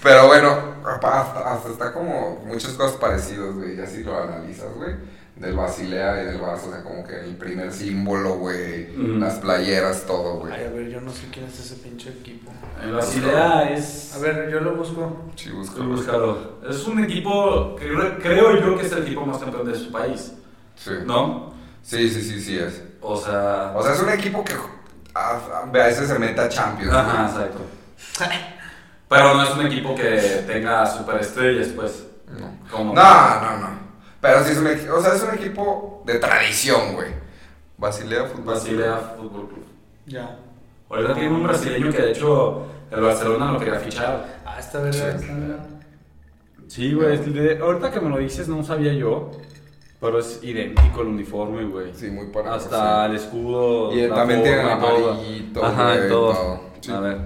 Pero 0.03 0.27
bueno, 0.29 0.75
hasta, 0.87 1.53
hasta 1.55 1.69
está 1.71 1.93
como 1.93 2.43
muchas 2.47 2.73
cosas 2.73 2.97
parecidas, 2.97 3.55
güey. 3.55 3.77
Ya 3.77 3.87
si 3.87 4.03
lo 4.05 4.21
analizas, 4.23 4.73
güey. 4.77 4.95
Del 5.37 5.55
Basilea 5.57 6.21
y 6.23 6.27
del 6.27 6.41
Barça, 6.41 6.67
o 6.67 6.71
sea, 6.73 6.83
como 6.83 7.07
que 7.07 7.15
el 7.21 7.37
primer 7.37 7.73
símbolo, 7.73 8.39
güey. 8.39 8.89
Mm. 8.97 9.21
Las 9.21 9.35
playeras, 9.35 10.03
todo, 10.05 10.41
güey. 10.41 10.53
Ay, 10.53 10.65
a 10.65 10.71
ver, 10.71 10.89
yo 10.89 11.01
no 11.01 11.13
sé 11.13 11.29
quién 11.33 11.47
es 11.47 11.61
ese 11.61 11.77
pinche 11.77 12.11
equipo. 12.11 12.51
El 12.83 12.93
Basilea 12.93 13.71
es. 13.71 14.15
A 14.17 14.19
ver, 14.19 14.51
yo 14.51 14.59
lo 14.59 14.75
busco. 14.75 15.31
Sí. 15.37 15.45
Sí, 15.45 15.81
búscalo. 15.81 16.59
Es 16.69 16.85
un 16.89 17.05
equipo 17.05 17.77
que 17.77 17.89
cre- 17.89 18.19
creo 18.21 18.57
yo 18.61 18.77
que 18.77 18.87
es 18.87 18.93
el 18.93 19.03
equipo 19.05 19.25
más 19.25 19.39
campeón 19.39 19.65
de 19.71 19.79
su 19.79 19.93
país, 19.93 20.33
Sí. 20.75 20.91
¿no? 21.07 21.55
sí, 21.83 22.09
sí, 22.11 22.21
sí, 22.23 22.41
sí 22.41 22.59
es. 22.59 22.83
O 23.01 23.17
sea. 23.17 23.73
O 23.77 23.83
sea, 23.85 23.95
es 23.95 24.01
un 24.03 24.11
equipo 24.11 24.43
que 24.45 24.55
a, 25.15 25.39
a 25.63 25.67
veces 25.67 26.09
se 26.09 26.19
mete 26.19 26.41
a 26.41 26.49
Champions. 26.49 26.93
Ajá, 26.93 27.31
güey. 27.33 27.45
exacto. 27.47 27.61
Pero 29.09 29.35
no 29.35 29.43
es 29.43 29.51
un 29.55 29.67
equipo 29.67 29.95
que 29.95 30.45
tenga 30.47 30.87
superestrellas, 30.87 31.69
pues. 31.69 32.07
No. 32.39 32.51
Como 32.71 32.95
No, 32.95 33.41
no, 33.41 33.59
no. 33.59 33.69
Pero 34.21 34.45
sí 34.45 34.53
es 34.53 34.59
un 34.59 34.67
equipo, 34.67 34.95
o 34.95 35.01
sea, 35.01 35.15
es 35.15 35.23
un 35.23 35.35
equipo 35.35 36.03
de 36.05 36.19
tradición, 36.19 36.95
güey. 36.95 37.09
Basilea 37.77 38.25
Fútbol. 38.25 38.55
Basilea 38.55 38.97
Fútbol 39.17 39.49
Club. 39.49 39.65
Ya. 40.07 40.37
Ahorita 40.91 41.15
tiene 41.15 41.29
un 41.31 41.43
brasileño 41.45 41.91
que 41.93 42.03
de 42.03 42.11
hecho 42.11 42.67
el 42.91 43.01
Barcelona 43.01 43.53
lo 43.53 43.59
quería 43.59 43.79
fichar. 43.79 44.41
Ah, 44.45 44.57
esta 44.59 44.81
verdad. 44.81 45.17
Sí. 45.19 45.23
esta 45.25 45.35
verdad. 45.35 45.67
Sí, 46.67 46.93
güey. 46.93 47.17
de- 47.19 47.59
ahorita 47.59 47.91
que 47.91 48.01
me 48.01 48.09
lo 48.11 48.19
dices 48.19 48.49
no 48.49 48.63
sabía 48.65 48.93
yo. 48.93 49.31
Pero 50.01 50.19
es 50.21 50.41
idéntico 50.45 51.01
el 51.03 51.09
uniforme, 51.09 51.65
güey. 51.65 51.93
Sí, 51.95 52.07
muy 52.09 52.27
parecido. 52.27 52.55
Hasta 52.57 53.07
el 53.07 53.17
escudo. 53.17 53.93
Y 53.93 54.07
la 54.07 54.15
también 54.15 54.43
tiene 54.43 54.61
amarillito, 54.63 55.65
Ajá, 55.65 55.95
todo. 56.09 56.33
todo. 56.33 56.61
Sí. 56.81 56.93
A 56.93 57.01
ver, 57.01 57.19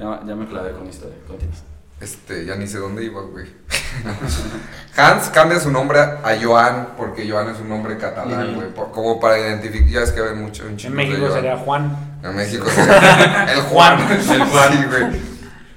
ya, 0.00 0.20
ya 0.26 0.34
me 0.34 0.46
clavé 0.46 0.72
con 0.72 0.88
historia. 0.88 1.16
Continúa. 1.28 1.54
Este, 2.00 2.46
ya 2.46 2.56
ni 2.56 2.66
sé 2.66 2.78
dónde 2.78 3.04
iba, 3.04 3.20
güey. 3.20 3.46
Hans 4.96 5.28
cambia 5.28 5.60
su 5.60 5.70
nombre 5.70 6.00
a 6.00 6.34
Joan 6.42 6.88
porque 6.96 7.28
Joan 7.30 7.50
es 7.50 7.60
un 7.60 7.68
nombre 7.68 7.96
catalán, 7.98 8.54
güey. 8.54 8.68
por- 8.72 8.90
Como 8.90 9.20
para 9.20 9.38
identificar, 9.38 9.88
ya 9.88 10.00
es 10.02 10.12
que 10.12 10.20
ven 10.22 10.40
mucho 10.40 10.64
un 10.64 10.70
En 10.70 10.76
chico 10.78 10.94
México 10.94 11.16
de 11.18 11.28
Joan. 11.28 11.34
sería 11.34 11.56
Juan. 11.58 12.18
En 12.22 12.36
México 12.36 12.66
sería 12.68 13.52
el 13.52 13.60
Juan. 13.62 13.98
El 14.10 14.44
Juan. 14.44 14.72
Sí, 14.72 14.84
güey. 14.88 15.20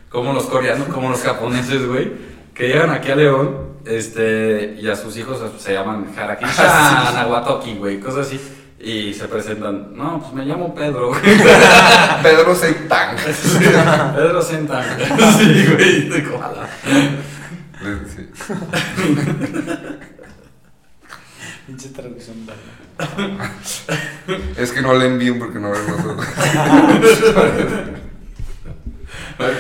Como 0.10 0.32
los 0.34 0.46
coreanos, 0.46 0.88
como 0.90 1.10
los 1.10 1.22
japoneses, 1.22 1.86
güey. 1.88 2.12
Que 2.54 2.68
llegan 2.68 2.92
aquí 2.92 3.10
a 3.12 3.16
León, 3.16 3.58
este, 3.86 4.78
y 4.80 4.88
a 4.90 4.96
sus 4.96 5.18
hijos 5.18 5.42
se 5.60 5.74
llaman 5.74 6.06
Ah, 6.18 6.22
Harakisha 6.22 7.12
Nahuatoki, 7.16 7.76
güey, 7.78 8.00
cosas 8.00 8.28
así. 8.28 8.40
Y 8.86 9.14
se 9.14 9.30
presentan, 9.30 9.96
no, 9.96 10.20
pues 10.20 10.34
me 10.34 10.44
llamo 10.44 10.76
Pedro, 10.76 11.08
güey. 11.08 11.22
Pedro 12.24 12.54
Seitán. 12.54 13.16
Pedro 14.16 14.42
Sentan. 14.42 14.84
Sí, 15.38 15.66
güey, 15.74 16.10
de 16.10 16.24
koala. 16.26 16.68
Sí. 18.14 18.30
Pinche 21.66 21.90
traducción. 21.90 22.46
Es 24.58 24.72
que 24.74 24.82
no 24.82 24.94
le 24.96 25.06
envío 25.06 25.40
porque 25.40 25.60
no 25.60 25.72
vemos 25.72 25.88
nosotros. 25.88 26.28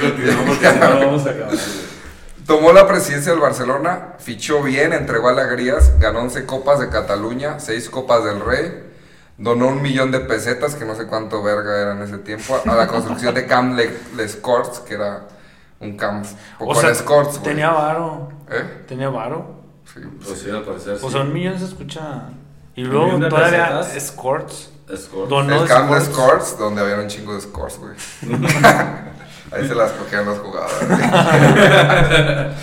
Continuamos 0.01 0.61
no 0.61 0.99
vamos 0.99 1.25
a 1.25 1.29
acabar. 1.29 1.55
Tomó 2.45 2.73
la 2.73 2.85
presidencia 2.85 3.31
del 3.31 3.39
Barcelona, 3.39 4.15
fichó 4.19 4.61
bien, 4.61 4.91
entregó 4.91 5.29
alegrías, 5.29 5.97
ganó 5.97 6.19
11 6.19 6.45
copas 6.45 6.81
de 6.81 6.89
Cataluña, 6.89 7.61
6 7.61 7.89
copas 7.89 8.25
del 8.25 8.41
Rey, 8.41 8.82
donó 9.37 9.67
un 9.67 9.81
millón 9.81 10.11
de 10.11 10.19
pesetas, 10.19 10.75
que 10.75 10.85
no 10.85 10.95
sé 10.95 11.07
cuánto 11.07 11.41
verga 11.43 11.79
era 11.81 11.91
en 11.93 12.01
ese 12.03 12.17
tiempo, 12.19 12.59
a 12.65 12.75
la 12.75 12.87
construcción 12.87 13.33
de 13.33 13.45
Camp 13.47 13.75
Le- 13.77 13.97
Les 14.15 14.35
Corts, 14.35 14.79
que 14.79 14.93
era 14.95 15.27
un 15.79 15.97
camp 15.97 16.25
O 16.59 16.73
sea, 16.75 16.89
Les 16.89 17.01
Corts, 17.01 17.39
güey. 17.39 17.43
tenía 17.43 17.71
varo. 17.71 18.29
¿Eh? 18.49 18.83
Tenía 18.87 19.09
varo. 19.09 19.61
Sí. 19.93 19.99
Pues 20.25 20.39
sí, 20.39 20.49
al 20.49 20.63
parecer 20.63 20.97
sí. 20.97 21.05
O 21.05 21.09
sea, 21.11 21.21
un 21.21 21.33
millón 21.33 21.57
se 21.59 21.65
escucha. 21.65 22.29
Y 22.75 22.83
luego 22.83 23.19
todavía. 23.27 23.81
Scorts. 23.99 24.69
Score. 24.95 25.27
Donó 25.29 25.61
el 25.63 25.67
camp 25.67 25.87
Scores. 25.89 26.05
scores, 26.05 26.57
donde 26.57 26.81
había 26.81 26.95
un 26.97 27.07
chingo 27.07 27.33
de 27.33 27.41
scores, 27.41 27.77
güey. 27.79 27.93
Ahí 29.51 29.67
se 29.67 29.75
las 29.75 29.91
cogían 29.91 30.25
los 30.25 30.39
jugadores. 30.39 30.87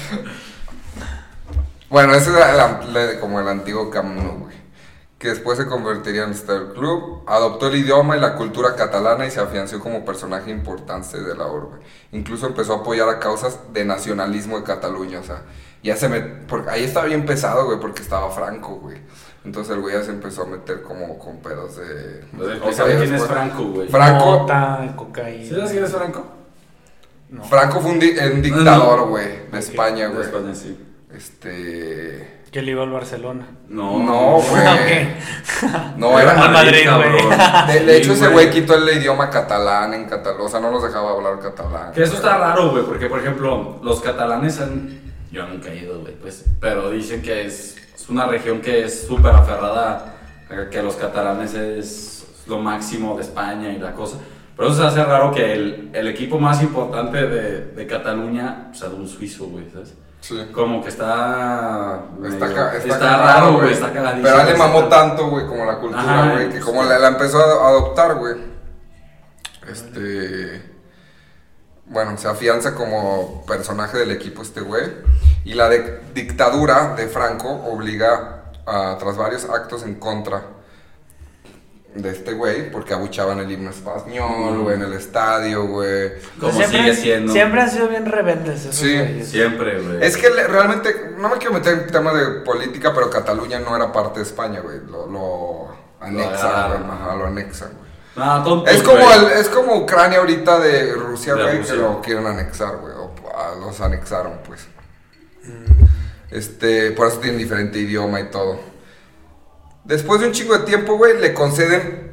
bueno, 1.89 2.15
ese 2.15 2.31
era 2.31 2.81
el- 2.83 2.97
el- 2.97 3.21
como 3.21 3.41
el 3.41 3.49
antiguo 3.49 3.91
Camp 3.91 4.15
Nou, 4.17 4.39
güey. 4.41 4.57
Que 5.21 5.29
después 5.29 5.59
se 5.59 5.67
convertiría 5.67 6.25
en 6.25 6.31
Star 6.31 6.73
Club. 6.73 7.23
Adoptó 7.27 7.69
el 7.69 7.77
idioma 7.77 8.17
y 8.17 8.21
la 8.21 8.35
cultura 8.37 8.75
catalana 8.75 9.27
y 9.27 9.31
se 9.31 9.39
afianzó 9.39 9.79
como 9.79 10.03
personaje 10.05 10.51
importante 10.51 11.21
de 11.21 11.35
la 11.37 11.47
orbe. 11.47 11.77
Incluso 12.13 12.47
empezó 12.47 12.73
a 12.73 12.77
apoyar 12.79 13.09
a 13.09 13.19
causas 13.21 13.59
de 13.73 13.85
nacionalismo 13.85 14.59
de 14.59 14.65
Cataluña, 14.65 15.21
o 15.21 15.23
sea. 15.23 15.43
Ya 15.83 15.97
se 15.97 16.09
me... 16.09 16.21
Porque 16.21 16.71
ahí 16.71 16.85
estaba 16.85 17.07
bien 17.07 17.25
pesado, 17.27 17.67
güey, 17.67 17.79
porque 17.81 18.03
estaba 18.03 18.31
Franco, 18.31 18.77
güey. 18.77 18.99
Entonces 19.45 19.75
el 19.75 19.81
güey 19.81 19.95
ya 19.95 20.03
se 20.03 20.11
empezó 20.11 20.43
a 20.43 20.47
meter 20.47 20.83
como 20.83 21.19
con 21.19 21.39
pedos 21.39 21.77
de... 21.77 22.21
Entonces, 22.33 22.59
o 22.61 22.65
sea, 22.65 22.73
¿sabe 22.75 22.93
ya 22.95 22.99
quién 23.01 23.15
es 23.15 23.21
después- 23.21 23.31
Franco, 23.31 23.65
güey? 23.65 23.89
Franco- 23.89 24.25
Mota, 24.41 24.93
cocaína. 24.97 25.45
¿Sí 25.45 25.55
sabes 25.55 25.71
quién 25.71 25.85
es 25.85 25.91
Franco? 25.93 26.25
No. 27.31 27.45
Franco 27.45 27.81
fue 27.81 27.93
un, 27.93 27.99
di- 27.99 28.15
un 28.19 28.43
dictador, 28.43 29.09
güey, 29.09 29.51
de 29.51 29.59
España, 29.59 30.09
De 30.09 30.15
güey. 30.15 30.27
España, 30.27 30.55
sí. 30.55 30.79
Este... 31.15 32.40
Que 32.51 32.63
le 32.63 32.73
iba 32.73 32.83
al 32.83 32.91
Barcelona. 32.91 33.47
No, 33.69 34.03
No, 34.03 34.41
güey. 34.41 34.63
Ok. 34.67 35.97
No, 35.99 36.19
era... 36.19 36.33
Al 36.43 36.51
Madrid, 36.53 36.89
güey. 36.93 37.75
De, 37.79 37.85
de 37.87 37.97
hecho, 37.97 38.15
Sí, 38.15 38.21
ese 38.21 38.29
güey 38.29 38.51
quitó 38.51 38.75
el 38.75 38.89
idioma 38.99 39.31
catalán 39.31 39.95
en 39.95 40.07
catalán. 40.07 40.41
O 40.41 40.49
sea, 40.49 40.59
no 40.59 40.71
los 40.71 40.83
dejaba 40.83 41.13
hablar 41.13 41.39
catalán. 41.39 41.93
Que 41.93 42.03
eso 42.03 42.15
está 42.15 42.39
raro, 42.39 42.71
güey, 42.71 42.85
porque 42.85 43.07
por 43.07 43.21
ejemplo, 43.21 43.79
los 43.83 44.01
catalanes 44.01 44.61
han. 44.61 44.99
Yo 45.31 45.47
nunca 45.47 45.69
he 45.71 45.77
ido, 45.85 46.01
güey, 46.01 46.15
pues. 46.15 46.45
Pero 46.61 46.91
dicen 46.91 47.23
que 47.23 47.47
es, 47.47 47.77
es 47.95 48.09
una 48.09 48.27
región 48.27 48.61
que 48.61 48.85
es 48.85 49.07
súper 49.07 49.33
aferrada 49.33 50.17
a 50.51 50.69
que 50.71 50.83
los 50.83 50.97
catalanes 50.97 51.55
es 51.55 52.27
lo 52.49 52.59
máximo 52.59 53.15
de 53.15 53.23
España 53.23 53.71
y 53.71 53.79
la 53.79 53.93
cosa. 53.93 54.17
Pero 54.57 54.71
eso 54.71 54.81
se 54.81 54.87
hace 54.89 55.05
raro 55.05 55.33
que 55.33 55.53
el, 55.53 55.91
el 55.93 56.09
equipo 56.09 56.41
más 56.41 56.61
importante 56.63 57.27
de, 57.29 57.67
de 57.67 57.87
Cataluña 57.87 58.71
sea 58.75 58.89
de 58.89 58.97
un 58.97 59.09
suizo, 59.09 59.47
güey, 59.47 59.71
¿sabes? 59.73 59.95
Sí. 60.21 60.51
Como 60.53 60.83
que 60.83 60.91
está. 60.91 62.01
Está, 62.25 62.47
medio- 62.47 62.55
ca- 62.55 62.77
está 62.77 62.89
está 62.95 62.99
cagado, 62.99 63.23
raro, 63.25 63.53
güey, 63.59 63.73
está 63.73 63.93
cagadísimo. 63.93 64.23
Pero 64.25 64.37
a 64.37 64.43
él 64.43 64.47
le 64.53 64.57
mamó 64.59 64.85
tanto, 64.89 65.29
güey, 65.31 65.47
como 65.47 65.65
la 65.65 65.79
cultura, 65.79 66.31
güey, 66.33 66.47
que 66.49 66.53
pues, 66.53 66.65
como 66.65 66.83
sí. 66.83 66.89
la, 66.89 66.99
la 66.99 67.09
empezó 67.09 67.39
a 67.39 67.69
adoptar, 67.69 68.15
güey. 68.17 68.35
Este. 69.69 70.63
Bueno, 71.87 72.17
se 72.19 72.29
afianza 72.29 72.75
como 72.75 73.45
personaje 73.47 73.99
del 73.99 74.11
equipo 74.13 74.43
este 74.43 74.61
güey. 74.61 74.85
Y 75.45 75.55
la 75.55 75.69
de- 75.69 76.01
dictadura 76.15 76.95
de 76.95 77.09
Franco 77.09 77.49
obliga, 77.51 78.45
a, 78.67 78.97
tras 78.99 79.17
varios 79.17 79.45
actos 79.47 79.83
en 79.83 79.95
contra 79.97 80.43
de 81.95 82.11
este 82.11 82.35
güey, 82.35 82.71
porque 82.71 82.95
abuchaban 82.95 83.41
el 83.41 83.51
himno 83.51 83.71
español, 83.71 84.59
Mm. 84.59 84.63
güey, 84.63 84.77
en 84.77 84.83
el 84.83 84.93
estadio, 84.93 85.67
güey. 85.67 86.13
Como 86.39 86.53
Siempre- 86.53 86.79
sigue 86.79 86.95
siendo. 86.95 87.33
Siempre 87.33 87.61
han 87.61 87.71
sido 87.71 87.89
bien 87.89 88.07
rebeldes 88.07 88.61
esos 88.61 88.77
Sí, 88.77 88.95
güeyes. 88.97 89.29
Siempre, 89.29 89.81
güey. 89.83 90.05
Es 90.05 90.17
que 90.17 90.31
le- 90.31 90.47
realmente, 90.47 91.15
no 91.19 91.29
me 91.29 91.39
quiero 91.39 91.55
meter 91.55 91.75
en 91.75 91.87
tema 91.89 92.13
de 92.15 92.43
política, 92.43 92.93
pero 92.95 93.11
Cataluña 93.11 93.59
no 93.59 93.75
era 93.75 93.93
parte 93.93 94.21
de 94.21 94.25
España, 94.27 94.61
güey. 94.61 94.79
Lo, 94.89 95.07
lo 95.09 95.69
anexan, 96.01 96.47
agarraron, 96.49 96.87
güey. 96.87 96.99
ajá. 97.01 97.15
Lo 97.17 97.27
anexan, 97.27 97.69
güey. 97.77 97.91
No, 98.17 98.67
Es 98.67 98.83
como, 98.83 98.99
güey. 99.05 99.19
el- 99.27 99.33
es 99.41 99.49
como 99.49 99.77
Ucrania 99.79 100.19
ahorita 100.19 100.59
de 100.61 100.93
Rusia, 100.95 101.35
De 101.35 101.43
güey, 101.43 101.59
Rusia. 101.59 101.75
que 101.75 101.81
lo 101.81 102.01
quieren 102.03 102.27
anexar, 102.27 102.77
güey. 102.77 102.93
O 102.95 103.13
ah, 103.37 103.55
los 103.59 103.81
anexaron, 103.81 104.35
pues. 104.47 104.67
Mm. 105.43 105.85
Este, 106.31 106.93
por 106.93 107.09
eso 107.09 107.19
tienen 107.19 107.39
diferente 107.39 107.79
idioma 107.79 108.21
y 108.21 108.31
todo. 108.31 108.61
Después 109.85 110.21
de 110.21 110.27
un 110.29 110.33
chingo 110.33 110.57
de 110.57 110.65
tiempo, 110.65 110.97
güey, 110.97 111.19
le 111.19 111.35
conceden, 111.35 112.11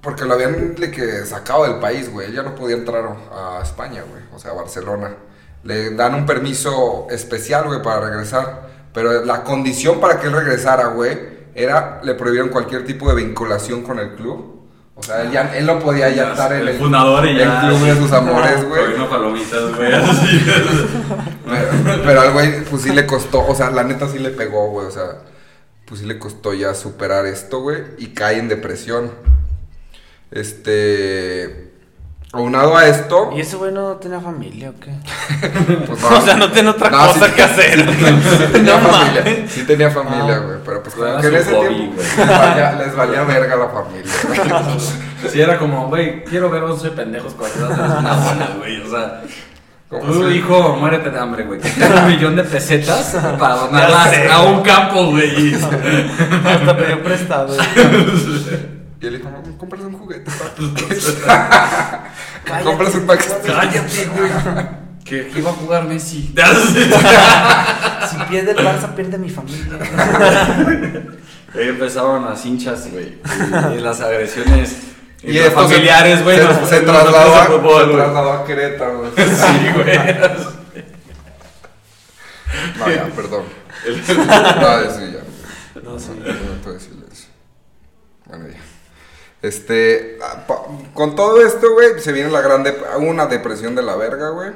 porque 0.00 0.24
lo 0.24 0.34
habían 0.34 0.74
le 0.78 0.90
que 0.90 1.24
sacado 1.24 1.64
del 1.64 1.76
país, 1.80 2.10
güey. 2.10 2.28
Él 2.28 2.34
ya 2.34 2.42
no 2.42 2.54
podía 2.54 2.76
entrar 2.76 3.04
a 3.32 3.60
España, 3.62 4.02
güey. 4.08 4.22
O 4.34 4.38
sea, 4.38 4.52
a 4.52 4.54
Barcelona. 4.54 5.16
Le 5.64 5.90
dan 5.90 6.14
un 6.14 6.26
permiso 6.26 7.06
especial, 7.10 7.64
güey, 7.66 7.82
para 7.82 8.00
regresar. 8.00 8.68
Pero 8.94 9.24
la 9.24 9.44
condición 9.44 10.00
para 10.00 10.20
que 10.20 10.28
él 10.28 10.32
regresara, 10.32 10.86
güey, 10.88 11.18
era, 11.54 12.00
le 12.04 12.14
prohibieron 12.14 12.50
cualquier 12.50 12.84
tipo 12.84 13.08
de 13.08 13.16
vinculación 13.16 13.82
con 13.82 13.98
el 13.98 14.14
club. 14.14 14.58
O 14.94 15.02
sea, 15.02 15.22
él, 15.22 15.30
ya, 15.30 15.56
él 15.56 15.64
no 15.66 15.78
podía 15.78 16.08
ya 16.08 16.32
estar 16.32 16.52
en 16.52 16.62
el 16.62 16.68
el, 16.68 16.78
fundador 16.78 17.24
y 17.26 17.30
el 17.30 17.38
ya. 17.38 17.60
club 17.60 17.78
de 17.80 17.96
sus 17.96 18.10
amores, 18.12 18.68
güey. 18.68 19.08
palomitas. 19.08 19.60
Pero, 21.48 22.02
pero 22.04 22.20
al 22.20 22.32
güey, 22.32 22.62
pues 22.64 22.82
sí 22.82 22.90
le 22.92 23.06
costó, 23.06 23.46
o 23.46 23.54
sea, 23.54 23.70
la 23.70 23.82
neta 23.82 24.06
sí 24.06 24.18
le 24.18 24.28
pegó, 24.30 24.68
güey, 24.68 24.86
o 24.86 24.90
sea, 24.90 25.22
pues 25.88 26.00
sí 26.00 26.06
le 26.06 26.18
costó 26.18 26.52
ya 26.54 26.74
superar 26.74 27.26
esto, 27.26 27.60
güey, 27.60 27.82
y 27.98 28.08
cae 28.08 28.38
en 28.38 28.48
depresión. 28.48 29.10
Este, 30.30 31.72
aunado 32.32 32.76
a 32.76 32.86
esto, 32.86 33.30
¿Y 33.34 33.40
ese 33.40 33.56
güey 33.56 33.72
no 33.72 33.96
tenía 33.96 34.20
familia 34.20 34.70
o 34.70 34.74
qué? 34.78 34.90
pues 35.86 36.02
O 36.12 36.20
sea, 36.20 36.36
no 36.36 36.52
tiene 36.52 36.68
otra 36.68 36.90
cosa 36.90 37.34
que 37.34 37.42
hacer. 37.42 37.78
Sí, 37.88 38.52
tenía 38.52 38.78
No 38.80 38.88
familia, 38.88 39.22
mames. 39.24 39.50
sí 39.50 39.62
tenía 39.64 39.90
familia, 39.90 40.36
Ah. 40.36 40.38
güey, 40.40 40.58
pero 40.64 40.82
pues 40.82 40.94
Era 40.96 41.06
como 41.08 41.20
que 41.22 41.28
en 41.28 41.34
ese 41.36 41.54
hobby, 41.54 41.74
tiempo 41.74 41.94
güey. 41.96 42.06
les 42.18 42.28
valía, 42.38 42.72
les 42.72 42.94
valía 42.96 43.24
verga 43.24 43.56
la 43.56 43.68
familia, 43.68 44.12
güey. 44.26 45.30
Sí, 45.32 45.40
era 45.40 45.58
como, 45.58 45.88
güey, 45.88 46.22
quiero 46.24 46.50
ver 46.50 46.62
11 46.62 46.90
pendejos 46.90 47.32
cuando 47.34 47.66
una 47.66 48.54
güey. 48.58 48.80
O 48.82 48.90
sea, 48.90 49.22
tú, 49.90 50.28
si- 50.30 50.36
hijo, 50.36 50.76
muérete 50.76 51.10
de 51.10 51.18
hambre, 51.18 51.44
güey. 51.44 51.60
Tengo 51.60 51.98
un 52.00 52.06
millón 52.08 52.36
de 52.36 52.44
pesetas 52.44 53.16
para 53.38 53.54
donarlas 53.54 54.10
sé. 54.10 54.28
a 54.30 54.42
un 54.42 54.62
campo, 54.62 55.06
güey. 55.06 55.54
Hasta 56.44 56.76
pidió 56.76 57.02
prestado. 57.02 57.56
Y 59.00 59.06
él 59.06 59.18
dijo, 59.18 59.30
"No, 59.30 59.56
compras 59.56 59.82
un 59.82 59.94
juguete, 59.98 60.30
compras 62.64 62.94
un 62.94 63.06
pack. 63.06 63.24
Cállate, 63.46 64.08
güey. 64.16 64.30
Que 65.04 65.28
que 65.28 65.38
iba 65.38 65.50
a 65.50 65.54
jugar 65.54 65.84
Messi. 65.84 66.34
Si 66.34 68.16
pierde 68.28 68.50
el 68.50 68.56
Barça, 68.58 68.94
pierde 68.94 69.16
mi 69.18 69.30
familia. 69.30 69.78
Ahí 71.54 71.68
empezaron 71.68 72.24
las 72.26 72.44
hinchas, 72.44 72.90
güey. 72.92 73.16
Y, 73.74 73.78
y 73.78 73.80
las 73.80 74.00
agresiones 74.02 74.76
Y 75.22 75.38
esto 75.38 75.66
se- 75.66 75.74
familiares, 75.74 76.22
güey. 76.24 76.36
Se, 76.38 76.44
nos- 76.44 76.68
se 76.68 76.82
nos 76.82 76.94
trasladó, 77.02 77.34
a, 77.34 77.44
fútbol, 77.46 77.80
se 77.80 77.84
güey. 77.86 77.96
trasladó 77.96 78.32
a 78.32 78.44
Querétaro, 78.44 78.98
güey. 78.98 79.10
Sí, 79.16 79.68
güey. 79.74 79.98
No, 82.78 82.90
ya, 82.90 83.04
perdón. 83.14 83.42
No, 83.84 84.80
eso 84.80 85.00
ya. 85.06 85.80
No, 85.82 85.98
sí. 85.98 86.10
De 86.18 86.80
silencio. 86.80 87.28
Bueno, 88.26 88.46
ya. 88.48 88.58
Este, 89.42 90.18
ah, 90.22 90.44
con 90.94 91.14
todo 91.14 91.40
esto, 91.46 91.72
güey, 91.72 92.00
se 92.00 92.12
viene 92.12 92.30
la 92.30 92.40
gran 92.40 92.64
dep- 92.64 92.82
una 92.98 93.26
depresión 93.26 93.74
de 93.74 93.82
la 93.82 93.96
verga, 93.96 94.30
güey. 94.30 94.50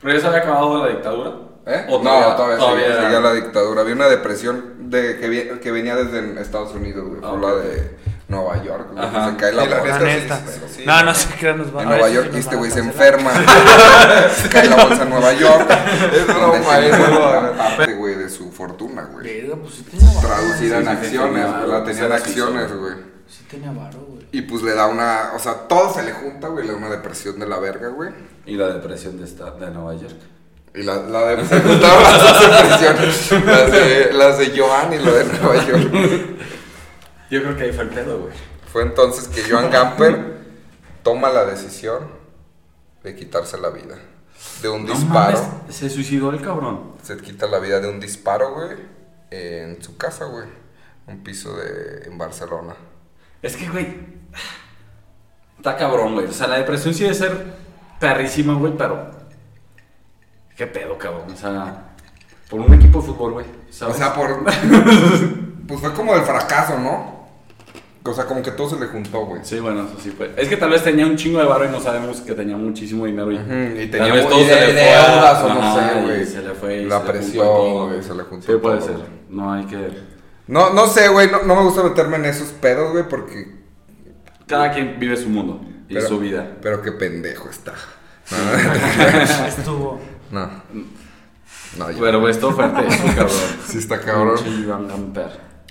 ¿Pero 0.00 0.14
ya 0.14 0.20
se 0.20 0.26
había 0.26 0.40
acabado 0.40 0.84
la 0.84 0.92
dictadura? 0.92 1.32
¿Eh? 1.66 1.86
¿O 1.90 1.98
no, 2.02 2.10
todavía, 2.10 2.36
todavía 2.58 2.58
seguía, 2.88 3.02
seguía 3.02 3.20
la 3.20 3.32
dictadura. 3.34 3.80
Había 3.82 3.94
una 3.94 4.08
depresión 4.08 4.90
de, 4.90 5.18
que, 5.18 5.60
que 5.60 5.70
venía 5.70 5.94
desde 5.94 6.40
Estados 6.40 6.72
Unidos, 6.74 7.06
güey. 7.08 7.20
Ah, 7.22 7.30
Fue 7.30 7.40
la 7.40 7.54
de 7.62 7.96
Nueva 8.30 8.62
York, 8.62 8.92
güey. 8.92 9.04
Ajá. 9.04 9.30
Se 9.30 9.36
cae 9.36 9.52
la, 9.52 9.64
Sí, 9.64 9.68
la 9.68 9.78
bolsa. 9.80 9.98
La 9.98 10.06
neta. 10.06 10.40
sí, 10.74 10.84
No, 10.86 11.02
no 11.02 11.14
sé 11.14 11.28
qué 11.38 11.52
nos 11.52 11.74
va 11.74 11.80
a 11.80 11.82
En 11.82 11.88
Nueva 11.88 12.08
York, 12.10 12.30
este 12.34 12.56
güey 12.56 12.70
se 12.70 12.78
enferma. 12.78 13.32
se 14.42 14.48
cae 14.48 14.68
la 14.68 14.84
bolsa 14.84 15.02
en 15.02 15.10
Nueva 15.10 15.32
York. 15.32 15.68
Es 16.14 16.26
broma, 16.26 16.76
se 16.76 16.88
es 16.90 16.96
parte, 17.58 17.94
güey, 17.94 18.14
de 18.14 18.30
su 18.30 18.52
fortuna, 18.52 19.02
güey. 19.12 19.50
Pues 19.50 19.74
sí 19.74 19.82
tenía 19.82 20.14
varo. 20.14 20.28
Traducida 20.28 20.78
en 20.78 20.88
acciones, 20.88 21.46
La 21.66 21.84
tenía 21.84 22.06
en 22.06 22.12
acciones, 22.12 22.68
güey. 22.68 22.80
güey. 22.94 23.04
Sí 23.28 23.44
tenía 23.50 23.72
varo, 23.72 23.98
güey. 24.08 24.26
Y 24.32 24.42
pues 24.42 24.62
le 24.62 24.74
da 24.74 24.86
una, 24.86 25.32
o 25.34 25.38
sea, 25.40 25.54
todo 25.66 25.92
se 25.92 26.04
le 26.04 26.12
junta, 26.12 26.46
güey, 26.48 26.64
le 26.64 26.72
da 26.72 26.78
una 26.78 26.88
depresión 26.90 27.38
de 27.40 27.48
la 27.48 27.58
verga, 27.58 27.88
güey. 27.88 28.10
Y 28.46 28.54
la 28.54 28.68
depresión 28.68 29.18
de, 29.18 29.24
esta, 29.24 29.50
de 29.50 29.70
Nueva 29.70 29.94
York. 29.94 30.16
Y 30.72 30.84
la, 30.84 30.96
la 30.98 31.26
de, 31.26 31.44
se 31.44 31.60
juntaron 31.60 32.02
las 32.04 32.22
dos 32.22 32.40
depresiones, 32.40 33.44
las 33.44 33.72
de, 33.72 34.12
las 34.12 34.38
de 34.38 34.56
Joan 34.56 34.92
y 34.92 34.98
la 34.98 35.10
de 35.10 35.24
Nueva 35.24 35.66
York. 35.66 35.90
Yo 37.30 37.42
creo 37.42 37.56
que 37.56 37.64
ahí 37.64 37.72
fue 37.72 37.84
el 37.84 37.90
pedo, 37.90 38.18
güey. 38.20 38.32
Fue 38.72 38.82
entonces 38.82 39.28
que 39.28 39.48
Joan 39.48 39.70
Gamper 39.70 40.38
toma 41.02 41.30
la 41.30 41.44
decisión 41.44 42.08
de 43.02 43.14
quitarse 43.16 43.58
la 43.58 43.70
vida. 43.70 43.96
De 44.62 44.68
un 44.68 44.86
No 44.86 44.94
disparo. 44.94 45.38
mames, 45.38 45.76
se 45.76 45.90
suicidó 45.90 46.30
el 46.30 46.40
cabrón. 46.40 46.92
Se 47.02 47.16
quita 47.18 47.46
la 47.46 47.58
vida 47.58 47.80
de 47.80 47.88
un 47.88 48.00
disparo, 48.00 48.54
güey, 48.54 48.76
en 49.30 49.82
su 49.82 49.96
casa, 49.96 50.24
güey. 50.26 50.46
Un 51.06 51.22
piso 51.22 51.56
de, 51.56 52.04
en 52.06 52.16
Barcelona. 52.18 52.74
Es 53.42 53.56
que, 53.56 53.68
güey. 53.68 54.20
Está 55.56 55.76
cabrón, 55.76 56.14
güey. 56.14 56.26
O 56.26 56.32
sea, 56.32 56.46
la 56.46 56.56
depresión 56.56 56.94
sí 56.94 57.02
debe 57.02 57.14
ser 57.14 57.44
perrísima, 57.98 58.54
güey, 58.54 58.76
pero. 58.76 59.10
¿Qué 60.56 60.66
pedo, 60.66 60.96
cabrón? 60.98 61.30
O 61.32 61.36
sea, 61.36 61.94
por 62.48 62.60
un 62.60 62.72
equipo 62.74 63.00
de 63.00 63.06
fútbol, 63.08 63.32
güey. 63.32 63.46
O 63.82 63.94
sea, 63.94 64.14
por. 64.14 64.44
pues 65.66 65.80
fue 65.80 65.92
como 65.92 66.14
el 66.14 66.22
fracaso, 66.22 66.78
¿no? 66.78 67.19
O 68.02 68.14
sea, 68.14 68.24
como 68.24 68.42
que 68.42 68.50
todo 68.52 68.70
se 68.70 68.80
le 68.80 68.86
juntó, 68.86 69.26
güey. 69.26 69.42
Sí, 69.44 69.60
bueno, 69.60 69.82
eso 69.82 69.96
sí 70.00 70.10
fue. 70.10 70.32
Es 70.36 70.48
que 70.48 70.56
tal 70.56 70.70
vez 70.70 70.82
tenía 70.82 71.04
un 71.06 71.16
chingo 71.16 71.38
de 71.38 71.44
varo 71.44 71.66
y 71.66 71.68
no 71.68 71.80
sabemos 71.80 72.20
que 72.22 72.32
tenía 72.34 72.56
muchísimo 72.56 73.04
dinero. 73.04 73.30
Y, 73.30 73.36
y 73.36 73.86
tal 73.88 74.00
tenía 74.00 74.14
vez 74.14 74.28
todo 74.28 74.40
y 74.40 74.44
se 74.44 74.54
de- 74.54 74.60
le 74.60 74.72
fue 74.72 74.82
deudas 74.82 75.44
o 75.44 75.48
no 75.48 75.60
Ajá, 75.62 75.90
sé, 75.92 76.00
güey. 76.02 76.24
Se 76.24 76.42
le 76.42 76.54
fue. 76.54 76.76
y 76.78 76.84
La 76.86 77.02
presión, 77.04 77.44
todo, 77.46 77.88
güey, 77.88 78.02
se 78.02 78.14
le 78.14 78.22
juntó 78.22 78.46
Sí, 78.52 78.58
puede 78.58 78.78
todo, 78.78 78.86
ser. 78.88 78.96
No 79.28 79.52
hay 79.52 79.64
que. 79.66 79.88
No, 80.46 80.70
no 80.72 80.86
sé, 80.86 81.08
güey, 81.08 81.30
no, 81.30 81.42
no 81.42 81.54
me 81.56 81.62
gusta 81.62 81.82
meterme 81.82 82.16
en 82.16 82.24
esos 82.24 82.48
pedos, 82.48 82.90
güey, 82.92 83.06
porque... 83.08 83.60
Cada 84.48 84.72
quien 84.72 84.98
vive 84.98 85.16
su 85.16 85.28
mundo 85.28 85.60
y 85.88 85.94
Pero- 85.94 86.08
su 86.08 86.18
vida. 86.18 86.56
Pero 86.62 86.80
qué 86.82 86.92
pendejo 86.92 87.48
está. 87.50 87.74
Estuvo. 89.46 90.00
No. 90.30 90.48
No, 91.76 91.90
yo- 91.90 92.00
Pero 92.00 92.20
güey, 92.20 92.32
esto 92.32 92.50
fuerte, 92.52 92.86
eso, 92.86 93.04
cabrón. 93.14 93.28
Sí 93.68 93.78
está 93.78 94.00
cabrón. 94.00 94.38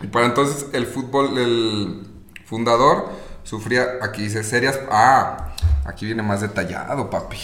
Y 0.02 0.08
para 0.08 0.28
entonces 0.28 0.68
el 0.74 0.86
fútbol, 0.86 1.38
el 1.38 2.04
fundador 2.50 3.10
sufría, 3.44 4.00
aquí 4.02 4.24
dice 4.24 4.44
serias, 4.44 4.80
ah, 4.90 5.54
aquí 5.86 6.06
viene 6.06 6.24
más 6.24 6.42
detallado, 6.42 7.10
papi. 7.10 7.38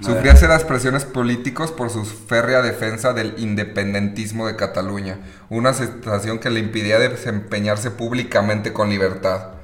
Sufría 0.00 0.36
serias 0.36 0.62
presiones 0.62 1.04
políticos 1.04 1.72
por 1.72 1.90
su 1.90 2.04
férrea 2.04 2.62
defensa 2.62 3.12
del 3.12 3.34
independentismo 3.38 4.46
de 4.46 4.54
Cataluña, 4.54 5.18
una 5.50 5.74
situación 5.74 6.38
que 6.38 6.50
le 6.50 6.60
impidía 6.60 7.00
desempeñarse 7.00 7.90
públicamente 7.90 8.72
con 8.72 8.90
libertad. 8.90 9.54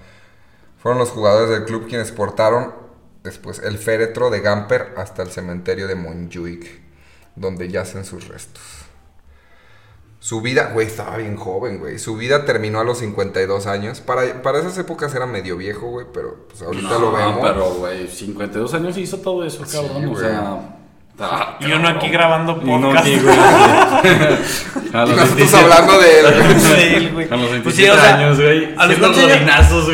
Fueron 0.82 0.98
los 0.98 1.10
jugadores 1.10 1.50
del 1.50 1.64
club 1.64 1.86
quienes 1.88 2.10
portaron 2.10 2.74
después 3.22 3.60
el 3.60 3.78
féretro 3.78 4.30
de 4.30 4.40
Gamper 4.40 4.94
hasta 4.96 5.22
el 5.22 5.30
cementerio 5.30 5.86
de 5.86 5.94
Montjuic, 5.94 6.80
donde 7.36 7.68
yacen 7.68 8.04
sus 8.04 8.26
restos. 8.26 8.89
Su 10.22 10.42
vida, 10.42 10.70
güey, 10.74 10.86
estaba 10.86 11.16
bien 11.16 11.34
joven, 11.36 11.78
güey. 11.78 11.98
Su 11.98 12.14
vida 12.16 12.44
terminó 12.44 12.78
a 12.80 12.84
los 12.84 12.98
52 12.98 13.66
años. 13.66 14.00
Para, 14.00 14.42
para 14.42 14.58
esas 14.60 14.76
épocas 14.76 15.14
era 15.14 15.24
medio 15.26 15.56
viejo, 15.56 15.86
güey, 15.86 16.06
pero 16.12 16.46
pues 16.48 16.60
ahorita 16.60 16.88
No, 16.90 16.98
lo 16.98 17.12
vemos. 17.12 17.38
pero 17.42 17.70
güey, 17.74 18.06
52 18.06 18.74
años 18.74 18.96
hizo 18.98 19.16
todo 19.18 19.44
eso, 19.44 19.64
cabrón. 19.70 20.04
o 20.04 20.10
güey. 20.10 20.22
sea. 20.22 20.58
ah, 21.20 21.56
Y 21.60 21.72
uno 21.72 21.88
aquí 21.88 22.08
grabando 22.10 22.60
Y 22.62 22.68
uno 22.68 22.88
podcast. 22.88 23.06
aquí, 23.06 23.18
güey. 23.18 23.36
A 24.92 25.04
Y 25.04 25.08
los 25.08 25.16
nosotros 25.16 25.36
27 25.36 25.56
hablando 25.56 25.98
de 26.00 26.20
él, 26.20 26.26
güey. 26.34 26.60
Sí, 26.60 27.08
güey. 27.14 27.26
A 27.30 27.36
los 27.36 27.48
Pues 27.62 27.76
27 27.76 27.82
sí, 27.82 27.88
o 27.88 27.94
sea, 27.94 28.14
años, 28.16 28.36
güey. 28.40 28.74
a 28.76 28.86
los 28.86 28.98
cuántos 28.98 29.24
años-. 29.24 29.50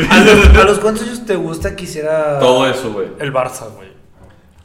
¿A 0.09 0.17
los, 0.19 0.47
a 0.57 0.63
los 0.65 0.79
cuántos 0.79 1.03
años 1.07 1.25
te 1.25 1.35
gusta 1.37 1.75
que 1.75 1.83
hiciera 1.85 2.37
Todo 2.39 2.67
eso, 2.69 2.91
güey. 2.91 3.07
el 3.19 3.31
Barça, 3.33 3.71
güey? 3.73 3.87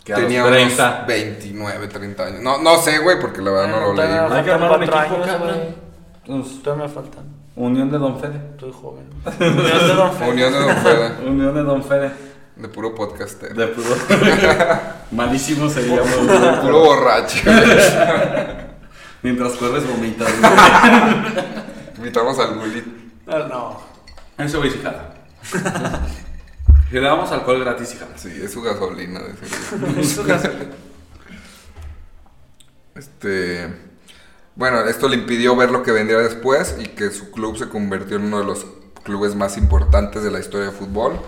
Que 0.05 0.13
a 0.13 0.17
Tenía 0.17 0.45
30. 0.45 0.95
unos 0.97 1.07
29, 1.07 1.89
30 1.89 2.25
años. 2.25 2.41
No, 2.43 2.59
no 2.59 2.77
sé, 2.79 2.99
güey, 2.99 3.21
porque 3.21 3.41
la 3.41 3.51
verdad 3.53 3.69
no 3.69 3.81
lo 3.81 3.95
leí. 3.95 4.07
Hay 4.37 4.43
que 4.45 4.51
armar 4.51 4.71
un 4.73 4.83
equipo, 4.83 4.99
cabrón. 4.99 5.39
güey. 5.39 6.41
Pues, 6.43 6.63
Todavía 6.63 6.87
me 6.87 6.93
faltan. 6.93 7.25
Unión 7.55 7.91
de 7.91 7.99
Don 7.99 8.19
Fede. 8.19 8.41
Estoy 8.53 8.73
joven. 8.73 9.05
Unión 9.41 9.87
de 9.87 9.95
Don 9.95 10.13
Fede. 10.13 10.31
Unión 10.31 10.53
de 10.53 10.59
Don 10.61 10.77
Fede, 10.77 11.29
Unión 11.29 11.55
de 11.55 11.63
Don 11.63 11.85
Fede. 11.85 12.13
de 12.57 12.69
puro 12.69 12.95
podcaster. 12.95 13.55
De 13.55 13.67
puro. 13.69 13.89
Malísimo 15.13 15.69
seríamos, 15.69 16.17
güey. 16.27 16.61
Puro 16.63 16.81
borracho. 16.81 17.39
Mientras 19.23 19.53
corres 19.53 19.87
vomitas. 19.87 20.29
Invitamos 21.97 22.39
al 22.39 22.55
Gulit. 22.59 22.85
Ah, 23.29 23.47
No. 23.49 23.81
Eso, 24.39 24.61
jala. 24.83 25.11
Si 25.43 25.59
le 27.01 27.07
damos 27.09 27.31
alcohol 27.33 27.61
gratis, 27.61 27.89
sí 27.89 27.97
jala. 27.99 28.17
Sí, 28.19 28.41
es 28.43 28.53
su 28.53 28.63
gasolina 28.63 29.21
de 29.21 29.33
ese 29.33 30.01
Eso 30.01 30.25
casi- 30.27 30.49
Este. 32.95 33.69
Bueno, 34.55 34.81
esto 34.85 35.09
le 35.09 35.17
impidió 35.17 35.57
ver 35.57 35.71
lo 35.71 35.83
que 35.83 35.93
vendría 35.93 36.19
después 36.19 36.77
y 36.79 36.89
que 36.89 37.11
su 37.11 37.31
club 37.31 37.57
se 37.57 37.69
convirtió 37.69 38.17
en 38.19 38.25
uno 38.25 38.41
de 38.41 38.45
los 38.45 38.67
clubes 39.03 39.35
más 39.35 39.57
importantes 39.57 40.23
de 40.23 40.31
la 40.31 40.41
historia 40.41 40.67
de 40.67 40.73
fútbol. 40.73 41.19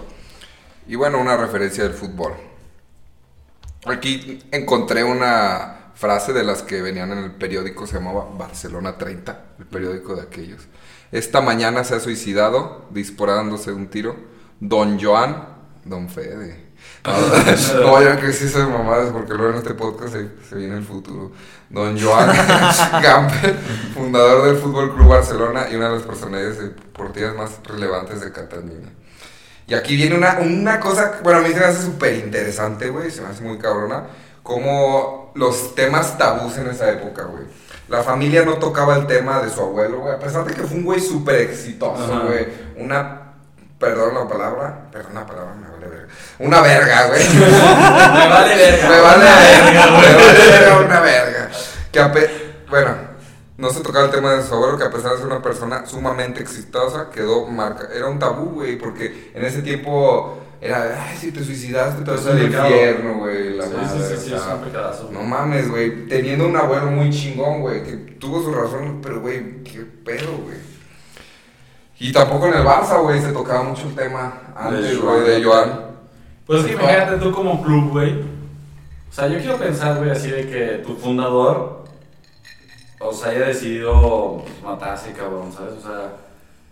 Y 0.87 0.97
bueno, 0.97 1.19
una 1.19 1.37
referencia 1.37 1.85
del 1.85 1.95
fútbol. 1.95 2.35
Aquí 3.87 4.43
encontré 4.53 5.05
una 5.05 5.93
frase 5.95 6.33
de 6.35 6.45
las 6.45 6.63
que 6.63 6.83
venían 6.83 7.13
en 7.13 7.19
el 7.19 7.31
periódico, 7.33 7.87
se 7.87 7.95
llamaba 7.95 8.29
Barcelona 8.37 8.99
30, 8.99 9.55
el 9.59 9.67
periódico 9.67 10.15
de 10.17 10.23
aquellos. 10.23 10.63
Esta 11.13 11.41
mañana 11.41 11.85
se 11.85 11.95
ha 11.95 12.01
suicidado 12.01 12.87
disparándose 12.91 13.73
un 13.73 13.87
tiro 13.89 14.17
Don 14.61 15.01
Joan, 15.01 15.54
Don 15.85 16.09
Fede. 16.09 16.65
No, 17.05 17.81
no 17.81 17.93
vayan 17.93 18.19
que 18.19 18.33
sí 18.33 18.49
soy 18.49 18.67
mamadas 18.67 19.11
porque 19.11 19.35
luego 19.35 19.53
en 19.53 19.57
este 19.59 19.75
podcast 19.75 20.15
se, 20.15 20.29
se 20.49 20.57
viene 20.57 20.77
el 20.77 20.85
futuro. 20.85 21.33
Don 21.69 21.99
Joan 22.01 22.29
Gamper, 23.03 23.57
fundador 23.93 24.47
del 24.47 24.57
Fútbol 24.57 24.95
Club 24.95 25.09
Barcelona 25.09 25.67
y 25.71 25.77
una 25.77 25.89
de 25.89 25.97
las 25.97 26.03
personalidades 26.05 26.59
deportivas 26.61 27.35
más 27.35 27.51
relevantes 27.65 28.21
de 28.21 28.33
Cataluña. 28.33 28.91
Y 29.67 29.75
aquí 29.75 29.97
viene 29.97 30.17
una, 30.17 30.39
una 30.41 30.79
cosa, 30.79 31.21
bueno, 31.23 31.41
a 31.41 31.43
mí 31.43 31.49
se 31.49 31.61
me 31.61 31.65
hace 31.65 31.83
súper 31.83 32.15
interesante, 32.15 32.91
güey, 32.91 33.11
se 33.11 33.23
me 33.23 33.29
hace 33.29 33.43
muy 33.43 33.59
cabrona, 33.59 34.05
como 34.43 35.33
los 35.35 35.75
temas 35.75 36.19
tabús 36.19 36.57
en 36.59 36.69
esa 36.69 36.91
época, 36.91 37.25
güey. 37.25 37.45
La 37.89 38.03
familia 38.03 38.45
no 38.45 38.55
tocaba 38.55 38.97
el 38.97 39.07
tema 39.07 39.41
de 39.41 39.51
su 39.51 39.61
abuelo, 39.61 40.01
güey, 40.01 40.15
a 40.15 40.19
pesar 40.19 40.45
de 40.45 40.55
que 40.55 40.63
fue 40.63 40.79
un 40.79 40.85
güey 40.85 41.01
súper 41.01 41.37
exitoso, 41.41 42.23
güey. 42.27 42.47
Una, 42.77 43.24
perdón 43.85 44.15
la 44.15 44.29
palabra, 44.29 44.89
perdón 44.91 45.15
la 45.15 45.27
palabra, 45.27 45.55
me 45.55 45.69
vale 45.69 45.87
verga. 45.89 46.09
Una 46.39 46.61
verga, 46.61 47.07
güey. 47.09 47.23
Me 47.35 48.29
vale 48.29 48.57
verga. 48.57 48.89
Me 48.89 49.01
vale 49.01 49.25
verga, 49.25 49.87
me 49.91 50.15
vale 50.15 50.49
verga 50.49 50.79
una 50.79 51.01
verga. 51.01 51.51
Que 51.93 52.01
ape- 52.01 52.31
bueno, 52.71 52.95
no 53.59 53.71
se 53.71 53.81
tocaba 53.81 54.07
el 54.07 54.11
tema 54.11 54.33
de 54.35 54.43
su 54.43 54.55
abuelo, 54.55 54.79
que 54.79 54.85
a 54.85 54.91
pesar 54.91 55.13
de 55.13 55.19
ser 55.19 55.27
una 55.27 55.43
persona 55.43 55.87
sumamente 55.87 56.41
exitosa, 56.43 57.11
quedó 57.11 57.47
marca. 57.47 57.89
Era 57.95 58.07
un 58.09 58.19
tabú, 58.19 58.55
güey, 58.55 58.77
porque 58.79 59.31
en 59.35 59.45
ese 59.45 59.63
tiempo 59.63 60.41
era, 60.61 61.07
ay, 61.09 61.17
si 61.19 61.31
te 61.31 61.45
suicidaste, 61.45 62.03
te 62.05 62.11
vas 62.11 62.27
al 62.27 62.43
infierno, 62.43 63.19
güey, 63.19 63.55
la 63.57 63.65
Sí, 63.67 63.71
madre. 63.75 63.89
sí, 64.09 64.15
sí, 64.17 64.29
sí, 64.29 64.35
o 64.35 64.37
es 64.91 65.01
un 65.01 65.13
no 65.15 65.23
mames, 65.23 65.71
güey, 65.71 66.07
teniendo 66.09 66.47
un 66.47 66.57
abuelo 66.57 66.87
muy 66.87 67.11
chingón, 67.11 67.61
güey, 67.61 67.83
que 67.85 67.93
tuvo 68.19 68.43
su 68.43 68.53
razón, 68.53 69.01
pero, 69.03 69.21
güey, 69.21 69.63
qué 69.63 69.81
pedo, 70.05 70.33
güey. 70.43 70.57
Y 71.99 72.13
tampoco 72.13 72.49
en 72.49 72.55
el 72.55 72.65
Barça, 72.65 73.01
güey, 73.03 73.21
se 73.21 73.33
tocaba 73.33 73.63
mucho 73.63 73.87
el 73.89 73.95
tema 73.95 74.41
antes, 74.57 75.01
güey, 75.01 75.21
de 75.23 75.45
Joan. 75.45 75.81
Pues 76.47 76.61
es 76.61 76.67
que 76.67 76.73
imagínate 76.73 77.17
tú 77.19 77.33
como 77.33 77.63
club, 77.63 77.91
güey. 77.91 78.21
O 79.09 79.13
sea, 79.13 79.29
yo 79.29 79.39
quiero 79.39 79.57
pensar, 79.57 79.97
güey, 79.99 80.11
así 80.11 80.29
de 80.31 80.49
que 80.49 80.83
tu 80.85 80.97
fundador, 80.97 81.85
o 83.01 83.13
sea, 83.13 83.31
haya 83.31 83.47
decidido 83.47 84.43
pues, 84.43 84.63
matarse, 84.63 85.13
cabrón, 85.13 85.53
¿sabes? 85.53 85.75
O 85.75 85.81
sea, 85.81 86.13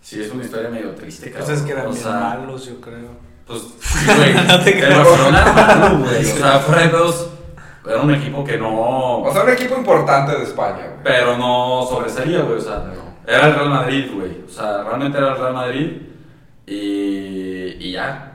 sí 0.01 0.21
es 0.21 0.29
una 0.29 0.43
historia 0.43 0.69
medio 0.69 0.91
triste, 0.91 1.31
cabrón. 1.31 1.47
Pues 1.47 1.59
es 1.59 1.65
que 1.65 1.71
eran 1.71 1.87
o 1.87 1.89
bien 1.91 2.03
sea, 2.03 2.11
malos, 2.11 2.65
yo 2.65 2.81
creo. 2.81 3.09
Pues, 3.47 3.61
güey. 4.05 4.33
No 4.47 4.59
te 4.63 4.71
el 4.71 4.85
creo. 4.85 4.97
Barcelona 4.97 5.41
era 5.41 5.53
malo, 5.53 5.99
güey. 5.99 6.21
O 6.33 6.37
sea, 6.37 6.59
fuera 6.59 6.91
era 7.85 8.01
un 8.01 8.13
equipo 8.13 8.43
que 8.43 8.57
no. 8.57 9.19
O 9.19 9.33
sea, 9.33 9.43
un 9.43 9.49
equipo 9.49 9.75
importante 9.75 10.37
de 10.37 10.43
España, 10.43 10.87
güey. 10.87 11.03
Pero 11.03 11.37
no 11.37 11.85
sobresalía, 11.89 12.41
güey. 12.41 12.57
O 12.57 12.61
sea, 12.61 12.79
No. 12.79 13.02
Era 13.27 13.47
el 13.47 13.55
Real 13.55 13.69
Madrid, 13.69 14.11
güey. 14.13 14.43
O 14.45 14.49
sea, 14.49 14.83
realmente 14.83 15.17
era 15.17 15.31
el 15.33 15.37
Real 15.37 15.53
Madrid. 15.53 16.01
Y, 16.65 17.75
y 17.79 17.91
ya. 17.91 18.29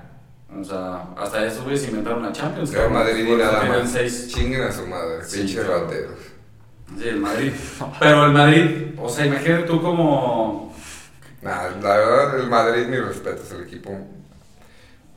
O 0.59 0.65
sea, 0.65 1.09
hasta 1.17 1.45
esos 1.47 1.65
güeyes 1.65 1.87
inventaron 1.89 2.23
la 2.23 2.33
Champions. 2.33 2.73
Real. 2.73 2.91
Madrid 2.91 3.25
y 3.27 3.31
eso 3.33 3.39
nada 3.39 3.65
más. 3.65 4.29
Chinguen 4.29 4.63
a 4.63 4.73
su 4.73 4.87
madre, 4.87 5.25
Sí, 5.25 5.39
pinches 5.41 5.65
claro. 5.65 5.85
rateros. 5.85 6.19
Sí, 6.99 7.09
el 7.09 7.21
Madrid. 7.21 7.53
Pero 8.01 8.27
el 8.27 8.33
Madrid, 8.33 8.95
o 8.99 9.09
sea, 9.09 9.27
imagínate 9.27 9.65
tú 9.65 9.81
como. 9.83 10.75
Nah, 11.43 11.69
la 11.83 11.97
verdad, 11.99 12.41
el 12.41 12.49
Madrid, 12.49 12.87
mi 12.87 12.97
respeto, 12.97 13.43
es 13.43 13.53
el 13.53 13.63
equipo. 13.65 13.91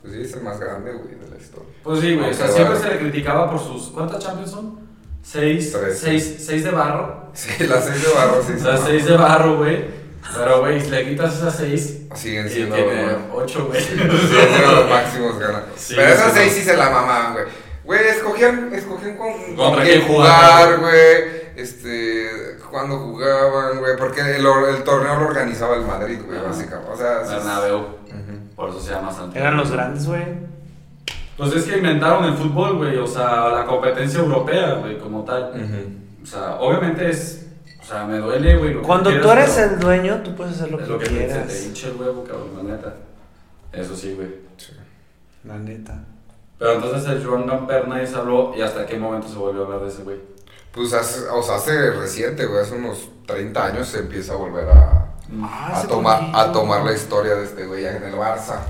Pues 0.02 0.14
sí, 0.14 0.20
es 0.22 0.34
el 0.34 0.42
más 0.42 0.60
grande, 0.60 0.92
güey, 0.92 1.14
de 1.14 1.28
la 1.30 1.36
historia. 1.36 1.72
Pues 1.82 2.00
sí, 2.00 2.14
güey. 2.16 2.30
O 2.30 2.34
sea, 2.34 2.48
siempre 2.48 2.74
vale. 2.78 2.86
se 2.88 2.94
le 2.94 2.98
criticaba 3.00 3.50
por 3.50 3.58
sus. 3.60 3.88
¿Cuántas 3.90 4.18
Champions 4.22 4.50
son? 4.50 4.80
Seis. 5.22 5.76
Seis, 5.94 6.36
seis 6.44 6.64
de 6.64 6.70
barro. 6.70 7.30
Sí, 7.34 7.64
las 7.66 7.84
seis 7.84 8.02
de 8.06 8.12
barro 8.12 8.42
sí 8.42 8.52
son- 8.60 8.86
seis 8.86 9.04
de 9.06 9.16
barro, 9.16 9.56
güey. 9.58 10.02
Pero, 10.36 10.60
güey, 10.60 10.80
si 10.80 10.90
le 10.90 11.08
quitas 11.08 11.34
esas 11.34 11.56
seis. 11.56 11.98
Siguen 12.14 12.48
siendo 12.48 12.74
tiene 12.76 13.16
ocho, 13.32 13.66
güey. 13.66 13.80
siguen 13.82 14.10
siendo 14.10 14.72
los 14.72 14.90
máximos 14.90 15.38
ganas. 15.38 15.62
Sí, 15.76 15.94
Pero 15.96 16.08
esas 16.12 16.32
sí, 16.32 16.38
seis 16.38 16.52
sí 16.54 16.62
se 16.62 16.76
la 16.76 16.90
mamaban, 16.90 17.32
güey. 17.34 17.44
Güey, 17.84 18.06
escogían, 18.08 18.70
escogían 18.74 19.16
con, 19.16 19.32
con 19.32 19.56
Contra 19.56 19.84
quién 19.84 20.00
quién 20.02 20.12
jugar, 20.14 20.78
güey. 20.78 21.42
Este, 21.56 22.56
cuando 22.70 22.98
jugaban, 22.98 23.78
güey. 23.80 23.96
Porque 23.96 24.20
el, 24.20 24.46
el 24.46 24.82
torneo 24.84 25.16
lo 25.18 25.26
organizaba 25.26 25.76
el 25.76 25.82
Madrid, 25.82 26.18
güey, 26.26 26.40
básicamente. 26.40 26.90
O 26.92 26.96
sea, 26.96 27.18
Bernabéu. 27.20 27.86
Por 28.54 28.70
eso 28.70 28.80
se 28.80 28.92
llama 28.92 29.12
Santiago. 29.12 29.46
Eran 29.46 29.56
los 29.56 29.70
grandes, 29.70 30.06
güey. 30.06 30.22
Pues 31.42 31.56
es 31.56 31.64
que 31.64 31.78
inventaron 31.78 32.24
el 32.24 32.34
fútbol, 32.34 32.76
güey. 32.76 32.96
O 32.98 33.06
sea, 33.06 33.48
la 33.48 33.66
competencia 33.66 34.20
europea, 34.20 34.74
güey, 34.74 34.98
como 34.98 35.24
tal. 35.24 35.52
O 36.22 36.26
sea, 36.26 36.56
obviamente 36.60 37.10
es. 37.10 37.46
O 37.80 37.84
sea, 37.84 38.04
me 38.04 38.18
duele, 38.18 38.56
güey. 38.56 38.74
que 38.74 38.80
Cuando 38.80 39.10
quieras, 39.10 39.26
tú 39.26 39.32
eres 39.32 39.50
pero 39.56 39.70
el 39.74 39.80
dueño, 39.80 40.22
tú 40.22 40.34
puedes 40.36 40.54
hacer 40.54 40.70
lo 40.70 40.78
Es 40.78 40.84
que, 40.84 40.92
lo 40.92 40.98
que 41.00 41.06
se 41.06 41.12
quieras. 41.12 41.48
te 41.48 41.64
hincha 41.64 41.88
el 41.88 41.96
huevo, 41.96 42.24
cabrón, 42.24 42.50
la 42.58 42.62
neta. 42.76 42.94
Eso 43.72 43.96
sí, 43.96 44.14
güey. 44.14 44.28
Sí. 44.56 44.72
La 45.44 45.58
neta. 45.58 46.04
Pero 46.58 46.74
entonces 46.74 47.10
el 47.10 47.26
Joan 47.26 47.46
Gamper 47.46 47.88
nadie 47.88 48.06
se 48.06 48.14
habló 48.14 48.52
y 48.56 48.62
hasta 48.62 48.86
qué 48.86 48.96
momento 48.96 49.26
se 49.26 49.34
volvió 49.34 49.62
a 49.62 49.64
hablar 49.64 49.80
de 49.80 49.88
ese 49.88 50.04
güey. 50.04 50.20
Pues 50.70 50.92
hace, 50.94 51.28
o 51.28 51.42
sea, 51.42 51.56
hace 51.56 51.90
reciente, 51.90 52.46
güey, 52.46 52.60
hace 52.62 52.76
unos 52.76 53.08
30 53.26 53.64
años 53.64 53.88
se 53.88 53.98
empieza 53.98 54.34
a 54.34 54.36
volver 54.36 54.68
a, 54.68 55.08
Ah, 55.42 55.80
a, 55.82 55.88
tomar, 55.88 56.30
a 56.34 56.52
tomar 56.52 56.84
la 56.84 56.92
historia 56.92 57.34
de 57.34 57.44
este 57.44 57.66
güey 57.66 57.84
en 57.84 58.02
el 58.04 58.14
Barça. 58.14 58.60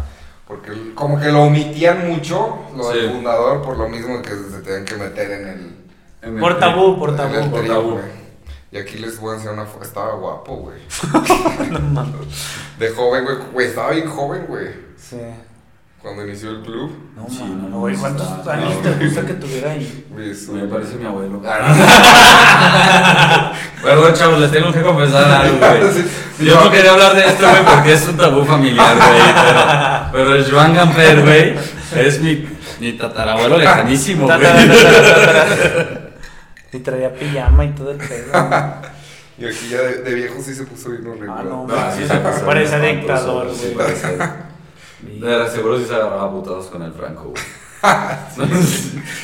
Porque 0.52 0.94
como 0.94 1.18
que 1.20 1.30
lo 1.30 1.42
omitían 1.44 2.08
mucho, 2.08 2.58
lo 2.76 2.88
del 2.90 3.10
fundador, 3.10 3.62
por 3.62 3.76
lo 3.78 3.88
mismo 3.88 4.20
que 4.22 4.30
se 4.30 4.60
tenían 4.62 4.84
que 4.84 4.96
meter 4.96 5.30
en 5.30 5.48
el... 5.48 5.76
En 6.22 6.38
Por 6.40 6.56
tri- 6.56 6.60
tabú, 6.60 6.98
por 6.98 7.08
en 7.10 7.14
el 7.20 7.30
tabú. 7.32 7.50
por 7.50 7.66
tabú. 7.66 7.98
Y 8.70 8.78
aquí 8.78 8.98
les 8.98 9.18
voy 9.20 9.34
a 9.34 9.38
hacer 9.38 9.50
una 9.50 9.66
foto. 9.66 9.84
Estaba 9.84 10.14
guapo, 10.14 10.56
güey. 10.56 10.78
No 11.70 11.78
mames. 11.80 12.46
De 12.78 12.90
joven, 12.90 13.24
güey. 13.24 13.36
Güey, 13.52 13.66
estaba 13.68 13.90
bien 13.90 14.08
joven, 14.08 14.44
güey. 14.48 14.68
Sí. 14.96 15.16
Cuando 16.02 16.26
inició 16.26 16.50
el 16.50 16.62
club. 16.62 16.90
No 17.16 17.26
Sí, 17.28 17.44
no, 17.70 17.78
Güey, 17.78 17.94
¿cuántos 17.96 18.26
está- 18.38 18.54
años 18.54 18.74
no, 18.74 18.80
te 18.80 18.90
gusta 19.04 19.20
que 19.24 19.34
tuviera 19.34 19.70
ahí? 19.70 20.04
Me 20.10 20.66
parece 20.66 20.96
mi 20.96 21.06
abuelo. 21.06 21.40
Ah, 21.46 21.72
Perdón, 23.82 24.12
chavos, 24.14 24.40
les 24.40 24.50
tengo 24.50 24.72
que 24.72 24.82
confesar 24.82 25.30
algo, 25.30 25.58
güey. 25.58 25.92
Sí. 26.38 26.46
Yo 26.46 26.58
no 26.64 26.70
quería 26.72 26.92
hablar 26.92 27.14
de 27.14 27.26
esto, 27.26 27.46
güey, 27.48 27.62
porque 27.64 27.92
es 27.92 28.08
un 28.08 28.16
tabú 28.16 28.44
familiar, 28.44 28.96
güey. 28.96 30.12
Pero, 30.12 30.12
pero 30.12 30.34
el 30.34 30.50
Joan 30.50 30.74
Gamper, 30.74 31.20
güey, 31.22 31.54
es 31.96 32.20
mi, 32.20 32.48
mi 32.80 32.92
tatarabuelo 32.94 33.58
lejanísimo, 33.58 34.26
güey. 34.26 34.40
Y 36.74 36.78
traía 36.78 37.12
pijama 37.14 37.66
y 37.66 37.68
todo 37.72 37.90
el 37.90 37.98
pedo. 37.98 38.32
Y 39.38 39.44
aquí 39.44 39.68
ya 39.70 39.82
de, 39.82 40.00
de 40.02 40.14
viejo 40.14 40.36
sí 40.42 40.54
se 40.54 40.64
puso 40.64 40.88
bien 40.88 41.06
horrible. 41.06 41.28
Ah, 41.30 41.42
no, 41.44 41.66
No, 41.66 41.74
sí 41.94 42.02
se 42.08 42.14
pasó. 42.16 42.46
Parece 42.46 42.80
dictador, 42.80 43.48
güey. 43.48 43.74
De 45.02 45.50
seguro 45.50 45.78
sí 45.78 45.84
se 45.86 45.94
agarraba 45.94 46.24
a 46.24 46.30
putados 46.30 46.66
con 46.66 46.82
el 46.82 46.92
Franco, 46.92 47.24
güey. 47.30 47.42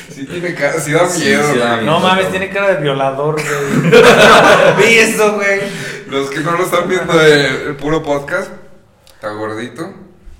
Sí 0.09 0.25
tiene 0.25 0.53
cara, 0.53 0.73
sí 0.79 0.91
da 0.91 1.07
Sí, 1.07 1.23
miedo, 1.25 1.53
sí 1.53 1.59
da 1.59 1.75
güey. 1.75 1.85
No 1.85 1.99
mames, 1.99 2.29
tiene 2.29 2.49
cara 2.49 2.75
de 2.75 2.81
violador, 2.81 3.35
güey. 3.35 3.91
Vi 4.77 4.93
eso, 4.97 5.33
güey. 5.35 5.61
Los 6.09 6.29
que 6.29 6.39
no 6.41 6.51
lo 6.53 6.63
están 6.65 6.87
viendo 6.89 7.13
el, 7.21 7.67
el 7.69 7.75
puro 7.77 8.03
podcast, 8.03 8.51
está 9.13 9.29
gordito, 9.31 9.93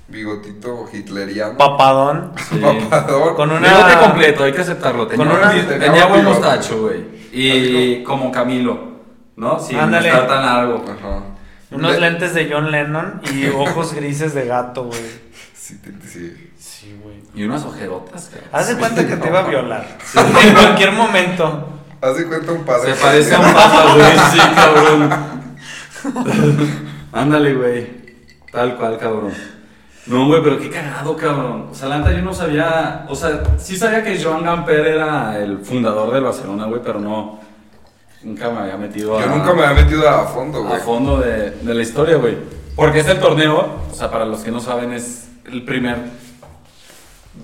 bigotito 0.08 0.86
hitleriano, 0.92 1.56
Papadón. 1.56 2.32
Sí. 2.50 2.58
papador. 2.90 3.36
Con 3.36 3.50
una- 3.52 3.68
Bigote 3.68 3.98
completo, 3.98 4.44
hay 4.44 4.52
que 4.52 4.60
aceptarlo. 4.60 5.06
Tenía, 5.06 5.26
Con 5.26 5.36
una- 5.38 5.50
tenía, 5.50 5.78
tenía 5.78 6.06
buen 6.06 6.24
mostacho, 6.24 6.82
güey. 6.82 7.04
Y 7.32 8.02
como 8.04 8.30
Camilo, 8.30 8.78
¿no? 9.36 9.58
Sin 9.60 9.78
Ándale. 9.78 10.08
estar 10.08 10.26
tan 10.26 10.44
largo. 10.44 10.84
Ajá. 10.84 11.20
Unos 11.70 11.92
Le- 11.92 12.00
lentes 12.00 12.34
de 12.34 12.50
John 12.52 12.70
Lennon 12.70 13.22
y 13.32 13.46
ojos 13.48 13.94
grises 13.94 14.34
de 14.34 14.44
gato, 14.46 14.84
güey. 14.84 15.29
Sí, 15.70 15.76
te- 15.78 16.08
sí. 16.08 16.50
Sí, 16.58 16.98
güey. 17.02 17.16
Y 17.34 17.44
unas 17.44 17.64
ojerotas, 17.64 18.28
cabrón. 18.32 18.48
Haz 18.52 18.68
de 18.68 18.76
cuenta 18.76 19.06
que 19.06 19.16
te 19.16 19.28
iba 19.28 19.38
a 19.40 19.48
violar. 19.48 19.86
En 20.44 20.54
cualquier 20.54 20.92
momento. 20.92 21.68
Haz 22.00 22.16
de 22.16 22.26
cuenta 22.26 22.52
un 22.52 22.64
padre. 22.64 22.94
Se 22.94 23.00
parece 23.00 23.34
a 23.34 23.40
un 23.40 23.52
papa, 23.54 23.84
güey. 23.94 24.18
Sí, 24.32 24.38
cabrón. 24.54 25.10
Ándale, 27.12 27.54
güey. 27.54 28.00
Tal 28.52 28.76
cual, 28.76 28.98
cabrón. 28.98 29.32
No, 30.06 30.26
güey, 30.26 30.42
pero 30.42 30.58
qué 30.58 30.70
cagado, 30.70 31.16
cabrón. 31.16 31.68
O 31.70 31.74
sea, 31.74 31.88
la 31.88 31.98
neta 31.98 32.12
yo 32.12 32.22
no 32.22 32.32
sabía. 32.34 33.06
O 33.08 33.14
sea, 33.14 33.42
sí 33.58 33.76
sabía 33.76 34.02
que 34.02 34.20
Joan 34.22 34.42
Gamper 34.44 34.86
era 34.86 35.38
el 35.38 35.58
fundador 35.58 36.12
del 36.12 36.24
Barcelona, 36.24 36.64
güey, 36.66 36.80
pero 36.82 36.98
no. 37.00 37.38
Nunca 38.22 38.50
me 38.50 38.60
había 38.60 38.76
metido 38.76 39.18
a. 39.18 39.22
Yo 39.22 39.28
nunca 39.28 39.52
me 39.54 39.64
había 39.64 39.82
metido 39.84 40.08
a 40.08 40.26
fondo, 40.26 40.58
a 40.64 40.68
güey. 40.68 40.80
fondo 40.80 41.18
de, 41.20 41.50
de 41.52 41.74
la 41.74 41.82
historia, 41.82 42.16
güey. 42.16 42.36
Porque 42.76 43.00
este 43.00 43.14
torneo, 43.16 43.82
o 43.90 43.94
sea, 43.94 44.10
para 44.10 44.24
los 44.24 44.40
que 44.40 44.50
no 44.50 44.60
saben, 44.60 44.92
es 44.92 45.28
el 45.46 45.64
primer. 45.64 45.96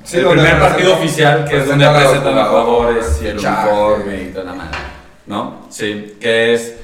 Sí, 0.05 0.19
el 0.19 0.27
primer 0.27 0.59
partido 0.59 0.95
oficial 0.95 1.49
que 1.49 1.59
es 1.59 1.69
donde 1.69 1.89
presentan 1.89 2.39
a 2.39 2.45
jugadores 2.47 3.21
y 3.23 3.27
el 3.29 3.39
uniforme 3.39 4.23
y 4.23 4.33
toda 4.33 4.45
la 4.45 4.55
madre. 4.55 4.79
¿No? 5.27 5.67
Sí, 5.71 6.17
que 6.21 6.55
es, 6.55 6.77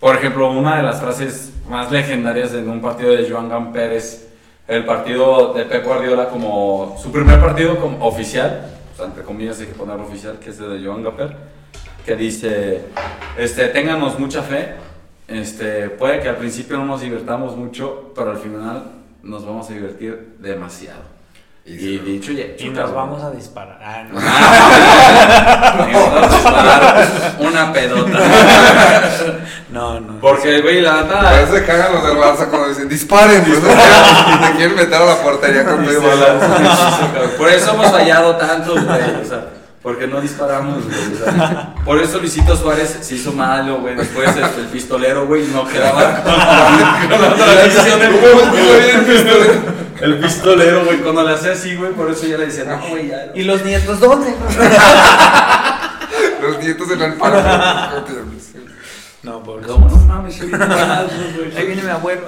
por 0.00 0.16
ejemplo, 0.16 0.50
una 0.50 0.76
de 0.76 0.82
las 0.82 1.00
frases 1.00 1.52
más 1.68 1.90
legendarias 1.90 2.52
en 2.54 2.68
un 2.68 2.80
partido 2.80 3.12
de 3.12 3.28
Joan 3.28 3.48
Gamper 3.48 3.92
es 3.92 4.28
el 4.66 4.84
partido 4.84 5.52
de 5.52 5.64
Pep 5.64 5.84
Guardiola 5.84 6.28
como 6.28 6.96
su 7.00 7.12
primer 7.12 7.40
partido 7.40 7.78
como 7.78 8.04
oficial, 8.06 8.70
entre 8.98 9.22
comillas 9.22 9.60
hay 9.60 9.66
que 9.66 9.74
ponerlo 9.74 10.04
oficial, 10.04 10.38
que 10.38 10.50
es 10.50 10.58
el 10.58 10.80
de 10.80 10.86
Joan 10.86 11.02
Gamper, 11.02 11.36
que 12.04 12.16
dice, 12.16 12.82
este, 13.36 13.68
ténganos 13.68 14.18
mucha 14.18 14.42
fe, 14.42 14.74
este, 15.28 15.88
puede 15.90 16.20
que 16.20 16.28
al 16.28 16.36
principio 16.36 16.76
no 16.76 16.84
nos 16.84 17.00
divirtamos 17.00 17.56
mucho, 17.56 18.12
pero 18.14 18.30
al 18.30 18.38
final 18.38 19.03
nos 19.24 19.44
vamos 19.46 19.68
a 19.70 19.72
divertir 19.72 20.36
demasiado. 20.38 21.14
Y 21.66 21.72
Y, 21.72 21.98
dicho 21.98 22.32
y 22.32 22.40
hecho, 22.42 22.66
Y 22.66 22.68
nos 22.68 22.78
cabrón. 22.90 22.94
vamos 22.96 23.22
a 23.24 23.30
disparar. 23.30 23.80
Ah, 23.82 24.02
no. 24.04 24.20
Y 25.88 25.92
nos 25.92 26.12
vamos 26.12 26.22
a 26.22 26.36
disparar 26.36 27.08
una 27.40 27.72
pedota. 27.72 28.18
No, 29.74 29.98
no. 29.98 30.20
Porque, 30.20 30.60
güey, 30.60 30.80
la 30.82 31.00
A 31.00 31.02
neta. 31.02 31.30
veces 31.32 31.48
se 31.50 31.64
cagan 31.66 31.94
los 31.94 32.04
del 32.06 32.16
Barça 32.16 32.46
cuando 32.48 32.68
dicen 32.68 32.88
disparen, 32.88 33.42
pues, 33.42 33.58
quieren- 33.58 34.40
te 34.52 34.56
quieren 34.56 34.76
meter 34.76 34.94
a 34.94 35.04
la 35.04 35.16
portería 35.16 35.64
con 35.64 35.80
medio 35.84 36.00
balón. 36.00 36.38
Por 37.36 37.48
eso 37.48 37.72
hemos 37.72 37.90
fallado 37.90 38.36
tantos, 38.36 38.74
güey. 38.84 39.00
O 39.20 39.24
sea, 39.24 39.46
porque 39.84 40.06
no 40.06 40.18
disparamos, 40.22 40.82
güey. 40.82 40.96
por 41.84 42.00
eso 42.00 42.18
Luisito 42.18 42.56
Suárez 42.56 43.00
se 43.02 43.16
hizo 43.16 43.34
malo, 43.34 43.80
güey. 43.82 43.94
Después 43.94 44.34
el, 44.34 44.42
el 44.42 44.66
pistolero, 44.72 45.26
güey, 45.26 45.46
no 45.48 45.68
quedaba 45.68 46.22
con 46.22 47.20
la, 47.20 47.34
tradición 47.34 48.00
del 48.00 48.12
¿Cómo 48.14 48.26
fútbol, 48.26 48.58
estuvo 48.58 48.78
bien 48.78 49.76
el 50.00 50.18
pistolero? 50.20 50.86
Güey, 50.86 51.00
cuando 51.00 51.22
le 51.22 51.34
hacía 51.34 51.52
así, 51.52 51.76
güey, 51.76 51.92
por 51.92 52.10
eso 52.10 52.26
ya 52.26 52.38
le 52.38 52.46
decía, 52.46 52.64
no, 52.64 52.80
güey, 52.88 53.08
ya. 53.08 53.30
¿Y 53.34 53.42
los 53.42 53.62
nietos 53.62 54.00
dónde? 54.00 54.34
Los 56.40 56.58
nietos 56.58 56.90
en 56.90 57.00
el 57.00 57.14
parque. 57.14 57.40
No, 59.22 59.42
por 59.42 59.62
Como, 59.62 59.88
no 59.88 59.96
mames. 59.96 60.38
Ahí 60.42 61.66
viene 61.66 61.82
mi 61.82 61.88
abuelo. 61.90 62.22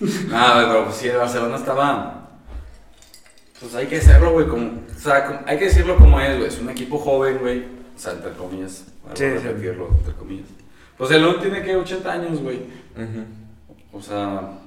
Güey, 0.00 0.10
pero 0.30 0.84
pues 0.84 0.96
sí, 0.96 1.08
el 1.08 1.16
Barcelona 1.16 1.56
estaba. 1.56 2.27
Pues 3.60 3.74
hay 3.74 3.86
que 3.86 3.96
hacerlo, 3.98 4.32
güey, 4.32 4.46
como. 4.46 4.66
O 4.66 4.98
sea, 5.00 5.26
como- 5.26 5.40
hay 5.46 5.58
que 5.58 5.64
decirlo 5.66 5.96
como 5.96 6.20
es, 6.20 6.36
güey. 6.36 6.48
Es 6.48 6.58
un 6.60 6.70
equipo 6.70 6.98
joven, 6.98 7.38
güey. 7.38 7.60
O 7.60 7.98
sea, 7.98 8.12
entre 8.12 8.32
comillas. 8.32 8.84
Sí, 9.14 9.24
sí. 9.24 9.24
repetirlo, 9.26 9.88
entre 9.98 10.12
comillas. 10.14 10.46
Pues 10.96 11.10
el 11.10 11.22
León 11.22 11.36
tiene 11.40 11.62
que 11.62 11.76
80 11.76 12.12
años, 12.12 12.40
güey. 12.40 12.60
O 13.92 14.00
sea. 14.00 14.58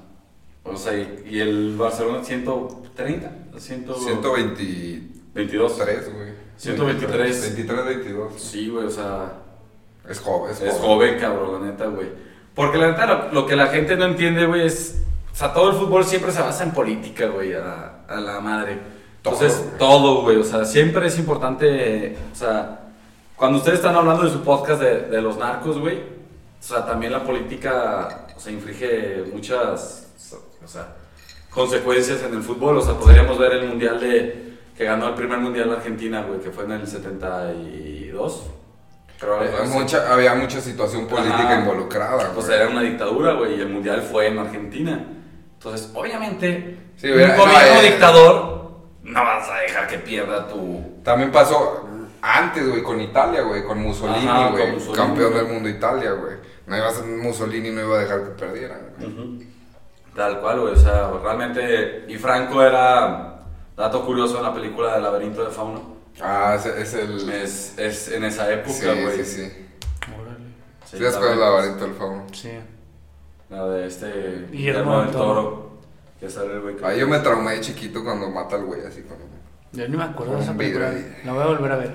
O 0.64 0.76
sea, 0.76 0.94
y, 0.96 1.24
y 1.28 1.40
el 1.40 1.76
Barcelona 1.76 2.22
130, 2.22 3.32
100, 3.58 3.84
123, 3.86 5.02
22. 5.34 5.76
güey. 5.76 6.32
123. 6.56 7.54
23, 7.54 7.84
22. 7.86 8.32
Sí, 8.42 8.68
güey, 8.68 8.86
o 8.86 8.90
sea. 8.90 9.32
Es 10.08 10.18
joven, 10.20 10.52
es 10.52 10.58
joven. 10.58 10.70
Es 10.72 10.78
joven, 10.78 11.18
cabrón, 11.18 11.64
la 11.64 11.70
neta, 11.70 11.86
güey. 11.86 12.08
Porque 12.54 12.78
la 12.78 12.90
neta, 12.90 13.06
lo, 13.06 13.32
lo 13.32 13.46
que 13.46 13.56
la 13.56 13.68
gente 13.68 13.96
no 13.96 14.04
entiende, 14.06 14.46
güey, 14.46 14.66
es. 14.66 15.02
O 15.32 15.34
sea, 15.34 15.52
todo 15.52 15.70
el 15.70 15.76
fútbol 15.76 16.04
siempre 16.04 16.30
se 16.30 16.42
basa 16.42 16.64
en 16.64 16.72
política, 16.72 17.26
güey, 17.26 17.54
a, 17.54 18.04
a 18.06 18.20
la 18.20 18.40
madre. 18.40 18.78
Entonces, 19.24 19.64
Todo, 19.78 20.22
güey. 20.22 20.36
O 20.36 20.44
sea, 20.44 20.64
siempre 20.64 21.06
es 21.06 21.18
importante. 21.18 22.16
O 22.32 22.34
sea, 22.34 22.80
cuando 23.36 23.58
ustedes 23.58 23.78
están 23.78 23.94
hablando 23.94 24.24
de 24.24 24.30
su 24.30 24.42
podcast 24.42 24.80
de, 24.80 25.02
de 25.02 25.22
los 25.22 25.38
narcos, 25.38 25.78
güey. 25.78 25.98
O 25.98 26.64
sea, 26.64 26.84
también 26.84 27.12
la 27.12 27.24
política, 27.24 28.26
o 28.36 28.40
sea, 28.40 28.52
inflige 28.52 29.24
muchas. 29.32 30.08
O 30.64 30.68
sea, 30.68 30.88
consecuencias 31.50 32.22
en 32.22 32.34
el 32.34 32.42
fútbol. 32.42 32.78
O 32.78 32.82
sea, 32.82 32.94
podríamos 32.94 33.38
ver 33.38 33.52
el 33.52 33.68
mundial 33.68 34.00
de. 34.00 34.52
Que 34.76 34.84
ganó 34.84 35.08
el 35.08 35.14
primer 35.14 35.38
mundial 35.38 35.68
de 35.70 35.76
Argentina, 35.76 36.22
güey, 36.22 36.40
que 36.40 36.50
fue 36.50 36.64
en 36.64 36.72
el 36.72 36.86
72. 36.86 38.42
Creo, 39.20 39.38
algo 39.38 39.56
Había 39.58 39.72
mucha, 39.72 40.12
había 40.12 40.34
mucha 40.34 40.60
situación 40.60 41.06
política 41.06 41.44
Ajá. 41.44 41.60
involucrada. 41.60 42.32
Pues 42.34 42.46
güey. 42.46 42.58
era 42.58 42.68
una 42.68 42.80
dictadura, 42.80 43.34
güey, 43.34 43.56
y 43.56 43.60
el 43.60 43.68
mundial 43.68 44.02
fue 44.02 44.28
en 44.28 44.38
Argentina. 44.38 45.04
Entonces, 45.64 45.90
obviamente, 45.94 46.78
Sí, 46.96 47.06
un 47.08 47.14
hubiera- 47.14 47.36
gobierno 47.36 47.74
no, 47.74 47.80
eh. 47.80 47.90
dictador 47.90 48.72
no 49.04 49.24
vas 49.24 49.48
a 49.48 49.58
dejar 49.58 49.86
que 49.86 49.98
pierda 49.98 50.48
tu. 50.48 51.00
También 51.04 51.30
pasó 51.30 51.88
antes, 52.20 52.68
güey, 52.68 52.82
con 52.82 53.00
Italia, 53.00 53.42
güey, 53.42 53.64
con 53.64 53.78
Mussolini, 53.80 54.26
Ajá, 54.26 54.44
con 54.48 54.52
güey. 54.52 54.72
Mussolini, 54.72 54.96
Campeón 54.96 55.32
güey. 55.32 55.44
del 55.44 55.52
mundo 55.54 55.68
Italia, 55.68 56.12
güey. 56.12 56.36
No 56.66 56.76
iba 56.76 56.88
a 56.88 56.90
ser 56.92 57.04
Mussolini, 57.06 57.70
no 57.70 57.80
iba 57.80 57.96
a 57.96 58.00
dejar 58.00 58.22
que 58.24 58.30
perdieran. 58.30 58.80
güey. 58.98 59.46
Tal 60.16 60.40
cual, 60.40 60.60
güey. 60.60 60.72
O 60.74 60.76
sea, 60.76 61.10
realmente. 61.22 62.04
Y 62.08 62.16
Franco 62.16 62.62
era. 62.62 63.28
Dato 63.76 64.04
curioso 64.04 64.36
en 64.36 64.42
la 64.44 64.52
película 64.52 64.94
del 64.94 65.02
laberinto 65.02 65.42
de 65.44 65.50
Fauno. 65.50 65.96
Ah, 66.20 66.54
ese 66.56 66.80
es 66.82 66.92
el. 66.94 67.28
Es, 67.30 67.78
es 67.78 68.08
en 68.12 68.24
esa 68.24 68.52
época, 68.52 68.74
sí, 68.74 68.86
güey. 69.02 69.16
sí, 69.16 69.24
sí. 69.24 69.52
Órale. 70.20 70.44
Sí, 70.84 71.02
es 71.04 71.16
con 71.16 71.32
el 71.32 71.40
laberinto 71.40 71.84
del 71.84 71.94
fauno. 71.94 72.26
Sí. 72.32 72.50
La 73.52 73.66
de 73.66 73.86
este. 73.86 74.46
Guillermo 74.50 75.02
del 75.02 75.10
Toro. 75.10 75.72
Que 76.18 76.28
sale 76.30 76.54
el 76.54 76.60
güey. 76.60 76.76
que- 76.76 76.84
Ahí 76.86 77.00
yo 77.00 77.06
me 77.08 77.18
traumé 77.18 77.52
de 77.52 77.60
chiquito 77.60 78.02
cuando 78.02 78.30
mata 78.30 78.56
al 78.56 78.64
güey 78.64 78.80
así 78.86 79.02
con. 79.02 79.16
Yo 79.72 79.88
ni 79.88 79.96
me 79.96 80.04
acuerdo 80.04 80.36
de 80.36 80.42
esa 80.42 80.50
Un 80.52 80.56
película. 80.58 80.92
La 81.24 81.32
voy 81.32 81.42
a 81.42 81.46
volver 81.46 81.72
a 81.72 81.76
ver. 81.76 81.94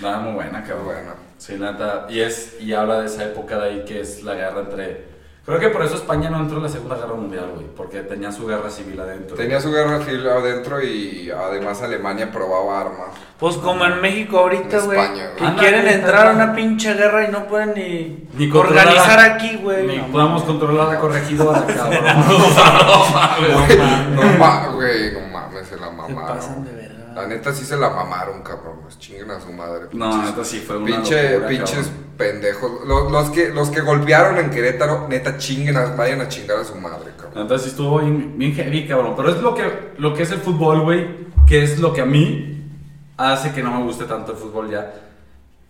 Nada, 0.00 0.18
muy 0.18 0.32
buena, 0.34 0.62
cabrón. 0.62 0.84
bueno. 0.86 1.10
Sí, 1.38 1.54
neta. 1.58 2.06
Y, 2.08 2.20
es, 2.20 2.56
y 2.60 2.72
habla 2.72 3.00
de 3.00 3.06
esa 3.06 3.24
época 3.24 3.58
de 3.58 3.68
ahí 3.70 3.84
que 3.84 4.00
es 4.00 4.22
la 4.22 4.34
guerra 4.34 4.60
entre. 4.60 5.15
Creo 5.46 5.60
que 5.60 5.68
por 5.68 5.82
eso 5.84 5.94
España 5.94 6.28
no 6.28 6.40
entró 6.40 6.56
en 6.56 6.64
la 6.64 6.68
Segunda 6.68 6.96
Guerra 6.96 7.14
Mundial, 7.14 7.52
güey. 7.54 7.66
Porque 7.76 8.00
tenía 8.00 8.32
su 8.32 8.46
guerra 8.48 8.68
civil 8.68 8.98
adentro. 8.98 9.36
Tenía 9.36 9.60
su 9.60 9.70
guerra 9.70 10.00
civil 10.04 10.26
adentro 10.28 10.82
y 10.82 11.30
además 11.30 11.80
Alemania 11.82 12.32
probaba 12.32 12.80
armas. 12.80 13.10
Pues 13.38 13.56
como 13.58 13.84
en 13.84 14.00
México 14.00 14.38
ahorita, 14.40 14.80
güey. 14.80 14.98
España, 14.98 15.30
güey. 15.38 15.52
Que 15.54 15.58
quieren 15.60 15.86
entrar 15.86 16.26
a 16.26 16.30
una 16.32 16.52
pinche 16.52 16.94
guerra 16.94 17.28
y 17.28 17.30
no 17.30 17.46
pueden 17.46 17.74
ni, 17.74 18.50
organizar 18.50 19.20
a- 19.20 19.34
aquí, 19.34 19.56
güey. 19.62 19.86
Ni 19.86 19.98
No, 19.98 20.06
podamos 20.08 20.42
controlar 20.42 20.88
la 20.88 20.98
corregidora, 20.98 21.64
cabrón. 21.76 22.02
no 22.04 22.38
mames. 23.14 24.10
No 24.16 24.38
mames, 24.38 24.72
güey, 24.74 25.12
no 25.12 25.20
mames, 25.32 25.66
se 25.68 25.76
la 25.76 25.86
Se 26.40 26.75
La 27.16 27.26
neta 27.26 27.52
sí 27.52 27.64
se 27.64 27.76
la 27.76 27.90
mamaron, 27.90 28.42
cabrón. 28.42 28.80
Pues 28.82 28.98
chinguen 28.98 29.30
a 29.30 29.40
su 29.40 29.52
madre. 29.52 29.86
No, 29.92 30.10
pinches- 30.10 30.24
neta 30.30 30.44
sí 30.44 30.58
fue 30.60 30.76
una 30.76 30.86
Pinche, 30.86 31.30
locura, 31.30 31.48
pinches 31.48 31.86
cabrón. 31.86 31.94
pendejos. 32.16 32.70
Los, 32.86 33.10
los 33.10 33.30
que, 33.30 33.48
los 33.48 33.70
que 33.70 33.80
golpearon 33.80 34.38
en 34.38 34.50
Querétaro, 34.50 35.06
neta 35.08 35.38
chinguen, 35.38 35.76
a- 35.76 35.94
vayan 35.96 36.20
a 36.20 36.28
chingar 36.28 36.58
a 36.58 36.64
su 36.64 36.74
madre, 36.76 37.12
cabrón. 37.16 37.42
Entonces 37.42 37.64
sí 37.64 37.70
estuvo 37.70 37.98
bien, 38.00 38.38
bien 38.38 38.52
heavy, 38.54 38.86
cabrón. 38.86 39.14
Pero 39.16 39.30
es 39.30 39.38
lo 39.42 39.54
que, 39.54 39.92
lo 39.98 40.14
que 40.14 40.22
es 40.22 40.30
el 40.30 40.38
fútbol, 40.38 40.82
güey. 40.82 41.26
Que 41.48 41.62
es 41.62 41.78
lo 41.78 41.92
que 41.92 42.02
a 42.02 42.06
mí 42.06 42.52
hace 43.16 43.52
que 43.52 43.62
no 43.62 43.70
me 43.72 43.82
guste 43.84 44.04
tanto 44.04 44.32
el 44.32 44.38
fútbol 44.38 44.70
ya. 44.70 44.92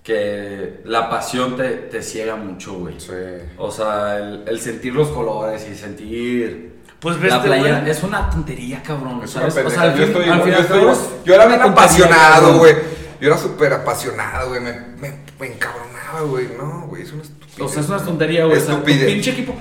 Que 0.02 0.80
la 0.84 1.10
pasión 1.10 1.56
te, 1.56 1.68
te 1.68 2.02
ciega 2.02 2.36
mucho, 2.36 2.74
güey. 2.74 2.98
Sí. 3.00 3.12
O 3.58 3.70
sea, 3.70 4.18
el, 4.18 4.44
el 4.46 4.60
sentir 4.60 4.94
los 4.94 5.08
colores 5.08 5.66
y 5.68 5.74
sentir 5.74 6.75
Pues 7.00 7.20
ves, 7.20 7.30
la 7.30 7.42
playa 7.42 7.84
es 7.86 8.02
una 8.02 8.30
tontería, 8.30 8.82
cabrón. 8.82 9.20
Es 9.22 9.34
una 9.36 9.50
¿sabes? 9.50 9.66
O 9.66 9.70
sea, 9.70 9.86
yo, 9.94 9.96
fin- 9.98 10.06
estoy 10.06 10.28
al 10.28 10.42
final 10.42 10.68
yo, 10.68 10.92
estoy 10.92 11.34
era 11.34 11.46
bien 11.46 11.60
apasionado, 11.62 12.58
güey. 12.58 12.74
Yo 13.20 13.28
era 13.28 13.38
súper 13.38 13.72
apasionado, 13.72 14.48
güey. 14.50 14.60
Me, 14.60 14.72
me, 14.98 15.12
me 15.38 15.46
encabronaba, 15.54 16.20
güey. 16.28 16.48
No, 16.56 16.86
güey, 16.88 17.02
es 17.02 17.12
una 17.12 17.22
estupidez. 17.22 17.60
O 17.60 17.68
sea, 17.68 17.82
es 17.82 17.88
una 17.88 17.98
tontería, 17.98 18.44
güey. 18.46 18.56
O 18.58 18.60
sea, 18.60 18.74
Estupidez. 18.74 19.12
pinche 19.12 19.30
equipo. 19.32 19.54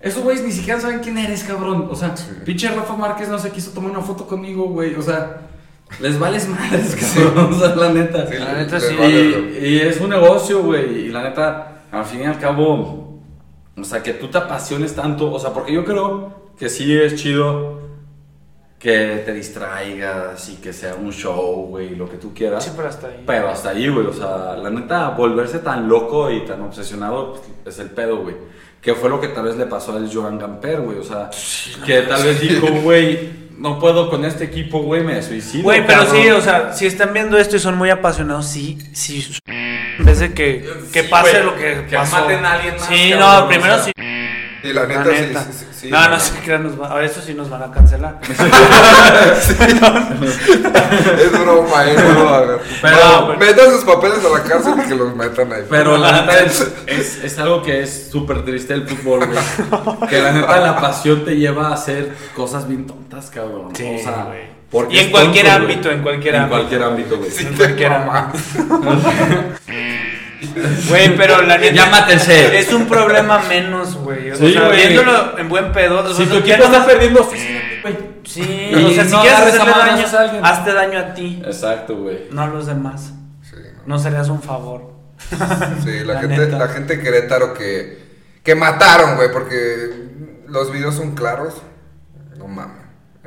Esos 0.00 0.22
güeyes 0.22 0.44
ni 0.44 0.52
siquiera 0.52 0.80
saben 0.80 1.00
quién 1.00 1.16
eres, 1.18 1.44
cabrón. 1.44 1.88
O 1.90 1.94
sea, 1.94 2.14
pinche 2.44 2.68
Rafa 2.68 2.94
Márquez 2.96 3.28
no 3.28 3.38
se 3.38 3.50
quiso 3.50 3.70
tomar 3.70 3.90
una 3.90 4.00
foto 4.00 4.26
conmigo, 4.26 4.64
güey. 4.64 4.94
O 4.94 5.02
sea, 5.02 5.42
les 6.00 6.18
vales 6.18 6.48
madres, 6.48 6.96
cabrón. 6.96 7.52
O 7.54 7.58
sea, 7.58 7.74
la 7.76 7.90
neta. 7.92 8.26
Sí, 8.26 8.34
La 8.38 8.52
neta 8.54 8.80
sí. 8.80 8.94
vale, 8.98 9.60
y 9.62 9.78
es 9.80 10.00
un 10.00 10.10
negocio, 10.10 10.62
güey. 10.62 11.06
Y 11.06 11.08
la 11.08 11.22
neta, 11.22 11.82
al 11.90 12.04
fin 12.04 12.20
y 12.22 12.24
al 12.24 12.38
cabo, 12.38 13.20
o 13.76 13.84
sea, 13.84 14.02
que 14.02 14.12
tú 14.14 14.28
te 14.28 14.38
apasiones 14.38 14.94
tanto. 14.94 15.32
O 15.32 15.38
sea, 15.38 15.50
porque 15.52 15.72
yo 15.72 15.84
creo 15.84 16.41
que 16.58 16.68
sí 16.68 16.96
es 16.96 17.14
chido 17.16 17.80
que 18.78 19.22
te 19.24 19.32
distraigas 19.32 20.48
y 20.48 20.56
que 20.56 20.72
sea 20.72 20.96
un 20.96 21.12
show, 21.12 21.66
güey, 21.68 21.94
lo 21.94 22.10
que 22.10 22.16
tú 22.16 22.34
quieras. 22.34 22.64
Sí, 22.64 22.70
pero 22.74 22.88
hasta 22.88 23.06
ahí. 23.06 23.22
Pero 23.24 23.48
hasta 23.48 23.70
ahí, 23.70 23.88
güey. 23.88 24.06
O 24.06 24.12
sea, 24.12 24.56
la 24.56 24.70
neta, 24.70 25.10
volverse 25.10 25.60
tan 25.60 25.88
loco 25.88 26.30
y 26.32 26.40
tan 26.44 26.60
obsesionado 26.62 27.34
pues, 27.62 27.76
es 27.76 27.80
el 27.80 27.90
pedo, 27.90 28.18
güey. 28.22 28.34
Que 28.80 28.94
fue 28.96 29.08
lo 29.08 29.20
que 29.20 29.28
tal 29.28 29.44
vez 29.44 29.56
le 29.56 29.66
pasó 29.66 29.94
al 29.96 30.12
Joan 30.12 30.36
Gamper, 30.36 30.80
güey. 30.80 30.98
O 30.98 31.04
sea, 31.04 31.30
que 31.86 32.02
tal 32.02 32.24
vez 32.24 32.40
dijo, 32.40 32.66
güey, 32.82 33.30
no 33.56 33.78
puedo 33.78 34.10
con 34.10 34.24
este 34.24 34.42
equipo, 34.44 34.80
güey, 34.82 35.04
me 35.04 35.22
suicido. 35.22 35.62
Güey, 35.62 35.86
pero 35.86 36.02
cabrón. 36.04 36.22
sí, 36.22 36.30
o 36.30 36.40
sea, 36.40 36.72
si 36.72 36.86
están 36.86 37.12
viendo 37.12 37.38
esto 37.38 37.54
y 37.54 37.60
son 37.60 37.76
muy 37.78 37.90
apasionados, 37.90 38.46
sí, 38.48 38.78
sí. 38.92 39.24
En 39.46 40.04
vez 40.04 40.18
de 40.18 40.32
que, 40.34 40.68
que 40.92 41.02
Sí, 41.04 41.08
pase 41.08 41.30
güey, 41.40 41.44
lo 41.44 41.54
que, 41.54 41.86
que 41.88 41.94
pasó. 41.96 42.16
maten 42.16 42.44
a 42.44 42.54
alguien 42.54 42.74
más, 42.74 42.88
Sí, 42.88 43.10
cabrón, 43.10 43.20
no, 43.38 43.44
o 43.44 43.48
primero 43.48 43.74
sea. 43.76 43.84
sí. 43.84 43.92
Y 44.64 44.72
la 44.72 44.86
neta, 44.86 45.04
La 45.04 45.12
neta. 45.12 45.42
sí, 45.44 45.48
sí, 45.52 45.66
sí, 45.72 45.90
no, 45.90 46.00
no 46.00 46.08
no. 46.10 46.20
se 46.20 46.32
crean, 46.40 46.62
nos 46.62 46.80
va- 46.80 46.88
ahora 46.88 47.04
eso 47.04 47.20
sí 47.20 47.34
nos 47.34 47.50
van 47.50 47.62
a 47.64 47.70
cancelar. 47.72 48.20
Es 51.18 51.32
broma, 51.32 51.84
eh, 51.90 51.96
no 51.96 52.12
lo 52.24 52.28
hagan. 52.28 52.58
Pero- 52.80 52.96
No, 53.26 53.36
metan 53.38 53.70
sus 53.72 53.84
papeles 53.84 54.18
a 54.24 54.28
la 54.38 54.42
cárcel 54.44 54.74
y 54.84 54.88
que 54.88 54.94
los 54.94 55.14
metan 55.16 55.52
ahí. 55.52 55.62
Pero 55.68 55.96
la 55.96 56.12
neta 56.12 56.40
es, 56.40 56.66
es, 56.86 57.24
es 57.24 57.38
algo 57.38 57.62
que 57.62 57.82
es 57.82 58.08
súper 58.10 58.44
triste 58.44 58.74
el 58.74 58.86
fútbol, 58.88 59.26
güey. 59.26 60.08
Que 60.08 60.20
la 60.22 60.32
neta 60.32 60.60
la 60.60 60.80
pasión 60.80 61.24
te 61.24 61.36
lleva 61.36 61.68
a 61.68 61.74
hacer 61.74 62.12
cosas 62.36 62.68
bien 62.68 62.86
tontas, 62.86 63.30
cabrón. 63.30 63.74
Sí, 63.74 63.96
o 63.98 64.02
sea, 64.02 64.24
güey. 64.24 64.42
porque 64.70 64.94
Y 64.94 64.98
en 65.00 65.04
es 65.06 65.10
cualquier 65.10 65.46
tonto, 65.46 65.60
ámbito, 65.62 65.82
güey. 65.82 65.96
en 65.96 66.02
cualquier 66.02 66.34
en 66.34 66.40
ámbito. 66.42 66.56
cualquier 66.58 66.82
ámbito, 66.82 67.18
güey. 67.18 67.30
Sí, 67.30 67.46
en 67.46 67.54
cualquier 67.54 67.90
mamas. 67.90 68.32
Güey, 70.88 71.16
pero 71.16 71.42
la 71.42 71.58
neta. 71.58 71.86
Mátense. 71.86 72.58
Es 72.58 72.72
un 72.72 72.86
problema 72.86 73.38
menos, 73.48 73.94
güey. 73.96 74.30
O 74.30 74.36
Sí, 74.36 74.52
sea, 74.52 74.68
viéndolo 74.68 75.38
en 75.38 75.48
buen 75.48 75.72
pedo. 75.72 76.00
o 76.00 76.08
Si 76.14 76.24
sea, 76.24 76.28
tu 76.32 76.38
equipo 76.38 76.58
no- 76.58 76.64
está 76.64 76.86
perdiendo, 76.86 77.24
güey. 77.24 78.12
Sí, 78.24 78.70
Y 78.70 78.74
o 78.84 78.90
sea, 78.90 79.04
si 79.04 79.10
no 79.10 79.20
quieres 79.20 79.38
hacerle 79.40 79.70
daño, 79.72 80.06
a 80.06 80.20
alguien. 80.20 80.44
hazte 80.44 80.72
daño 80.72 80.98
a 80.98 81.14
ti, 81.14 81.42
Exacto, 81.44 81.96
güey. 81.96 82.28
no 82.30 82.42
a 82.42 82.46
los 82.46 82.66
demás. 82.66 83.12
Sí, 83.42 83.56
No 83.84 83.98
serías 83.98 84.28
un 84.28 84.40
favor. 84.42 84.92
no. 85.32 85.82
Sí, 85.84 86.00
la, 86.04 86.14
La 86.14 86.20
gente, 86.20 86.36
neta. 86.38 86.58
la 86.58 86.68
gente 86.68 86.96
de 86.96 87.02
Querétaro 87.02 87.52
que, 87.54 87.98
que 88.44 88.54
mataron, 88.54 89.16
güey, 89.16 89.30
porque 89.32 89.90
los 90.46 90.72
videos 90.72 90.94
son 90.94 91.14
claros. 91.14 91.62
No 92.36 92.46
mames. 92.48 92.82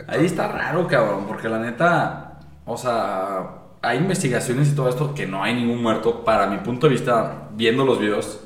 Ahí 0.07 0.26
está 0.26 0.47
raro, 0.47 0.88
cabrón, 0.88 1.26
porque 1.28 1.49
la 1.49 1.59
neta, 1.59 2.39
o 2.66 2.78
sea, 2.78 3.39
hay 3.86 3.98
investigaciones 4.00 4.70
y 4.70 4.76
todo 4.76 4.90
esto 4.90 5.14
que 5.14 5.26
no 5.28 5.44
hay 5.44 5.54
ningún 5.56 5.82
muerto. 5.82 6.24
Para 6.24 6.48
mi 6.48 6.58
punto 6.58 6.88
de 6.88 6.94
vista, 6.94 7.50
viendo 7.56 7.86
los 7.86 8.00
videos, 8.00 8.40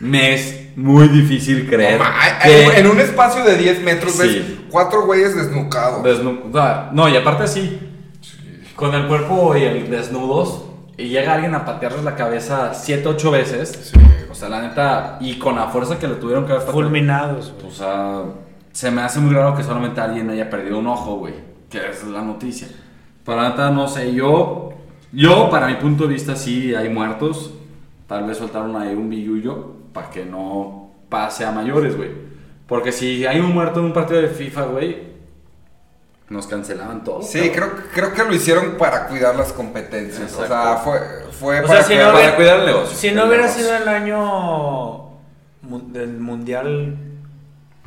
me 0.00 0.34
es 0.34 0.68
muy 0.76 1.08
difícil 1.08 1.68
creer 1.68 2.00
que 2.42 2.78
En 2.78 2.86
un 2.86 3.00
espacio 3.00 3.44
de 3.44 3.56
10 3.56 3.82
metros 3.82 4.16
ves 4.18 4.30
Sí. 4.32 4.66
cuatro 4.70 5.06
güeyes 5.06 5.34
desnucados. 5.36 6.02
desnu- 6.04 6.90
no, 6.92 7.08
y 7.08 7.16
aparte 7.16 7.44
así, 7.44 7.78
con 8.76 8.94
el 8.94 9.06
cuerpo 9.08 9.56
y 9.56 9.64
el 9.64 9.90
desnudos, 9.90 10.64
y 10.96 11.08
llega 11.08 11.34
alguien 11.34 11.54
a 11.54 11.64
patearles 11.64 12.04
la 12.04 12.14
cabeza 12.16 12.74
7, 12.74 13.08
8 13.08 13.30
veces. 13.30 13.90
Sí. 13.92 14.00
O 14.30 14.34
sea, 14.34 14.48
la 14.48 14.62
neta, 14.62 15.16
y 15.20 15.34
con 15.38 15.56
la 15.56 15.66
fuerza 15.68 15.98
que 15.98 16.06
le 16.06 16.14
tuvieron 16.14 16.44
que 16.44 16.52
haber 16.52 16.64
pateado. 16.64 16.80
Fulminados. 16.88 17.54
O 17.66 17.70
sea, 17.72 18.22
se 18.72 18.90
me 18.90 19.02
hace 19.02 19.18
muy 19.20 19.34
raro 19.34 19.56
que 19.56 19.62
solamente 19.64 20.00
alguien 20.00 20.28
haya 20.30 20.48
perdido 20.50 20.78
un 20.78 20.86
ojo, 20.86 21.16
güey. 21.16 21.34
Que 21.70 21.78
es 21.90 22.04
la 22.04 22.22
noticia. 22.22 22.68
Pero 23.24 23.40
la 23.42 23.50
neta, 23.50 23.70
no 23.70 23.88
sé, 23.88 24.12
yo. 24.14 24.70
Yo, 25.12 25.48
para 25.50 25.66
mi 25.66 25.74
punto 25.76 26.06
de 26.06 26.12
vista, 26.14 26.36
sí 26.36 26.74
hay 26.74 26.88
muertos. 26.88 27.52
Tal 28.06 28.24
vez 28.26 28.38
soltaron 28.38 28.76
ahí 28.76 28.94
un 28.94 29.08
billullo 29.08 29.72
para 29.92 30.10
que 30.10 30.24
no 30.24 30.90
pase 31.08 31.44
a 31.44 31.50
mayores, 31.50 31.96
güey. 31.96 32.10
Porque 32.66 32.92
si 32.92 33.24
hay 33.26 33.40
un 33.40 33.52
muerto 33.54 33.80
en 33.80 33.86
un 33.86 33.92
partido 33.92 34.20
de 34.20 34.28
FIFA, 34.28 34.62
güey, 34.66 35.08
nos 36.28 36.46
cancelaban 36.46 37.04
todo. 37.04 37.22
Sí, 37.22 37.50
creo, 37.50 37.70
creo 37.94 38.12
que 38.12 38.22
lo 38.24 38.34
hicieron 38.34 38.76
para 38.76 39.06
cuidar 39.08 39.34
las 39.36 39.52
competencias. 39.54 40.30
O 40.34 40.36
sea, 40.36 40.44
Exacto. 40.46 40.84
fue, 40.84 41.00
fue 41.32 41.60
O 41.60 41.66
para, 41.66 41.82
sea, 41.82 41.88
si 41.88 41.94
no 41.94 42.04
para 42.06 42.14
hubiera- 42.18 42.36
cuidar 42.36 42.60
el 42.60 42.66
negocio. 42.66 42.96
Si 42.98 43.10
no 43.12 43.24
hubiera 43.26 43.42
negocio. 43.44 43.64
sido 43.64 43.76
el 43.76 43.88
año 43.88 45.08
del 45.92 46.18
mundial, 46.20 46.96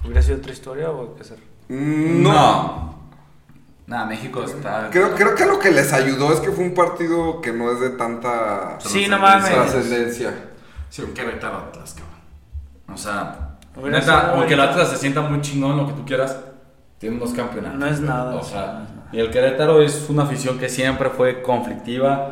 ¿hubiera 0.03 0.21
sido 0.23 0.37
otra 0.37 0.51
historia 0.53 0.89
o 0.89 1.15
qué 1.15 1.23
ser? 1.23 1.37
Mm, 1.69 2.23
No. 2.23 2.31
No. 2.33 2.90
Nada, 3.91 4.05
México 4.05 4.41
está. 4.45 4.89
Creo, 4.89 5.13
creo 5.15 5.35
que 5.35 5.45
lo 5.45 5.59
que 5.59 5.69
les 5.69 5.91
ayudó 5.91 6.31
es 6.31 6.39
que 6.39 6.49
fue 6.51 6.63
un 6.63 6.73
partido 6.73 7.41
que 7.41 7.51
no 7.51 7.69
es 7.73 7.81
de 7.81 7.89
tanta 7.89 8.77
Sí, 8.79 9.05
no 9.09 9.19
mames. 9.19 9.51
trascendencia. 9.51 10.33
Sí, 10.89 11.01
un 11.01 11.13
Querétaro 11.13 11.57
Atlas, 11.57 11.93
cabrón. 11.95 12.93
O 12.93 12.97
sea, 12.97 13.57
neta, 13.83 14.31
aunque 14.31 14.53
el. 14.53 14.61
Atlas 14.61 14.91
se 14.91 14.95
sienta 14.97 15.19
muy 15.19 15.41
chingón, 15.41 15.75
lo 15.75 15.87
que 15.87 15.91
tú 15.93 16.05
quieras, 16.05 16.37
tiene 16.99 17.19
dos 17.19 17.33
campeonatos. 17.33 17.77
No 17.79 17.85
es 17.85 17.99
nada, 17.99 18.33
O 18.35 18.43
sea, 18.45 18.61
no 18.79 18.83
es 18.85 18.89
nada. 18.91 19.09
y 19.11 19.19
el 19.19 19.29
Querétaro 19.29 19.81
es 19.81 20.05
una 20.09 20.23
afición 20.23 20.57
que 20.57 20.69
siempre 20.69 21.09
fue 21.09 21.41
conflictiva, 21.41 22.31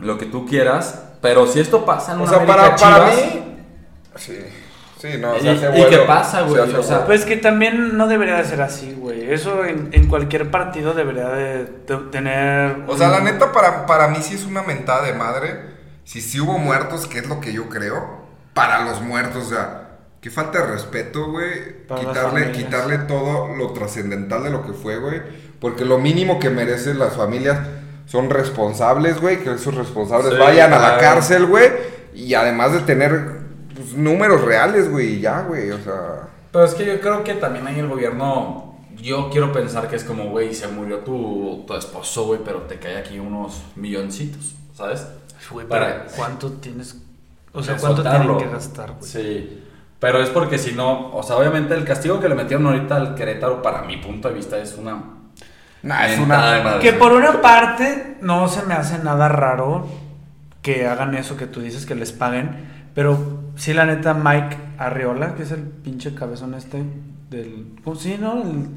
lo 0.00 0.18
que 0.18 0.26
tú 0.26 0.46
quieras, 0.46 1.04
pero 1.22 1.46
si 1.46 1.60
esto 1.60 1.84
pasa 1.84 2.14
en 2.14 2.18
O 2.18 2.22
una 2.22 2.30
sea, 2.32 2.44
para, 2.44 2.62
América 2.66 2.76
para 2.90 3.10
Chivas, 3.12 3.34
mí. 3.34 3.42
Sí. 4.16 4.38
Sí, 5.00 5.08
no, 5.18 5.36
¿Y- 5.36 5.40
se 5.40 5.48
hace 5.50 5.80
y 5.80 5.84
qué 5.86 5.98
pasa, 6.06 6.38
se 6.38 6.44
güey? 6.44 6.62
hace 6.62 6.76
O 6.76 6.82
sea. 6.82 7.06
Pues 7.06 7.24
que 7.24 7.36
también 7.38 7.96
no 7.96 8.06
debería 8.06 8.36
de 8.36 8.44
ser 8.44 8.60
así, 8.60 8.94
güey. 8.98 9.32
Eso 9.32 9.64
en, 9.64 9.88
en 9.92 10.08
cualquier 10.08 10.50
partido 10.50 10.92
debería 10.92 11.28
de, 11.28 11.64
de 11.64 11.96
tener... 12.12 12.76
O 12.86 12.96
sea, 12.98 13.08
la 13.08 13.20
neta, 13.20 13.50
para, 13.52 13.86
para 13.86 14.08
mí 14.08 14.18
sí 14.20 14.34
es 14.34 14.44
una 14.44 14.62
mentada 14.62 15.02
de 15.06 15.14
madre. 15.14 15.58
Si 16.04 16.20
sí 16.20 16.40
hubo 16.40 16.58
muertos, 16.58 17.06
que 17.06 17.18
es 17.20 17.28
lo 17.28 17.40
que 17.40 17.52
yo 17.52 17.68
creo, 17.68 18.24
para 18.52 18.84
los 18.84 19.00
muertos, 19.00 19.46
o 19.46 19.48
sea, 19.48 19.86
que 20.20 20.28
falta 20.28 20.58
de 20.58 20.66
respeto, 20.66 21.30
güey. 21.30 21.86
Quitarle, 21.98 22.52
quitarle 22.52 22.98
todo 22.98 23.56
lo 23.56 23.72
trascendental 23.72 24.42
de 24.42 24.50
lo 24.50 24.66
que 24.66 24.72
fue, 24.74 24.98
güey. 24.98 25.22
Porque 25.60 25.86
lo 25.86 25.98
mínimo 25.98 26.38
que 26.38 26.50
merecen 26.50 26.98
las 26.98 27.16
familias 27.16 27.58
son 28.04 28.28
responsables, 28.28 29.18
güey. 29.20 29.38
Que 29.42 29.54
esos 29.54 29.74
responsables 29.74 30.32
Sí, 30.32 30.38
vayan 30.38 30.74
a 30.74 30.78
la 30.78 30.98
cárcel, 30.98 31.46
güey. 31.46 31.70
Y 32.14 32.34
además 32.34 32.72
de 32.72 32.80
tener 32.80 33.39
pues, 33.90 34.02
números 34.02 34.42
reales, 34.42 34.90
güey, 34.90 35.20
ya, 35.20 35.42
güey. 35.42 35.70
O 35.70 35.78
sea. 35.78 36.28
Pero 36.52 36.64
es 36.64 36.74
que 36.74 36.84
yo 36.84 37.00
creo 37.00 37.22
que 37.24 37.34
también 37.34 37.66
ahí 37.66 37.78
el 37.78 37.88
gobierno, 37.88 38.76
yo 39.00 39.30
quiero 39.30 39.52
pensar 39.52 39.88
que 39.88 39.96
es 39.96 40.04
como, 40.04 40.24
güey, 40.30 40.54
se 40.54 40.66
murió 40.68 40.98
tu, 40.98 41.64
tu 41.66 41.74
esposo, 41.74 42.26
güey, 42.26 42.40
pero 42.44 42.62
te 42.62 42.78
cae 42.78 42.98
aquí 42.98 43.18
unos 43.18 43.62
milloncitos, 43.76 44.54
¿sabes? 44.74 45.06
Güey, 45.50 45.66
Para- 45.66 46.04
pero 46.04 46.16
¿cuánto 46.16 46.52
tienes...? 46.52 46.96
O 47.52 47.62
sea, 47.62 47.76
¿cuánto 47.76 48.02
soltarlo. 48.02 48.36
tienen 48.36 48.48
que 48.48 48.54
gastar, 48.54 48.92
güey? 48.98 49.10
Sí. 49.10 49.64
Pero 49.98 50.22
es 50.22 50.28
porque 50.30 50.56
si 50.58 50.72
no, 50.72 51.14
o 51.14 51.22
sea, 51.22 51.36
obviamente 51.36 51.74
el 51.74 51.84
castigo 51.84 52.20
que 52.20 52.28
le 52.28 52.34
metieron 52.34 52.66
ahorita 52.66 52.96
al 52.96 53.14
Querétaro, 53.14 53.60
para 53.60 53.82
mi 53.82 53.96
punto 53.98 54.28
de 54.28 54.34
vista, 54.34 54.56
es 54.58 54.76
una. 54.76 55.02
Nah, 55.82 56.06
es 56.06 56.18
una. 56.18 56.62
madre. 56.62 56.80
Que 56.80 56.92
por 56.92 57.12
una 57.12 57.40
parte 57.42 58.16
no 58.22 58.48
se 58.48 58.62
me 58.62 58.74
hace 58.74 58.98
nada 58.98 59.28
raro 59.28 59.86
que 60.62 60.86
hagan 60.86 61.14
eso 61.14 61.36
que 61.36 61.46
tú 61.46 61.60
dices, 61.60 61.86
que 61.86 61.94
les 61.94 62.12
paguen. 62.12 62.68
Pero 62.94 63.39
sí, 63.60 63.72
la 63.74 63.84
neta, 63.86 64.14
Mike 64.14 64.56
Arriola, 64.78 65.34
que 65.34 65.42
es 65.44 65.50
el 65.52 65.60
pinche 65.62 66.14
cabezón 66.14 66.54
este 66.54 66.82
del... 67.30 67.66
¿cómo 67.84 67.96
Sí, 67.96 68.16
¿no? 68.20 68.42
El, 68.42 68.68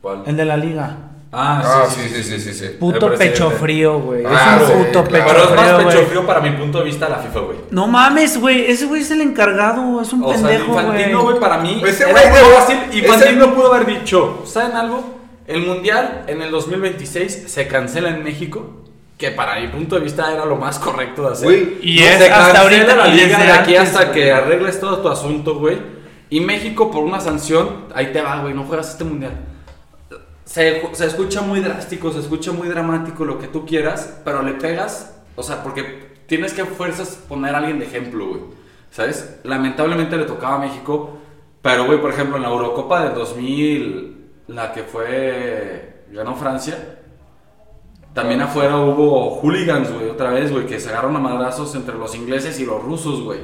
¿Cuál? 0.00 0.22
el 0.26 0.36
de 0.36 0.44
la 0.44 0.56
liga. 0.56 0.96
Ah, 1.34 1.62
Ah, 1.64 1.86
sí, 1.88 2.00
sí, 2.12 2.22
sí, 2.22 2.22
sí, 2.24 2.40
sí, 2.40 2.52
sí. 2.52 2.66
Puto 2.78 3.14
pecho 3.14 3.50
frío, 3.50 4.00
güey. 4.00 4.22
Ah, 4.26 4.58
es 4.62 4.68
un 4.68 4.82
sí, 4.82 4.84
puto 4.84 5.04
claro. 5.04 5.24
pecho 5.24 5.34
Pero 5.34 5.44
es 5.48 5.56
más 5.56 5.74
frío, 5.76 5.88
pecho 5.88 6.06
frío 6.08 6.26
para 6.26 6.40
mi 6.42 6.50
punto 6.50 6.78
de 6.80 6.84
vista 6.84 7.08
la 7.08 7.16
FIFA, 7.20 7.40
güey. 7.40 7.58
No 7.70 7.86
mames, 7.88 8.38
güey. 8.38 8.70
Ese 8.70 8.84
güey 8.84 9.00
es 9.00 9.10
el 9.12 9.22
encargado. 9.22 10.02
Es 10.02 10.12
un 10.12 10.24
O 10.24 10.28
sea, 10.34 10.46
pendejo, 10.46 10.78
Infantino, 10.78 11.22
güey. 11.22 11.38
güey, 11.38 11.40
para 11.40 11.58
mí. 11.62 11.82
Ese 11.86 12.02
era 12.10 12.12
güey 12.12 12.24
de- 12.34 12.50
fácil. 12.54 12.76
ese- 12.90 12.98
Infantino 12.98 13.54
pudo 13.54 13.72
haber 13.72 13.86
dicho, 13.86 14.42
¿saben 14.46 14.76
algo? 14.76 15.20
el 15.46 15.66
mundial 15.66 16.24
en 16.28 16.40
el 16.42 16.50
2026 16.50 17.44
se 17.46 17.66
cancela 17.66 18.10
en 18.10 18.22
México. 18.22 18.82
Que 19.22 19.30
para 19.30 19.60
mi 19.60 19.68
punto 19.68 19.94
de 19.94 20.00
vista 20.00 20.32
era 20.32 20.44
lo 20.44 20.56
más 20.56 20.80
correcto 20.80 21.22
de 21.22 21.32
hacer. 21.32 21.44
Güey, 21.46 21.78
Y 21.80 22.00
No, 22.00 22.06
es 22.06 22.18
se 22.18 22.28
hasta 22.28 22.60
ahorita 22.60 22.96
la 22.96 23.06
liga 23.06 23.38
de 23.38 23.52
aquí 23.52 23.76
antes, 23.76 23.94
hasta 23.94 24.10
que 24.10 24.32
arregles 24.32 24.80
todo 24.80 24.98
tu 24.98 25.08
asunto, 25.08 25.60
güey. 25.60 25.78
Y 26.28 26.40
México 26.40 26.90
por 26.90 27.04
una 27.04 27.20
sanción, 27.20 27.84
ahí 27.94 28.06
te 28.06 28.20
va, 28.20 28.40
güey, 28.40 28.52
no 28.52 28.64
juegas 28.64 28.90
este 28.90 29.04
mundial. 29.04 29.30
Se, 30.44 30.82
se 30.92 31.06
escucha 31.06 31.40
muy 31.40 31.60
drástico, 31.60 32.10
se 32.10 32.18
escucha 32.18 32.50
muy 32.50 32.66
dramático 32.66 33.24
lo 33.24 33.38
que 33.38 33.46
tú 33.46 33.64
quieras, 33.64 34.12
pero 34.24 34.42
le 34.42 34.54
pegas, 34.54 35.14
o 35.36 35.44
sea, 35.44 35.62
porque 35.62 36.16
tienes 36.26 36.52
que 36.52 36.62
a 36.62 36.66
fuerzas 36.66 37.16
poner 37.28 37.54
a 37.54 37.58
alguien 37.58 37.78
de 37.78 37.84
ejemplo, 37.84 38.26
güey. 38.26 38.40
¿Sabes? 38.90 39.38
Lamentablemente 39.44 40.16
le 40.16 40.24
tocaba 40.24 40.56
a 40.56 40.58
México, 40.58 41.16
pero, 41.62 41.86
güey, 41.86 42.00
por 42.00 42.10
ejemplo, 42.10 42.38
en 42.38 42.42
la 42.42 42.48
Eurocopa 42.48 43.04
del 43.04 43.14
2000, 43.14 44.16
la 44.48 44.72
que 44.72 44.82
fue, 44.82 46.06
ganó 46.10 46.34
Francia, 46.34 47.01
también 48.14 48.40
afuera 48.40 48.76
hubo 48.76 49.30
hooligans, 49.36 49.90
güey, 49.92 50.10
otra 50.10 50.30
vez, 50.30 50.52
güey, 50.52 50.66
que 50.66 50.78
se 50.78 50.90
agarraron 50.90 51.16
a 51.16 51.20
madrazos 51.20 51.74
entre 51.74 51.96
los 51.96 52.14
ingleses 52.14 52.60
y 52.60 52.66
los 52.66 52.82
rusos, 52.82 53.22
güey. 53.22 53.40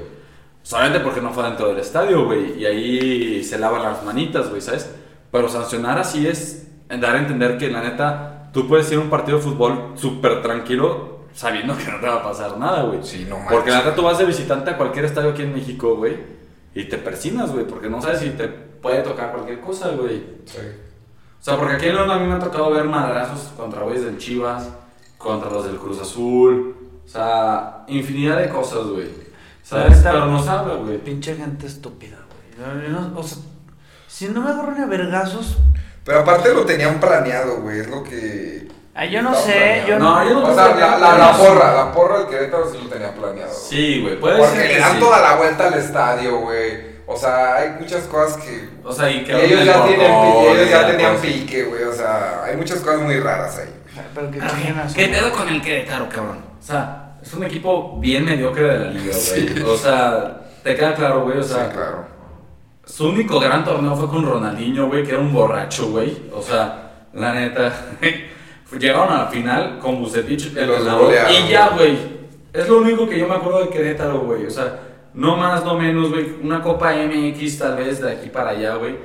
Solamente 0.62 1.01
porque 1.01 1.23
no 1.23 1.33
fue 1.33 1.45
dentro 1.45 1.69
del 1.69 1.79
estadio, 1.79 2.27
güey. 2.27 2.61
Y 2.61 2.66
ahí 2.66 3.45
se 3.45 3.59
lavan 3.59 3.83
las 3.83 4.05
manitas, 4.05 4.51
güey, 4.51 4.61
¿sabes? 4.61 4.95
Pero 5.31 5.49
sancionar 5.49 5.99
así 5.99 6.27
es 6.27 6.69
dar 6.89 7.16
a 7.16 7.19
entender 7.19 7.57
que 7.57 7.71
la 7.71 7.83
neta, 7.83 8.51
tú 8.53 8.69
puedes 8.69 8.91
ir 8.93 8.99
a 8.99 9.01
un 9.01 9.11
partido 9.11 9.39
de 9.39 9.45
fútbol 9.45 9.93
súper 9.95 10.43
tranquilo 10.43 11.19
sabiendo 11.33 11.77
que 11.77 11.85
no 11.85 12.01
te 12.01 12.07
va 12.07 12.16
a 12.16 12.23
pasar 12.23 12.59
nada, 12.59 12.83
güey. 12.83 12.99
Sí, 13.03 13.27
no 13.29 13.37
manches. 13.37 13.53
Porque 13.53 13.71
la 13.71 13.79
neta 13.79 13.95
tú 13.95 14.03
vas 14.03 14.19
de 14.19 14.25
visitante 14.25 14.71
a 14.71 14.77
cualquier 14.77 15.05
estadio 15.05 15.31
aquí 15.31 15.43
en 15.43 15.55
México, 15.55 15.97
güey. 15.97 16.16
Y 16.75 16.85
te 16.85 16.99
persinas, 16.99 17.53
güey, 17.53 17.66
porque 17.66 17.89
no 17.89 18.03
sabes 18.03 18.21
si 18.21 18.31
te 18.31 18.49
puede 18.49 19.03
tocar 19.03 19.33
cualquier 19.33 19.61
cosa, 19.61 19.89
güey. 19.91 20.23
Sí. 20.45 20.59
O 21.41 21.45
sea, 21.45 21.57
porque 21.57 21.74
aquí 21.74 21.86
en 21.86 21.95
León 21.97 22.11
a 22.11 22.18
mí 22.18 22.26
me 22.26 22.34
ha 22.34 22.39
tocado 22.39 22.70
ver 22.70 22.84
madrazos 22.84 23.51
contra 23.57 23.82
güeyes 23.82 24.05
del 24.05 24.18
Chivas, 24.18 24.68
contra 25.16 25.51
los 25.51 25.64
del 25.64 25.76
Cruz 25.76 26.01
Azul. 26.01 26.76
O 27.05 27.09
sea, 27.09 27.84
infinidad 27.89 28.36
de 28.39 28.49
cosas, 28.49 28.84
güey. 28.86 29.09
¿Sabes? 29.62 30.01
Pero 30.03 30.26
no 30.26 30.43
sabe, 30.43 30.74
güey. 30.76 30.99
Pinche 30.99 31.36
gente 31.36 31.66
estúpida, 31.66 32.16
güey. 32.28 32.91
No- 32.91 33.18
o 33.18 33.22
sea, 33.22 33.39
si 34.07 34.28
no 34.28 34.41
me 34.43 34.51
agarro 34.51 34.72
ni 34.72 34.82
a 34.82 34.86
vergazos. 34.86 35.59
Pero 36.05 36.20
aparte 36.20 36.53
lo 36.55 36.64
tenían 36.64 36.99
planeado, 37.01 37.61
güey. 37.61 37.80
Es 37.80 37.89
lo 37.89 38.03
que. 38.03 38.66
Ay, 38.95 39.11
yo 39.12 39.22
no 39.22 39.32
sé, 39.34 39.53
planeado. 39.84 39.89
yo 39.89 39.99
No, 39.99 40.14
no. 40.24 40.28
yo 40.28 40.34
no 40.41 40.47
O 40.49 40.55
sea, 40.55 40.68
la, 40.68 40.74
que- 40.74 40.80
la, 41.01 41.18
la 41.18 41.36
porra, 41.36 41.74
la 41.74 41.93
porra 41.93 42.18
del 42.20 42.28
Querétaro 42.28 42.70
sí 42.70 42.78
lo 42.82 42.89
tenía 42.91 43.14
planeado. 43.14 43.53
Sí, 43.55 44.01
güey, 44.03 44.18
puede 44.18 44.39
Porque 44.39 44.57
ser 44.57 44.66
le 44.66 44.74
que 44.74 44.80
dan 44.80 44.93
sí. 44.95 45.01
toda 45.01 45.20
la 45.22 45.36
vuelta 45.36 45.66
al 45.68 45.74
estadio, 45.74 46.41
güey. 46.41 46.98
O 47.11 47.17
sea, 47.17 47.57
hay 47.57 47.71
muchas 47.81 48.05
cosas 48.05 48.37
que. 48.37 48.69
O 48.85 48.93
sea, 48.93 49.11
y 49.11 49.21
Y 49.21 49.25
que 49.25 49.45
ellos 49.47 49.65
ya, 49.65 49.83
tienen, 49.87 50.13
y 50.13 50.47
ellos 50.47 50.71
ya 50.71 50.83
y 50.83 50.91
tenían 50.93 51.17
pique, 51.17 51.65
güey. 51.65 51.85
O 51.85 51.93
sea, 51.95 52.45
hay 52.45 52.55
muchas 52.55 52.81
cosas 52.81 53.01
muy 53.01 53.19
raras 53.19 53.59
ahí. 53.59 53.75
Pero 54.15 54.31
que 54.31 54.39
¿Qué 54.95 55.09
pedo 55.09 55.33
con 55.33 55.49
el 55.49 55.63
Querétaro, 55.63 56.07
cabrón? 56.11 56.45
O 56.61 56.63
sea, 56.63 57.17
es 57.23 57.33
un 57.33 57.45
equipo 57.45 57.99
bien 57.99 58.27
mediocre 58.27 58.63
de 58.63 58.79
la 58.79 58.91
liga, 58.91 59.17
güey. 59.31 59.63
O 59.63 59.77
sea, 59.77 60.43
te 60.63 60.77
queda 60.77 60.95
claro, 60.95 61.23
güey. 61.23 61.39
O 61.39 61.43
sea, 61.43 61.65
sí, 61.69 61.73
claro. 61.73 62.07
Su 62.85 63.09
único 63.09 63.41
gran 63.41 63.65
torneo 63.65 63.97
fue 63.97 64.09
con 64.09 64.27
Ronaldinho, 64.27 64.89
güey, 64.89 65.03
que 65.03 65.13
era 65.13 65.21
un 65.21 65.33
borracho, 65.33 65.91
güey. 65.91 66.25
O 66.35 66.43
sea, 66.43 67.07
la 67.15 67.33
neta. 67.33 67.73
Llegaron 68.79 69.11
a 69.11 69.25
la 69.25 69.27
final 69.29 69.79
con 69.79 69.99
Bucetich, 69.99 70.55
el 70.55 70.69
golearon, 70.69 71.33
Y 71.33 71.49
ya, 71.49 71.71
güey. 71.71 71.97
güey. 71.97 72.19
Es 72.53 72.69
lo 72.69 72.79
único 72.79 73.09
que 73.09 73.19
yo 73.19 73.27
me 73.27 73.37
acuerdo 73.37 73.65
de 73.65 73.71
Querétaro, 73.71 74.21
güey. 74.21 74.45
O 74.45 74.51
sea, 74.51 74.88
no 75.15 75.37
más, 75.37 75.65
no 75.65 75.75
menos, 75.79 76.11
güey. 76.11 76.37
Una 76.43 76.63
Copa 76.63 76.93
MX 76.93 77.59
tal 77.59 77.77
vez 77.77 78.01
de 78.01 78.13
aquí 78.13 78.29
para 78.29 78.51
allá, 78.51 78.75
güey. 78.77 78.97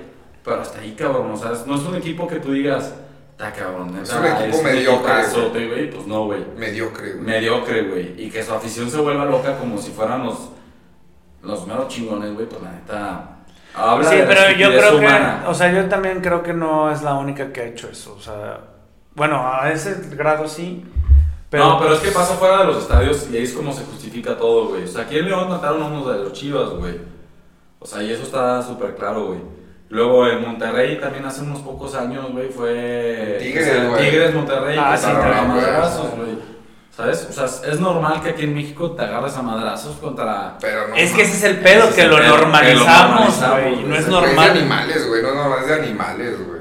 Pero 0.43 0.61
hasta 0.61 0.79
ahí, 0.79 0.93
cabrón. 0.93 1.31
O 1.31 1.37
sea, 1.37 1.51
no 1.65 1.75
es 1.75 1.81
un 1.83 1.95
equipo 1.95 2.27
que 2.27 2.37
tú 2.37 2.51
digas, 2.51 2.93
está 3.31 3.51
cabrón. 3.53 3.97
Es 4.01 4.11
un 4.13 4.25
equipo 4.25 4.63
mediocre, 4.63 5.11
equipazote, 5.11 5.67
güey. 5.67 5.89
Pues 5.89 6.07
no, 6.07 6.25
güey. 6.25 6.43
Mediocre, 6.57 7.13
güey. 7.13 7.23
Mediocre, 7.25 7.83
güey. 7.83 8.21
Y 8.25 8.29
que 8.29 8.43
su 8.43 8.53
afición 8.53 8.89
se 8.89 8.97
vuelva 8.99 9.25
loca 9.25 9.57
como 9.57 9.77
si 9.77 9.91
fueran 9.91 10.25
los, 10.25 10.49
los 11.41 11.65
meros 11.67 11.87
chingones, 11.87 12.33
güey. 12.33 12.45
Pues 12.47 12.61
la 12.61 12.71
neta. 12.71 13.29
Habla 13.75 14.07
Sí, 14.07 14.17
de 14.17 14.21
la 14.23 14.27
pero 14.27 14.51
yo 14.57 14.69
creo 14.69 14.97
humana. 14.99 15.41
que, 15.43 15.49
o 15.49 15.53
sea, 15.55 15.71
yo 15.71 15.89
también 15.89 16.21
creo 16.21 16.43
que 16.43 16.53
no 16.53 16.91
es 16.91 17.01
la 17.01 17.15
única 17.15 17.51
que 17.51 17.61
ha 17.61 17.65
hecho 17.65 17.89
eso, 17.89 18.13
o 18.15 18.21
sea, 18.21 18.59
bueno, 19.15 19.51
a 19.51 19.71
ese 19.71 19.95
grado 20.11 20.47
sí, 20.47 20.85
pero, 21.53 21.65
no, 21.69 21.79
pero 21.79 21.93
es 21.93 21.99
que 22.01 22.11
pasa 22.11 22.33
fuera 22.35 22.59
de 22.59 22.65
los 22.65 22.77
estadios 22.79 23.27
y 23.31 23.37
ahí 23.37 23.43
es 23.43 23.53
como 23.53 23.71
se 23.71 23.83
justifica 23.85 24.35
todo, 24.37 24.67
güey. 24.69 24.83
O 24.83 24.87
sea, 24.87 25.03
aquí 25.03 25.17
en 25.19 25.25
León 25.25 25.47
mataron 25.49 25.81
a 25.83 25.85
unos 25.87 26.07
de 26.11 26.23
los 26.23 26.33
chivas, 26.33 26.69
güey. 26.71 26.99
O 27.79 27.85
sea, 27.85 28.01
y 28.01 28.11
eso 28.11 28.23
está 28.23 28.61
súper 28.61 28.95
claro, 28.95 29.27
güey. 29.27 29.39
Luego 29.89 30.25
en 30.27 30.41
Monterrey 30.41 30.99
también 30.99 31.23
hace 31.25 31.41
unos 31.43 31.59
pocos 31.59 31.93
años, 31.95 32.31
güey, 32.31 32.49
fue. 32.49 33.37
Tigres, 33.39 33.67
o 33.67 33.71
sea, 33.71 33.89
güey. 33.89 34.09
Tigres 34.09 34.33
Monterrey, 34.33 34.77
Ah, 34.81 34.91
que 34.93 34.97
sí, 34.97 35.05
a 35.07 35.13
güey. 35.13 35.47
madrazos, 35.47 36.09
güey. 36.15 36.53
¿Sabes? 36.95 37.27
O 37.29 37.33
sea, 37.33 37.45
es 37.71 37.79
normal 37.79 38.21
que 38.21 38.29
aquí 38.29 38.43
en 38.43 38.53
México 38.55 38.91
te 38.91 39.01
agarres 39.03 39.35
a 39.37 39.41
madrazos 39.41 39.95
contra. 39.97 40.57
Pero 40.61 40.87
no. 40.89 40.95
es 40.95 41.11
que 41.11 41.23
ese 41.23 41.33
es 41.37 41.43
el 41.43 41.57
pedo, 41.59 41.85
es 41.89 41.95
que 41.95 42.01
el 42.01 42.09
lo 42.09 42.17
pedo, 42.17 42.25
que 42.25 42.29
lo 42.31 42.37
normalizamos, 42.39 43.39
güey, 43.51 43.83
no 43.83 43.93
es 43.95 43.99
Es 44.01 44.05
de 44.05 44.11
normal. 44.11 44.49
animales, 44.51 45.07
güey. 45.07 45.21
No, 45.23 45.57
es 45.57 45.67
de 45.67 45.73
animales, 45.73 46.47
güey. 46.47 46.52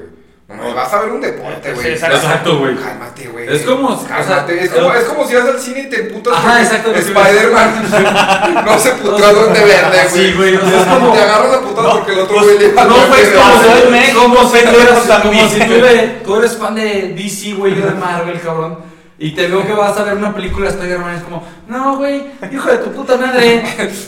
No, 0.57 0.73
vas 0.75 0.93
a 0.93 0.99
ver 1.01 1.11
un 1.11 1.21
deporte, 1.21 1.73
güey. 1.73 1.91
exacto. 1.93 2.15
Exacto, 2.17 2.57
güey. 2.59 2.75
Cálmate, 2.75 3.27
güey. 3.27 3.53
Es 3.55 3.61
como- 3.63 3.89
o 3.89 3.97
sea, 3.97 4.17
Cálmate. 4.25 4.63
es, 4.63 4.69
como, 4.71 4.87
yo- 4.87 4.93
es 4.93 5.03
como 5.05 5.27
si 5.27 5.35
vas 5.35 5.45
al 5.47 5.59
cine 5.59 5.79
y 5.81 5.89
te 5.89 5.97
putas. 6.03 6.33
Ajá, 6.35 6.61
exacto, 6.61 6.91
Spider-Man 6.95 8.63
no 8.65 8.79
se 8.79 8.89
putó 8.91 9.25
a 9.25 9.33
donde 9.33 9.59
verde, 9.59 10.07
güey. 10.11 10.25
Sí, 10.25 10.33
güey, 10.37 10.53
es 10.55 10.59
como. 10.61 11.13
Te 11.13 11.19
agarras 11.21 11.53
a 11.55 11.61
putas 11.61 11.85
porque 11.93 12.11
el 12.13 12.19
otro 12.19 12.35
Pues, 12.35 12.45
güey 12.45 12.59
le 12.59 12.67
no, 12.73 12.95
pues, 13.07 13.09
verde, 13.09 13.35
como 13.35 13.57
güey. 13.57 13.81
soy 13.81 13.91
me- 13.91 14.13
como 14.19 14.35
si 14.49 14.59
tú 16.23 16.35
eres 16.35 16.57
fan 16.57 16.75
de 16.75 17.13
DC, 17.15 17.53
güey, 17.53 17.75
yo 17.75 17.85
de 17.85 17.91
Marvel, 17.91 18.39
cabrón. 18.41 18.92
Y 19.19 19.31
te 19.31 19.47
veo 19.47 19.65
que 19.65 19.73
vas 19.73 19.95
a 19.97 20.03
ver 20.03 20.15
una 20.15 20.33
película 20.33 20.65
de 20.69 20.75
Spider-Man, 20.75 21.15
es 21.15 21.23
como, 21.23 21.43
no, 21.67 21.97
güey, 21.97 22.23
hijo 22.51 22.67
de 22.69 22.77
tu 22.79 22.91
puta 22.93 23.15
madre, 23.15 23.63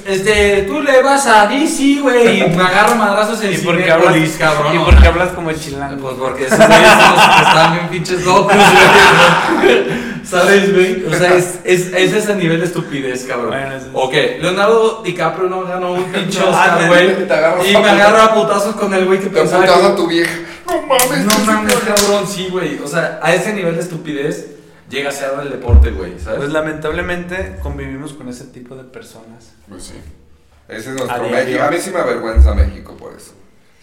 este, 0.08 0.64
tú 0.64 0.82
le 0.82 1.02
vas 1.04 1.28
a 1.28 1.46
DC, 1.48 2.00
güey, 2.02 2.42
y 2.42 2.50
me 2.56 2.64
agarro 2.64 2.96
madrazos 2.96 3.42
en 3.44 3.54
¿Y 3.54 3.58
por 3.60 3.78
qué 3.78 3.84
Cinépolis, 3.84 4.42
hablas, 4.42 4.56
cabrón. 4.56 4.76
y 4.76 4.80
por 4.84 5.00
qué 5.02 5.08
hablas 5.08 5.30
como 5.30 5.52
chilango? 5.54 6.02
Pues 6.02 6.16
porque 6.16 6.46
esos 6.48 6.58
güeyes 6.58 7.48
están 7.48 7.74
bien 7.74 7.88
pinches 7.90 8.26
locos, 8.26 8.56
güey. 8.56 10.06
¿Sabes, 10.24 10.74
güey? 10.74 11.06
O 11.06 11.14
sea, 11.16 11.36
es, 11.36 11.60
es, 11.64 11.94
es 11.94 12.14
ese 12.14 12.36
nivel 12.36 12.60
de 12.60 12.66
estupidez, 12.66 13.26
cabrón. 13.26 13.50
Bueno, 13.50 13.76
Ok, 13.94 14.14
Leonardo 14.42 15.04
DiCaprio 15.04 15.48
no 15.50 15.64
ganó 15.66 15.92
un 15.94 16.04
pinche 16.06 16.42
Oscar, 16.42 16.88
güey. 16.88 17.16
te 17.28 17.70
Y 17.70 17.78
me 17.78 17.90
agarro 17.90 18.22
a 18.24 18.34
putazos 18.34 18.76
con 18.76 18.92
el 18.94 19.06
güey 19.06 19.20
que 19.20 19.28
Te 19.28 19.40
pensaba 19.40 19.64
putas 19.64 19.80
que- 19.82 19.86
a 19.86 19.96
tu 19.96 20.08
vieja. 20.08 20.34
No 20.66 20.82
mames, 20.82 21.26
No 21.26 21.40
mames, 21.46 21.76
cabrón, 21.76 22.28
sí, 22.28 22.48
güey. 22.52 22.80
O 22.84 22.88
sea, 22.88 23.20
a 23.22 23.36
ese 23.36 23.54
nivel 23.54 23.76
de 23.76 23.82
estupidez 23.82 24.55
llega 24.90 25.10
a 25.10 25.12
ser 25.12 25.32
el 25.42 25.50
deporte, 25.50 25.92
güey, 25.92 26.20
¿sabes? 26.20 26.40
Pues 26.40 26.52
lamentablemente 26.52 27.58
convivimos 27.62 28.14
con 28.14 28.30
ese 28.30 28.46
tipo 28.46 28.76
de 28.76 28.84
personas. 28.84 29.54
Pues 29.70 29.84
sí. 29.84 29.96
Ese 30.68 30.80
es 30.80 30.88
A 30.88 30.92
nuestro 30.92 31.28
diario. 31.28 31.46
México. 31.46 31.64
A 31.64 31.72
mí 31.72 31.78
sí 31.80 31.92
me 31.92 32.00
avergüenza 32.00 32.54
México 32.56 32.96
por 32.98 33.14
eso. 33.16 33.34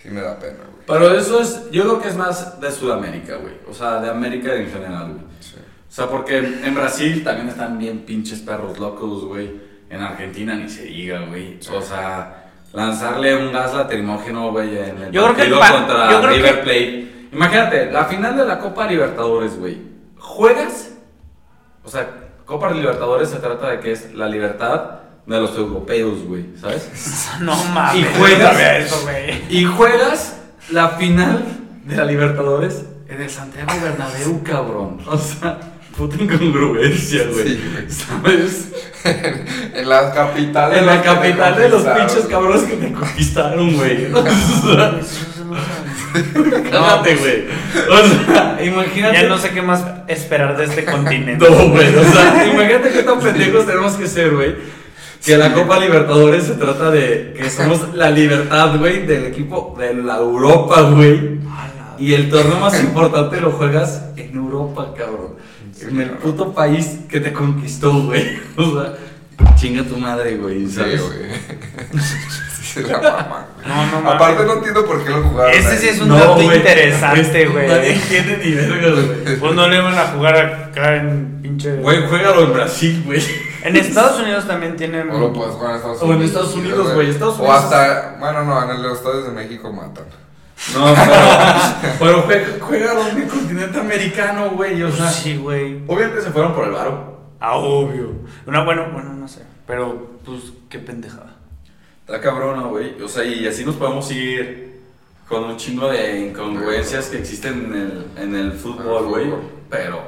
Sí 0.03 0.09
me 0.11 0.21
da 0.21 0.39
pena, 0.39 0.59
güey. 0.71 0.85
Pero 0.87 1.15
eso 1.17 1.41
es, 1.41 1.71
yo 1.71 1.83
creo 1.85 2.01
que 2.03 2.09
es 2.09 2.17
más 2.17 2.61
de 2.61 2.71
Sudamérica, 2.73 3.37
güey. 3.37 3.55
O 3.69 3.75
sea, 3.75 4.01
de 4.01 4.11
América 4.11 4.55
en 4.55 4.69
general, 4.69 5.13
güey. 5.13 5.25
Sí. 5.41 5.55
O 5.57 5.95
sea, 5.95 6.09
porque 6.09 6.39
en 6.39 6.75
Brasil 6.75 7.23
también 7.23 7.49
están 7.49 7.79
bien 7.79 8.01
pinches 8.01 8.41
perros 8.41 8.79
locos, 8.79 9.25
güey. 9.25 9.61
En 9.91 10.01
Argentina 10.01 10.55
ni 10.57 10.69
se 10.69 10.85
diga, 10.85 11.21
güey. 11.27 11.59
O 11.73 11.83
sea, 11.83 12.51
lanzarle 12.73 13.37
un 13.37 13.53
gas 13.53 13.75
lacrimógeno, 13.75 14.51
güey, 14.51 14.77
en 14.79 15.03
el 15.03 15.13
Yo 15.13 15.23
creo 15.23 15.37
que 15.37 15.55
partido 15.55 15.61
contra 15.79 16.11
yo 16.11 16.21
creo 16.21 16.31
River 16.35 16.55
que- 16.57 16.63
Plate. 16.63 17.13
Imagínate, 17.33 17.93
la 17.93 18.05
final 18.07 18.37
de 18.37 18.45
la 18.45 18.59
Copa 18.59 18.87
Libertadores, 18.89 19.57
güey. 19.59 19.79
¿Juegas? 20.19 20.92
O 21.85 21.91
sea, 21.91 22.09
Copa 22.45 22.71
Libertadores 22.71 23.31
se 23.31 23.37
trata 23.37 23.69
de 23.71 23.81
que 23.81 23.93
es 23.93 24.15
la 24.15 24.27
libertad 24.29 25.01
de 25.27 25.41
los 25.41 25.57
europeos, 25.57 26.23
güey, 26.25 26.47
¿sabes? 26.61 26.89
No 27.41 27.55
mames. 27.67 28.03
Y 28.03 28.19
juegas. 28.19 28.61
eso, 28.61 29.01
güey. 29.03 29.43
Y 29.49 29.65
juegas 29.65 30.37
la 30.71 30.91
final 30.91 31.45
de 31.85 31.97
la 31.97 32.05
Libertadores 32.05 32.85
en 33.09 33.21
el 33.21 33.31
Santiago 33.31 33.73
Bernabéu, 33.83 34.43
cabrón. 34.43 34.99
O 35.07 35.19
sea, 35.19 35.59
puta 35.97 36.17
incongruencia, 36.23 37.25
güey. 37.33 37.49
Sí, 37.49 37.63
güey. 37.73 37.91
¿Sabes? 37.91 38.69
En 39.75 39.89
la 39.89 40.13
capital 40.15 40.71
de 40.71 40.79
En 40.79 40.87
la 40.87 41.03
capital 41.03 41.57
de 41.57 41.69
los 41.69 41.83
conquistaron. 41.83 42.07
pinches 42.07 42.27
cabrones 42.31 42.63
que 42.63 42.77
te 42.77 42.93
conquistaron, 42.93 43.75
güey. 43.77 44.13
O 44.13 44.23
sea, 44.23 45.01
cállate, 46.71 47.17
güey. 47.17 47.45
O 47.91 48.07
sea, 48.07 48.59
imagínate. 48.65 49.23
Ya 49.23 49.29
no 49.29 49.39
sé 49.39 49.51
qué 49.51 49.63
más 49.63 49.85
esperar 50.09 50.57
de 50.57 50.65
este 50.65 50.85
continente. 50.91 51.49
No, 51.49 51.69
güey. 51.69 51.95
O 51.95 52.05
sea, 52.05 52.47
imagínate 52.53 52.91
qué 52.91 53.03
tan 53.03 53.21
pendejos 53.21 53.67
tenemos 53.67 53.95
que 53.95 54.07
ser, 54.07 54.35
güey. 54.35 54.55
Que 55.25 55.37
la 55.37 55.53
Copa 55.53 55.79
Libertadores 55.79 56.45
se 56.45 56.55
trata 56.55 56.91
de 56.91 57.35
que 57.37 57.49
somos 57.49 57.95
la 57.95 58.11
libertad, 58.11 58.77
güey, 58.77 59.07
del 59.07 59.27
equipo 59.27 59.77
de 59.79 59.95
la 59.95 60.17
Europa, 60.17 60.83
güey. 60.83 61.39
Y 61.97 62.15
el 62.15 62.29
torneo 62.29 62.59
más 62.59 62.81
importante 62.83 63.41
lo 63.41 63.53
juegas 63.53 64.03
en 64.17 64.35
Europa, 64.35 64.93
cabrón. 64.97 65.37
En 65.81 66.01
el 66.01 66.11
puto 66.11 66.53
país 66.53 67.01
que 67.09 67.21
te 67.21 67.33
conquistó, 67.33 67.93
güey. 68.03 68.37
O 68.57 68.83
sea, 68.83 68.95
chinga 69.55 69.85
tu 69.85 69.97
madre, 69.97 70.37
güey. 70.37 70.67
Sí, 70.67 70.73
¿sabes? 70.73 71.03
güey. 71.03 71.29
Se 72.73 72.83
la 72.83 72.99
maman. 73.01 73.45
No, 73.67 73.87
no 73.87 74.01
mames. 74.01 74.13
Aparte 74.15 74.45
no 74.45 74.53
entiendo 74.55 74.87
por 74.87 75.05
qué 75.05 75.11
lo 75.11 75.23
jugaron. 75.23 75.53
Ese 75.53 75.69
ahí. 75.69 75.77
sí 75.79 75.89
es 75.89 76.01
un 76.01 76.09
No, 76.09 76.17
dato 76.17 76.35
güey. 76.43 76.57
interesante, 76.57 77.23
Nadie 77.23 77.47
güey. 77.49 77.99
tiene 78.09 78.37
ni 78.39 78.51
vergas, 78.55 78.93
güey. 79.25 79.37
Pues 79.39 79.55
no 79.55 79.69
le 79.69 79.81
van 79.81 79.95
a 79.99 80.07
jugar 80.09 80.37
acá 80.37 80.97
en 80.97 81.41
pinche. 81.43 81.77
Güey, 81.77 82.07
juégalo 82.09 82.45
en 82.45 82.53
Brasil, 82.53 83.03
güey. 83.05 83.23
En 83.65 83.77
Estados 83.77 84.21
Unidos 84.21 84.47
también 84.47 84.77
tienen. 84.77 85.11
O 85.11 85.19
lo 85.19 85.33
puedes 85.33 85.55
jugar 85.55 85.71
en 85.73 85.77
Estados 85.77 86.03
O 86.03 86.05
Unidos. 86.07 86.21
en 86.23 86.27
Estados 86.29 86.55
Unidos, 86.55 86.95
güey, 86.95 87.11
Estados 87.11 87.39
O 87.39 87.43
Unidos. 87.43 87.65
hasta, 87.65 88.17
bueno, 88.19 88.45
no, 88.45 88.73
en 88.73 88.83
los 88.83 88.99
estados 88.99 89.25
de 89.27 89.31
México 89.33 89.73
matan. 89.73 90.05
No, 90.75 90.95
pero, 91.99 91.99
pero 91.99 92.23
juega, 92.23 92.47
juégalo 92.61 93.09
en 93.09 93.23
el 93.23 93.29
continente 93.29 93.79
americano, 93.81 94.51
güey. 94.51 94.83
O 94.83 94.91
sea, 94.93 95.09
sí, 95.11 95.37
güey. 95.37 95.83
obviamente 95.89 96.23
se 96.23 96.31
fueron 96.31 96.55
por 96.55 96.65
el 96.65 96.71
varo. 96.73 97.21
Ah, 97.41 97.57
obvio. 97.57 98.13
Una, 98.47 98.65
bueno, 98.65 98.87
bueno, 98.93 99.13
no 99.15 99.27
sé. 99.29 99.43
Pero, 99.67 100.13
pues, 100.25 100.39
qué 100.69 100.79
pendejada. 100.79 101.32
Está 102.07 102.21
cabrona, 102.21 102.63
güey. 102.67 103.01
O 103.03 103.09
sea, 103.09 103.25
y 103.25 103.47
así 103.47 103.65
nos 103.65 103.77
podemos 103.77 104.11
ir 104.11 104.81
con 105.29 105.45
un 105.45 105.57
chingo 105.57 105.89
de 105.89 106.21
incongruencias 106.29 107.07
que 107.09 107.19
existen 107.19 107.65
en 107.67 107.75
el, 107.75 108.11
en 108.17 108.35
el 108.37 108.53
fútbol, 108.53 109.07
güey. 109.07 109.25
fútbol. 109.27 109.43
Pero 109.71 110.03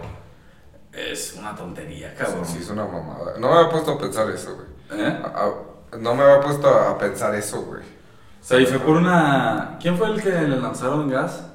es 0.93 1.35
una 1.39 1.55
tontería, 1.55 2.15
cabrón. 2.15 2.45
Sí, 2.45 2.59
es 2.61 2.69
una 2.71 2.85
mamada. 2.87 3.35
No 3.39 3.49
me 3.49 3.55
había 3.59 3.71
puesto 3.71 3.93
a 3.93 3.99
pensar 3.99 4.29
eso, 4.31 4.55
güey. 4.57 5.01
¿Eh? 5.01 5.23
A- 5.25 5.45
a- 5.45 5.97
No 5.99 6.15
me 6.15 6.23
había 6.25 6.41
puesto 6.41 6.69
a 6.69 6.99
pensar 6.99 7.35
eso, 7.35 7.63
güey. 7.63 7.81
O 7.83 8.47
sea, 8.47 8.59
y 8.61 8.67
fue 8.67 8.79
por 8.81 8.97
una. 8.97 9.79
¿Quién 9.81 9.97
fue 9.97 10.09
el 10.09 10.23
que 10.23 10.29
le 10.31 10.57
lanzaron 10.61 11.09
gas? 11.09 11.47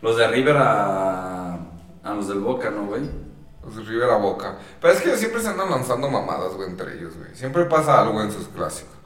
Los 0.00 0.16
de 0.16 0.26
River 0.26 0.56
a. 0.56 1.54
a 2.02 2.14
los 2.14 2.26
del 2.26 2.40
Boca, 2.40 2.70
¿no, 2.70 2.86
güey? 2.86 3.02
Los 3.64 3.76
de 3.76 3.82
River 3.84 4.10
a 4.10 4.16
Boca. 4.16 4.56
Pero 4.80 4.92
es 4.94 5.00
que 5.00 5.16
siempre 5.16 5.40
se 5.40 5.48
andan 5.48 5.70
lanzando 5.70 6.10
mamadas, 6.10 6.54
güey, 6.54 6.68
entre 6.70 6.94
ellos, 6.98 7.16
güey. 7.16 7.32
Siempre 7.34 7.64
pasa 7.66 8.00
algo 8.00 8.20
en 8.22 8.32
sus 8.32 8.48
clásicos. 8.48 8.96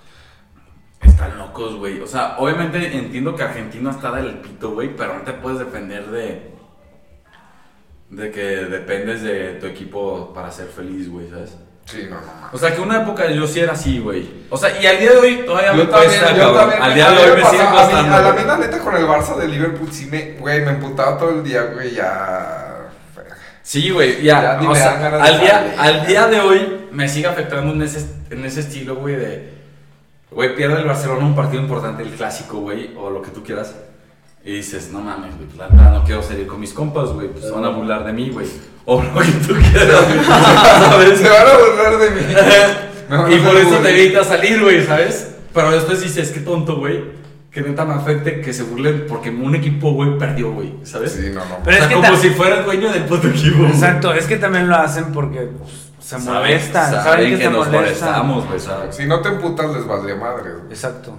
Están 1.06 1.38
locos, 1.38 1.76
güey. 1.76 2.00
O 2.00 2.06
sea, 2.06 2.36
obviamente 2.38 2.96
entiendo 2.96 3.34
que 3.34 3.42
Argentina 3.42 3.90
está 3.90 4.12
del 4.12 4.38
pito, 4.38 4.72
güey, 4.72 4.94
pero 4.96 5.14
no 5.14 5.22
te 5.22 5.32
puedes 5.32 5.58
defender 5.58 6.06
de. 6.06 6.52
de 8.10 8.30
que 8.30 8.40
dependes 8.40 9.22
de 9.22 9.54
tu 9.54 9.66
equipo 9.66 10.32
para 10.34 10.50
ser 10.50 10.66
feliz, 10.66 11.08
güey, 11.10 11.28
¿sabes? 11.30 11.56
Sí, 11.86 12.06
no, 12.10 12.16
no, 12.16 12.26
no. 12.26 12.48
O 12.52 12.58
sea, 12.58 12.74
que 12.74 12.80
una 12.80 13.02
época 13.02 13.30
yo 13.30 13.46
sí 13.46 13.60
era 13.60 13.72
así, 13.74 14.00
güey. 14.00 14.28
O 14.50 14.56
sea, 14.56 14.80
y 14.80 14.86
al 14.86 14.98
día 14.98 15.12
de 15.12 15.18
hoy 15.18 15.42
todavía 15.46 15.72
me 15.72 15.78
Yo 15.78 15.88
también, 15.88 16.10
cuesta, 16.20 16.36
yo 16.36 16.52
también. 16.52 16.82
Al 16.82 16.94
día 16.94 17.06
a 17.08 17.10
de 17.12 17.16
hoy 17.22 17.30
me 17.36 17.42
me 17.44 17.50
sigue 17.50 17.62
a 17.62 17.70
mí- 17.70 17.76
costando. 17.76 18.14
A 18.14 18.20
la 18.22 18.30
güey. 18.32 18.44
mina 18.44 18.56
neta 18.58 18.78
con 18.80 18.96
el 18.96 19.04
Barça 19.06 19.36
de 19.36 19.48
Liverpool 19.48 19.88
sí 19.92 20.06
me, 20.10 20.32
güey, 20.32 20.62
me 20.64 20.70
emputaba 20.72 21.16
todo 21.16 21.30
el 21.30 21.44
día, 21.44 21.62
güey, 21.72 21.94
ya. 21.94 22.88
Sí, 23.62 23.90
güey, 23.90 24.20
ya. 24.22 24.58
Ya 24.60 24.68
o 24.68 24.72
me 24.72 24.76
sea, 24.78 25.22
al, 25.22 25.40
día, 25.40 25.74
al 25.78 26.06
día 26.06 26.26
de 26.26 26.40
hoy 26.40 26.88
me 26.90 27.08
sigue 27.08 27.26
afectando 27.28 27.72
en 27.72 27.82
ese, 27.82 28.04
en 28.30 28.44
ese 28.44 28.60
estilo, 28.60 28.96
güey, 28.96 29.14
de. 29.16 29.55
Güey, 30.30 30.56
pierde 30.56 30.80
el 30.80 30.86
Barcelona 30.86 31.24
un 31.24 31.36
partido 31.36 31.62
importante, 31.62 32.02
el 32.02 32.10
clásico, 32.10 32.58
güey, 32.58 32.94
o 32.96 33.10
lo 33.10 33.22
que 33.22 33.30
tú 33.30 33.42
quieras. 33.42 33.74
Y 34.44 34.56
dices, 34.56 34.90
no 34.92 35.00
mames, 35.00 35.34
güey, 35.36 35.46
pues 35.46 35.58
la 35.58 35.68
verdad 35.68 35.92
no 35.92 36.04
quiero 36.04 36.22
salir 36.22 36.46
con 36.46 36.60
mis 36.60 36.72
compas, 36.72 37.10
güey, 37.10 37.28
pues 37.28 37.44
se 37.44 37.50
van 37.50 37.64
a 37.64 37.68
burlar 37.68 38.04
de 38.04 38.12
mí, 38.12 38.30
güey. 38.30 38.46
O 38.84 39.02
lo 39.02 39.20
que 39.20 39.32
tú 39.46 39.54
quieras, 39.54 40.06
güey. 40.08 40.24
¿Sabes? 40.24 41.18
Se 41.18 41.28
van 41.28 41.46
a 41.48 41.58
burlar 41.58 41.98
de 41.98 42.10
mí. 42.10 42.20
Y 43.08 43.38
por 43.38 43.56
eso 43.56 43.76
te 43.78 43.90
evitas 43.90 44.26
salir, 44.26 44.60
güey, 44.60 44.84
¿sabes? 44.84 45.36
Pero 45.54 45.70
después 45.70 46.02
dices, 46.02 46.30
qué 46.32 46.40
tonto, 46.40 46.76
güey. 46.78 47.04
Que 47.52 47.62
neta 47.62 47.84
me 47.84 47.94
afecte 47.94 48.40
que 48.40 48.52
se 48.52 48.64
burlen 48.64 49.06
porque 49.08 49.30
un 49.30 49.54
equipo, 49.54 49.92
güey, 49.92 50.18
perdió, 50.18 50.52
güey, 50.52 50.74
¿sabes? 50.82 51.12
Sí, 51.12 51.30
no, 51.32 51.44
no. 51.44 51.58
Pero 51.64 51.76
o 51.76 51.78
sea, 51.78 51.88
es 51.88 51.88
que 51.88 51.94
como 51.94 52.16
si 52.16 52.30
fuera 52.30 52.58
el 52.58 52.64
dueño 52.64 52.92
del 52.92 53.04
puto 53.04 53.28
equipo. 53.28 53.64
Exacto, 53.64 54.12
es 54.12 54.26
que 54.26 54.36
también 54.36 54.68
lo 54.68 54.74
hacen 54.74 55.12
porque 55.12 55.48
pues, 55.56 55.85
se 56.06 56.18
Saben- 56.20 56.34
molestan. 56.34 56.90
Saben, 56.90 57.04
saben 57.04 57.30
que, 57.30 57.36
que 57.38 57.44
se 57.44 57.50
nos 57.50 57.66
molestan. 57.68 58.22
molestamos, 58.22 58.46
güey. 58.46 58.60
Si 58.92 59.06
no 59.06 59.20
te 59.20 59.28
emputas, 59.28 59.70
les 59.74 59.86
valdría 59.86 60.14
madre, 60.16 60.52
güey. 60.52 60.66
Exacto. 60.70 61.18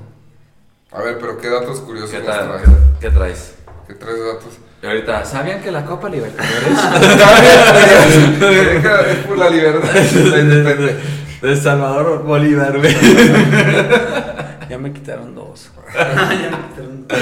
A 0.91 1.01
ver, 1.01 1.17
pero 1.19 1.38
¿qué 1.38 1.49
datos 1.49 1.79
curiosos 1.81 2.11
¿Qué, 2.11 2.19
traes? 2.21 2.41
¿Qué, 2.63 2.71
qué 3.01 3.09
traes? 3.09 3.55
¿Qué 3.88 3.93
traes 3.95 4.17
datos? 4.19 4.57
Y 4.81 4.85
ahorita, 4.85 5.25
¿sabían 5.25 5.59
que 5.61 5.71
la 5.71 5.83
Copa 5.83 6.07
Libertadores 6.07 6.67
es 9.09 9.17
por 9.25 9.38
la 9.38 9.49
libertad, 9.49 9.89
la 9.93 10.39
independencia. 10.39 10.97
de 11.41 11.57
Salvador 11.57 12.23
Bolívar, 12.23 12.77
güey? 12.77 12.95
Ya 14.69 14.77
me 14.77 14.91
quitaron 14.91 15.33
dos. 15.33 15.71
ya 15.95 16.03
me 16.03 16.67
quitaron 16.67 17.07
dos. 17.07 17.17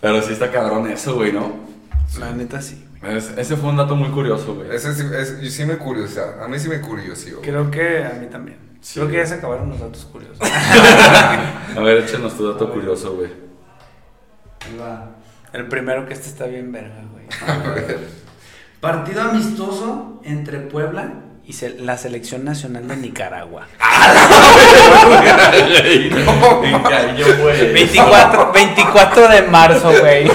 Pero 0.00 0.22
sí 0.22 0.32
está 0.32 0.50
cabrón 0.50 0.90
eso, 0.90 1.14
güey, 1.16 1.30
¿no? 1.30 1.52
La 2.18 2.30
neta 2.32 2.62
sí. 2.62 2.87
Es- 3.02 3.30
ese 3.36 3.56
fue 3.56 3.70
un 3.70 3.76
dato 3.76 3.94
muy 3.96 4.08
curioso, 4.10 4.54
güey. 4.54 4.74
Ese 4.74 4.92
sí, 4.94 5.04
es, 5.16 5.38
y 5.42 5.50
sí 5.50 5.64
me 5.64 5.76
curiosa. 5.78 6.42
A 6.44 6.48
mí 6.48 6.58
sí 6.58 6.68
me 6.68 6.80
curiosió. 6.80 7.40
Creo 7.42 7.70
que 7.70 8.04
a 8.04 8.10
mí 8.20 8.26
también. 8.26 8.58
Sí. 8.80 8.94
Creo 9.00 9.08
que 9.10 9.16
ya 9.18 9.26
se 9.26 9.34
acabaron 9.34 9.70
los 9.70 9.80
datos 9.80 10.04
curiosos. 10.06 10.38
A 10.42 11.80
ver, 11.80 11.98
échanos 11.98 12.36
tu 12.36 12.50
dato 12.52 12.72
curioso, 12.72 13.14
güey. 13.14 13.30
El 15.52 15.66
primero 15.68 16.06
que 16.06 16.14
este 16.14 16.28
está 16.28 16.46
bien 16.46 16.70
verga, 16.72 17.02
güey. 17.12 17.26
A 17.46 17.56
ver. 17.74 17.98
Partido 18.80 19.22
amistoso 19.22 20.20
entre 20.24 20.58
Puebla 20.58 21.14
y 21.44 21.52
se- 21.54 21.78
la 21.80 21.96
selección 21.96 22.44
nacional 22.44 22.86
de 22.88 22.96
Nicaragua. 22.96 23.66
En 26.62 26.82
cariño, 26.82 27.26
güey. 27.42 27.72
24, 27.72 28.52
24 28.52 29.28
de 29.28 29.42
marzo, 29.42 29.90
güey. 30.00 30.30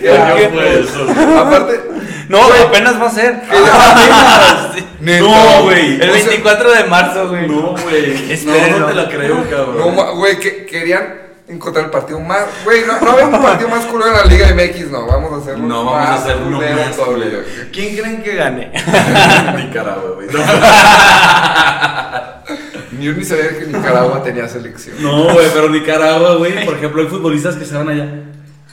¿Qué 0.00 0.10
año 0.10 0.50
fue 0.52 0.80
eso? 0.80 1.06
Aparte, 1.38 1.80
No, 2.28 2.42
apenas 2.42 3.00
va 3.00 3.06
a 3.06 3.10
ser. 3.10 3.42
No, 5.00 5.62
güey. 5.62 6.00
El 6.00 6.10
o 6.10 6.14
sea, 6.14 6.26
24 6.28 6.72
de 6.72 6.84
marzo, 6.84 7.28
güey. 7.28 7.46
No, 7.46 7.76
güey. 7.76 8.32
Espérenlo. 8.32 8.78
No, 8.78 8.86
no 8.86 8.86
te 8.86 8.94
la 8.94 9.08
creo, 9.08 9.48
cabrón. 9.48 9.94
No, 9.94 10.16
güey, 10.16 10.38
que 10.40 10.66
querían 10.66 11.26
encontrar 11.48 11.84
el 11.86 11.90
partido 11.90 12.18
más. 12.20 12.44
Güey, 12.64 12.84
no, 12.86 13.00
no 13.00 13.10
había 13.12 13.26
un 13.26 13.42
partido 13.42 13.68
más 13.68 13.84
culero 13.86 14.10
en 14.10 14.16
la 14.16 14.24
Liga 14.24 14.48
MX, 14.54 14.90
no. 14.90 15.06
Vamos 15.06 15.32
a 15.32 15.36
hacerlo. 15.36 15.66
No, 15.66 15.84
vamos 15.84 16.08
a 16.08 16.14
hacerlo 16.14 16.56
culero 16.56 16.76
más 16.76 16.96
culero. 16.96 17.38
¿Quién 17.72 17.96
creen 17.96 18.22
que 18.22 18.34
gane? 18.34 18.72
Nicaragua, 19.56 20.12
güey. 20.14 20.28
Ni 22.92 23.04
yo 23.04 23.12
ni 23.12 23.24
sabía 23.24 23.48
que 23.58 23.66
Nicaragua 23.66 24.22
tenía 24.22 24.48
selección. 24.48 24.96
No, 25.00 25.24
güey, 25.32 25.48
pero 25.52 25.68
Nicaragua, 25.68 26.36
güey, 26.36 26.64
por 26.64 26.76
ejemplo, 26.76 27.02
hay 27.02 27.08
futbolistas 27.08 27.56
que 27.56 27.64
se 27.64 27.76
van 27.76 27.88
allá 27.90 28.08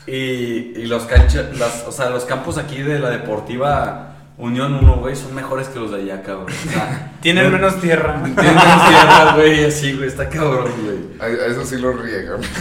y, 0.08 0.74
y 0.80 0.86
los 0.88 1.04
canchas, 1.06 1.58
las, 1.58 1.86
o 1.88 1.92
sea, 1.92 2.10
los 2.10 2.26
campos 2.26 2.58
aquí 2.58 2.82
de 2.82 3.00
la 3.00 3.10
Deportiva 3.10 4.10
Unión 4.38 4.74
1, 4.74 4.96
güey, 4.98 5.16
son 5.16 5.36
mejores 5.36 5.68
que 5.68 5.80
los 5.80 5.92
de 5.92 5.98
allá, 6.02 6.24
cabrón. 6.24 6.48
O 6.50 6.72
sea, 6.72 7.12
Tienen 7.22 7.46
no- 7.46 7.52
menos 7.52 7.80
tierra. 7.80 8.22
Tienen 8.24 8.36
menos 8.56 8.88
tierra, 8.90 9.34
güey, 9.36 9.66
así, 9.66 9.94
güey, 9.94 10.08
está 10.08 10.28
cabrón, 10.28 10.72
güey. 10.84 11.00
A, 11.20 11.26
a 11.26 11.48
eso 11.48 11.64
sí 11.64 11.78
lo 11.78 11.94
riegan. 11.94 12.42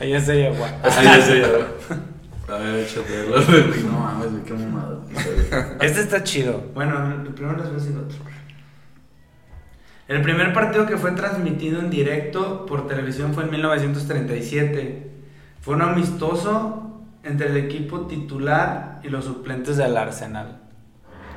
Allá 0.00 0.16
es 0.18 0.26
de 0.26 0.46
agua. 0.48 0.68
Así 0.82 1.06
es, 1.06 1.24
sí, 1.26 1.42
A 2.48 2.56
ver, 2.58 2.74
échate, 2.80 3.24
güey. 3.28 3.82
No 3.84 3.92
mames, 4.00 4.30
güey, 4.32 4.42
qué 4.44 4.54
mamada. 4.54 4.98
Este 5.80 6.00
está 6.00 6.22
chido. 6.24 6.64
Bueno, 6.74 7.12
el 7.24 7.32
primero 7.34 7.56
les 7.56 7.66
voy 7.66 7.76
a 7.76 7.78
decir 7.78 7.96
otro. 7.96 8.16
El 10.08 10.20
primer 10.22 10.52
partido 10.52 10.86
que 10.86 10.96
fue 10.96 11.12
transmitido 11.12 11.80
en 11.80 11.90
directo 11.90 12.66
por 12.66 12.86
televisión 12.86 13.34
fue 13.34 13.44
en 13.44 13.50
1937. 13.50 15.10
Fue 15.60 15.76
un 15.76 15.82
amistoso 15.82 17.00
entre 17.22 17.48
el 17.48 17.56
equipo 17.56 18.06
titular 18.06 19.00
y 19.02 19.08
los 19.08 19.24
suplentes 19.24 19.76
del 19.76 19.96
Arsenal. 19.96 20.58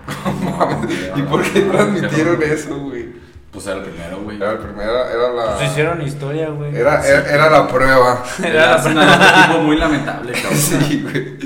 ¿Y 1.16 1.22
por 1.24 1.44
qué 1.44 1.62
transmitieron 1.62 2.42
eso, 2.42 2.78
güey? 2.80 3.26
Pues 3.52 3.68
era 3.68 3.78
el 3.78 3.84
primero, 3.84 4.22
güey. 4.22 4.38
Era 4.38 4.52
el 4.52 4.58
primero, 4.58 5.08
era 5.08 5.32
la. 5.32 5.56
Pues 5.56 5.72
hicieron 5.72 6.02
historia, 6.02 6.50
güey. 6.50 6.76
Era, 6.76 7.08
era, 7.08 7.34
era 7.34 7.50
la 7.50 7.68
prueba. 7.68 8.24
El 8.44 8.60
Arsenal 8.60 9.08
es 9.08 9.16
un 9.16 9.40
equipo 9.40 9.64
muy 9.64 9.78
lamentable, 9.78 10.34
cabrón. 10.34 10.60
Sí, 10.60 11.02
güey. 11.04 11.38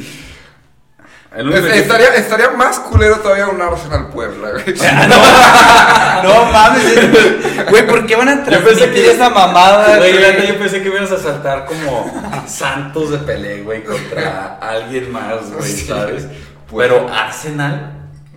Estaría, 1.31 2.15
estaría 2.15 2.49
más 2.51 2.79
culero 2.79 3.17
todavía 3.17 3.47
un 3.47 3.61
Arsenal 3.61 4.07
Puebla, 4.07 4.49
güey. 4.51 4.63
No 6.23 6.45
mames, 6.51 7.69
güey, 7.69 7.87
¿por 7.87 8.05
qué 8.07 8.15
van 8.15 8.29
a 8.29 8.45
Yo 8.49 8.63
pensé 8.63 8.89
que- 8.91 9.11
esa 9.11 9.29
mamada? 9.29 9.97
Güey, 9.97 10.17
güey? 10.17 10.47
yo 10.47 10.57
pensé 10.59 10.81
que 10.81 10.89
me 10.89 10.97
ibas 10.97 11.11
a 11.11 11.19
saltar 11.19 11.65
como 11.65 12.11
Santos 12.47 13.11
de 13.11 13.19
Pelé, 13.19 13.61
güey, 13.61 13.83
contra 13.83 14.57
alguien 14.59 15.11
más, 15.11 15.51
güey, 15.53 15.69
Sí. 15.71 15.85
¿sabes? 15.85 16.25
Pero 16.75 17.07
Arsenal, 17.07 17.93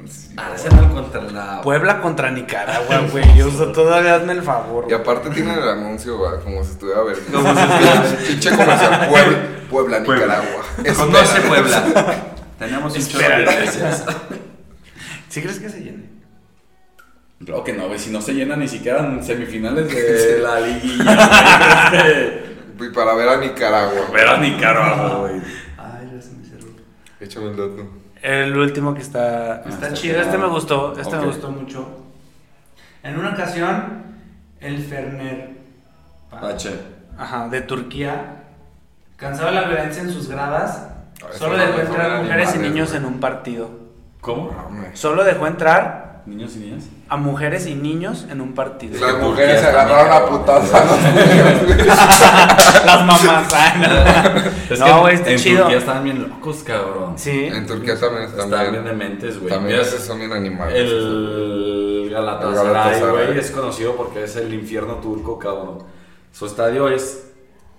Sí. 0.06 0.34
Arsenal 0.36 0.90
contra 0.92 1.22
la... 1.22 1.60
Puebla 1.62 2.00
contra 2.02 2.30
Nicaragua, 2.30 3.00
güey. 3.10 3.24
Yo 3.36 3.50
so- 3.50 3.72
todavía 3.72 4.16
hazme 4.16 4.34
el 4.34 4.42
favor. 4.42 4.84
Y 4.88 4.92
aparte 4.92 5.30
tienen 5.30 5.58
el 5.58 5.68
anuncio, 5.68 6.18
güey, 6.18 6.40
como 6.44 6.62
si 6.62 6.72
estuviera 6.72 7.02
ver. 7.02 7.18
Como 7.32 7.52
si 7.54 7.60
estuviera- 7.60 8.02
Pinche 8.28 8.50
comercial 8.50 9.08
Puebla, 9.08 9.38
Puebla, 9.70 10.02
Puebla. 10.04 10.36
Nicaragua. 10.36 10.62
Conoce. 10.96 11.40
Puebla. 11.40 11.82
Tenemos 12.58 12.94
un 12.96 13.06
chorro 13.08 13.28
de 13.28 13.42
Espera. 13.44 13.52
iglesias. 13.54 14.04
¿Sí 15.28 15.40
crees 15.40 15.58
que 15.58 15.68
se 15.68 15.80
llene? 15.80 16.04
Claro 17.44 17.64
que 17.64 17.72
no, 17.72 17.88
güey, 17.88 17.98
si 17.98 18.10
no 18.10 18.20
se 18.20 18.34
llena 18.34 18.54
ni 18.56 18.68
siquiera 18.68 19.00
en 19.00 19.22
semifinales 19.24 19.88
de 19.92 20.38
la 20.42 20.60
liguilla. 20.60 21.92
Y 22.80 22.88
para 22.94 23.14
ver 23.14 23.28
a 23.28 23.36
Nicaragua. 23.38 24.10
Ver 24.12 24.28
a 24.28 24.36
Nicaragua, 24.38 25.18
güey. 25.20 25.40
Ay, 25.76 26.10
ya 26.14 26.22
se 26.22 26.30
me 26.32 26.44
cerró. 26.44 26.68
Échame 27.20 27.46
el 27.50 27.56
dato. 27.56 27.88
El 28.22 28.56
último 28.56 28.94
que 28.94 29.02
está, 29.02 29.56
está 29.62 29.70
está 29.70 29.92
chido, 29.94 30.20
este 30.20 30.38
me 30.38 30.46
gustó, 30.46 30.96
este 30.96 31.16
me 31.16 31.26
gustó 31.26 31.50
mucho. 31.50 32.04
En 33.02 33.18
una 33.18 33.30
ocasión, 33.32 34.04
el 34.60 34.78
Ferner 34.84 35.50
H. 36.30 36.70
ajá, 37.18 37.48
de 37.48 37.62
Turquía 37.62 38.44
cansaba 39.16 39.50
la 39.50 39.62
violencia 39.64 40.02
en 40.02 40.12
sus 40.12 40.28
gradas. 40.28 40.86
Solo 41.38 41.56
dejó 41.56 41.80
entrar 41.80 42.22
mujeres 42.22 42.54
y 42.54 42.58
niños 42.58 42.94
en 42.94 43.04
un 43.04 43.20
partido. 43.20 43.70
¿Cómo? 44.20 44.50
Solo 44.94 45.24
dejó 45.24 45.46
entrar 45.46 46.12
Niños 46.24 46.54
y 46.54 46.60
niñas. 46.60 46.84
a 47.08 47.16
mujeres 47.16 47.66
y 47.66 47.74
niños 47.74 48.28
en 48.30 48.40
un 48.40 48.54
partido. 48.54 49.04
Las 49.04 49.18
mujeres 49.20 49.60
se 49.60 49.66
agarraron 49.66 50.12
a 50.12 50.24
putazos 50.26 50.72
a 50.72 50.84
los 50.84 50.98
niños. 51.02 51.56
Las 52.86 53.04
mamás. 53.04 53.52
ah, 53.52 54.34
no, 54.78 55.00
güey, 55.00 55.16
está 55.16 55.30
en 55.32 55.38
chido. 55.38 55.62
Turquía 55.62 55.78
están 55.78 56.04
bien 56.04 56.22
locos, 56.22 56.62
cabrón. 56.62 57.14
Sí. 57.18 57.46
En 57.52 57.66
Turquía 57.66 57.98
también 57.98 58.22
están, 58.26 58.44
Están 58.44 58.60
bien 58.70 58.72
bien. 58.72 58.84
dementes, 58.84 59.38
güey. 59.40 59.50
También 59.52 59.78
Mira, 59.80 59.90
son 59.98 60.18
bien 60.20 60.32
animales. 60.32 60.76
El 60.76 62.08
Galatasaray, 62.12 62.58
El 62.60 62.72
Galatasaray. 62.72 63.26
güey, 63.26 63.38
es 63.38 63.50
conocido 63.50 63.96
porque 63.96 64.22
es 64.22 64.36
el 64.36 64.54
infierno 64.54 64.94
turco, 64.96 65.40
cabrón. 65.40 65.78
Su 66.30 66.46
estadio 66.46 66.88
es. 66.88 67.31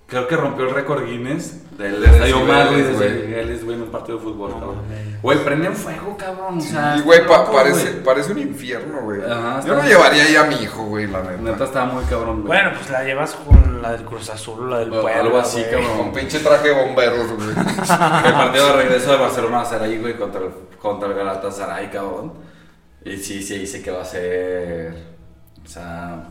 Creo 0.08 0.28
que 0.28 0.36
rompió 0.36 0.66
el 0.66 0.76
récord 0.76 1.06
Guinness 1.06 1.78
del 1.78 2.01
De 2.01 2.08
estadio 2.08 2.41
más, 2.41 2.70
güey, 2.70 2.82
decibeles, 2.84 3.60
de 3.60 3.66
güey. 3.66 3.78
en 3.78 3.84
un 3.84 3.89
partido 3.89 4.18
de 4.20 4.24
fútbol, 4.24 4.49
No, 4.51 4.60
cabrón. 4.60 4.82
Güey, 5.24 5.38
prenden 5.43 5.74
fuego, 5.76 6.16
cabrón. 6.18 6.58
O 6.58 6.62
Sí, 6.62 6.68
sea, 6.70 6.99
güey, 7.04 7.26
pa- 7.26 7.49
parece, 7.51 7.91
parece 8.04 8.34
un 8.34 8.39
infierno, 8.39 9.01
güey. 9.01 9.22
Ajá, 9.24 9.62
Yo 9.66 9.76
no 9.76 9.84
llevaría 9.84 10.24
ahí 10.26 10.36
a 10.36 10.43
mi 10.43 10.56
hijo, 10.62 10.84
güey, 10.86 11.08
la 11.08 11.22
neta. 11.22 11.38
Neta 11.41 11.64
está 11.64 11.86
muy 11.86 12.04
cabrón, 12.04 12.43
güey. 12.43 12.47
Bueno, 12.47 12.72
pues 12.78 12.89
la 12.91 13.04
llevas 13.04 13.32
con 13.34 13.82
la 13.82 13.93
del 13.93 14.04
Cruz 14.04 14.30
Azul 14.30 14.60
o 14.62 14.68
la 14.68 14.80
del 14.80 14.93
O 14.93 15.01
Puebla. 15.01 15.22
algo 15.22 15.38
así, 15.39 15.60
güey. 15.62 15.72
cabrón. 15.72 15.97
Con 15.97 16.12
pinche 16.14 16.39
traje 16.39 16.68
de 16.68 16.74
bomberos, 16.86 17.32
güey. 17.32 17.49
el 17.49 18.34
partido 18.34 18.68
de 18.68 18.74
regreso 18.74 19.12
de 19.14 19.18
Barcelona 19.18 19.58
va 19.58 19.64
a 19.64 19.66
ser 19.66 19.82
ahí, 19.82 19.97
güey, 19.97 20.16
contra 20.16 20.41
el, 20.41 20.49
contra 20.80 21.08
el 21.10 21.16
Galatasaray, 21.16 21.89
cabrón. 21.89 22.34
Y 23.06 23.18
sí, 23.18 23.41
sí, 23.41 23.58
dice 23.58 23.82
que 23.82 23.89
va 23.89 24.01
a 24.01 24.06
ser. 24.06 24.93
O 25.66 25.68
sea, 25.68 26.28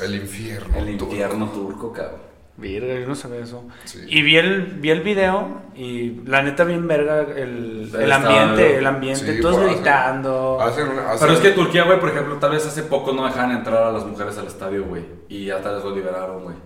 El 0.00 0.14
infierno. 0.14 0.76
el 0.78 0.96
turco. 0.96 1.12
infierno 1.12 1.48
turco, 1.48 1.92
cabrón. 1.92 2.25
Verga, 2.58 2.98
yo 2.98 3.06
no 3.06 3.14
sabía 3.14 3.40
eso. 3.40 3.64
Sí. 3.84 3.98
Y 4.08 4.22
vi 4.22 4.36
el, 4.36 4.62
vi 4.80 4.88
el 4.90 5.02
video 5.02 5.60
y 5.76 6.22
la 6.24 6.42
neta 6.42 6.64
bien 6.64 6.88
verga 6.88 7.20
el, 7.20 7.90
el 8.00 8.12
ambiente, 8.12 8.78
el 8.78 8.86
ambiente, 8.86 9.34
Sí, 9.36 9.40
todos 9.42 9.60
gritando. 9.62 10.58
Hacen 10.60 10.88
una- 10.88 11.10
hacen- 11.10 11.18
Pero 11.20 11.32
es 11.34 11.40
que 11.40 11.50
Turquía, 11.50 11.84
güey, 11.84 12.00
por 12.00 12.08
ejemplo, 12.08 12.36
tal 12.36 12.52
vez 12.52 12.66
hace 12.66 12.82
poco 12.84 13.12
no 13.12 13.26
dejaban 13.26 13.50
entrar 13.50 13.82
a 13.82 13.92
las 13.92 14.06
mujeres 14.06 14.38
al 14.38 14.46
estadio, 14.46 14.84
güey. 14.86 15.02
Y 15.28 15.44
ya 15.46 15.60
tal 15.60 15.74
vez 15.76 15.84
lo 15.84 15.94
liberaron, 15.94 16.44
güey. 16.44 16.56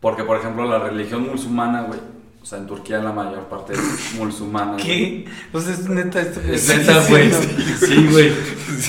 Porque, 0.00 0.22
por 0.22 0.36
ejemplo, 0.36 0.64
la 0.68 0.78
religión 0.78 1.26
musulmana, 1.28 1.82
güey. 1.82 1.98
O 2.40 2.44
sea, 2.48 2.58
en 2.58 2.68
Turquía 2.68 2.98
la 3.00 3.10
mayor 3.10 3.46
parte 3.48 3.72
es 3.72 4.14
musulmana. 4.18 4.76
¿Qué? 4.76 5.24
Pues 5.50 5.66
es 5.66 5.88
neta 5.88 6.20
esto. 6.20 6.40
que 6.40 6.54
Es 6.54 6.68
estás 6.70 6.86
neta, 6.86 7.08
güey. 7.10 7.32
Sí, 7.32 8.08
güey. 8.12 8.32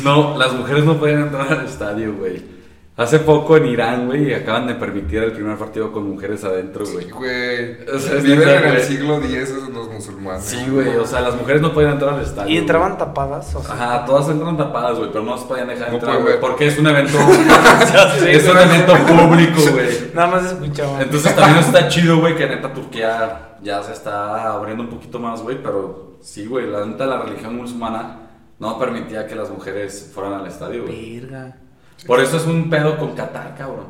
No, 0.04 0.38
las 0.38 0.54
mujeres 0.54 0.84
no 0.86 0.98
pueden 1.00 1.22
entrar 1.22 1.52
al 1.52 1.66
estadio, 1.66 2.14
güey. 2.14 2.57
Hace 2.98 3.20
poco 3.20 3.56
en 3.58 3.68
Irán, 3.68 4.08
güey, 4.08 4.34
acaban 4.34 4.66
de 4.66 4.74
permitir 4.74 5.22
el 5.22 5.32
primer 5.32 5.56
partido 5.56 5.92
con 5.92 6.10
mujeres 6.10 6.44
adentro, 6.44 6.84
güey. 6.84 7.06
Sí, 7.06 7.12
güey. 7.12 7.88
O 7.88 8.00
sea, 8.00 8.18
es 8.18 8.24
Viven 8.24 8.50
en 8.50 8.64
el 8.64 8.82
siglo 8.82 9.18
X 9.18 9.34
esos 9.36 9.70
los 9.70 9.88
musulmanes. 9.92 10.44
Sí, 10.44 10.66
güey. 10.68 10.96
O 10.96 11.06
sea, 11.06 11.22
las 11.22 11.36
mujeres 11.36 11.62
no 11.62 11.72
pueden 11.76 11.92
entrar 11.92 12.16
al 12.16 12.22
estadio. 12.24 12.52
Y 12.52 12.58
entraban 12.58 12.94
güey. 12.94 13.00
tapadas, 13.00 13.54
o 13.54 13.62
sea. 13.62 13.76
Ajá, 13.76 14.06
todas 14.06 14.28
entran 14.30 14.58
tapadas, 14.58 14.98
güey, 14.98 15.12
pero 15.12 15.24
no 15.24 15.38
se 15.38 15.46
podían 15.46 15.68
dejar 15.68 15.90
No 15.90 15.98
entrar, 15.98 16.22
güey, 16.24 16.40
porque 16.40 16.66
es 16.66 16.80
un 16.80 16.88
evento. 16.88 17.20
sé, 18.20 18.32
es 18.36 18.48
un 18.48 18.54
güey. 18.54 18.66
evento 18.66 18.94
público, 19.06 19.62
güey. 19.74 19.88
Nada 20.16 20.28
más 20.28 20.46
escuchaban. 20.46 21.00
Entonces 21.00 21.36
también 21.36 21.60
está 21.60 21.88
chido, 21.90 22.20
güey, 22.20 22.36
que 22.36 22.48
neta 22.48 22.74
Turquía 22.74 23.58
ya 23.62 23.84
se 23.84 23.94
está 23.94 24.54
abriendo 24.54 24.82
un 24.82 24.90
poquito 24.90 25.20
más, 25.20 25.44
güey, 25.44 25.62
pero 25.62 26.18
sí, 26.22 26.48
güey, 26.48 26.68
la 26.68 26.84
neta 26.84 27.06
la 27.06 27.22
religión 27.22 27.58
musulmana 27.58 28.22
no 28.58 28.80
permitía 28.80 29.28
que 29.28 29.36
las 29.36 29.52
mujeres 29.52 30.12
fueran 30.16 30.34
al 30.34 30.48
estadio, 30.48 30.82
güey. 30.86 31.20
Verga. 31.20 31.58
Por 32.06 32.20
eso 32.20 32.38
es 32.38 32.46
un 32.46 32.70
pedo 32.70 32.98
con 32.98 33.16
Qatar, 33.16 33.56
cabrón. 33.58 33.88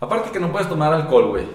Aparte 0.00 0.30
que 0.30 0.40
no 0.40 0.52
puedes 0.52 0.68
tomar 0.68 0.92
alcohol, 0.92 1.28
güey. 1.28 1.46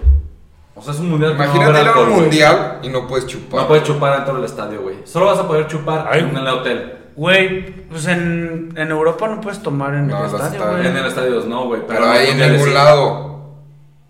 O 0.74 0.82
sea, 0.82 0.92
es 0.94 1.00
un 1.00 1.10
mundial 1.10 1.36
no 1.36 1.44
Imagínate 1.44 1.70
haber 1.70 1.82
ir 1.82 1.86
a 1.88 1.90
alcohol, 1.90 2.08
un 2.08 2.20
mundial 2.22 2.78
y 2.82 2.88
no 2.88 3.06
puedes 3.06 3.26
chupar. 3.26 3.60
No 3.62 3.68
puedes 3.68 3.84
chupar 3.84 4.16
dentro 4.16 4.34
del 4.34 4.44
estadio, 4.44 4.82
güey. 4.82 4.96
Solo 5.04 5.26
vas 5.26 5.38
a 5.38 5.46
poder 5.46 5.66
chupar 5.66 6.08
Ay. 6.10 6.20
en 6.20 6.36
el 6.36 6.48
hotel. 6.48 6.96
Güey, 7.16 7.86
pues 7.88 8.06
en, 8.06 8.72
en 8.76 8.90
Europa 8.90 9.28
no 9.28 9.40
puedes 9.40 9.62
tomar 9.62 9.94
en 9.94 10.06
No, 10.08 10.18
el 10.20 10.26
estadio, 10.26 10.70
güey. 10.70 10.86
En 10.86 10.96
el 10.96 11.06
estadio 11.06 11.40
no, 11.46 11.66
güey. 11.66 11.82
Pero 11.86 12.08
ahí 12.08 12.28
en 12.30 12.38
ningún 12.38 12.68
sí. 12.68 12.74
lado. 12.74 13.30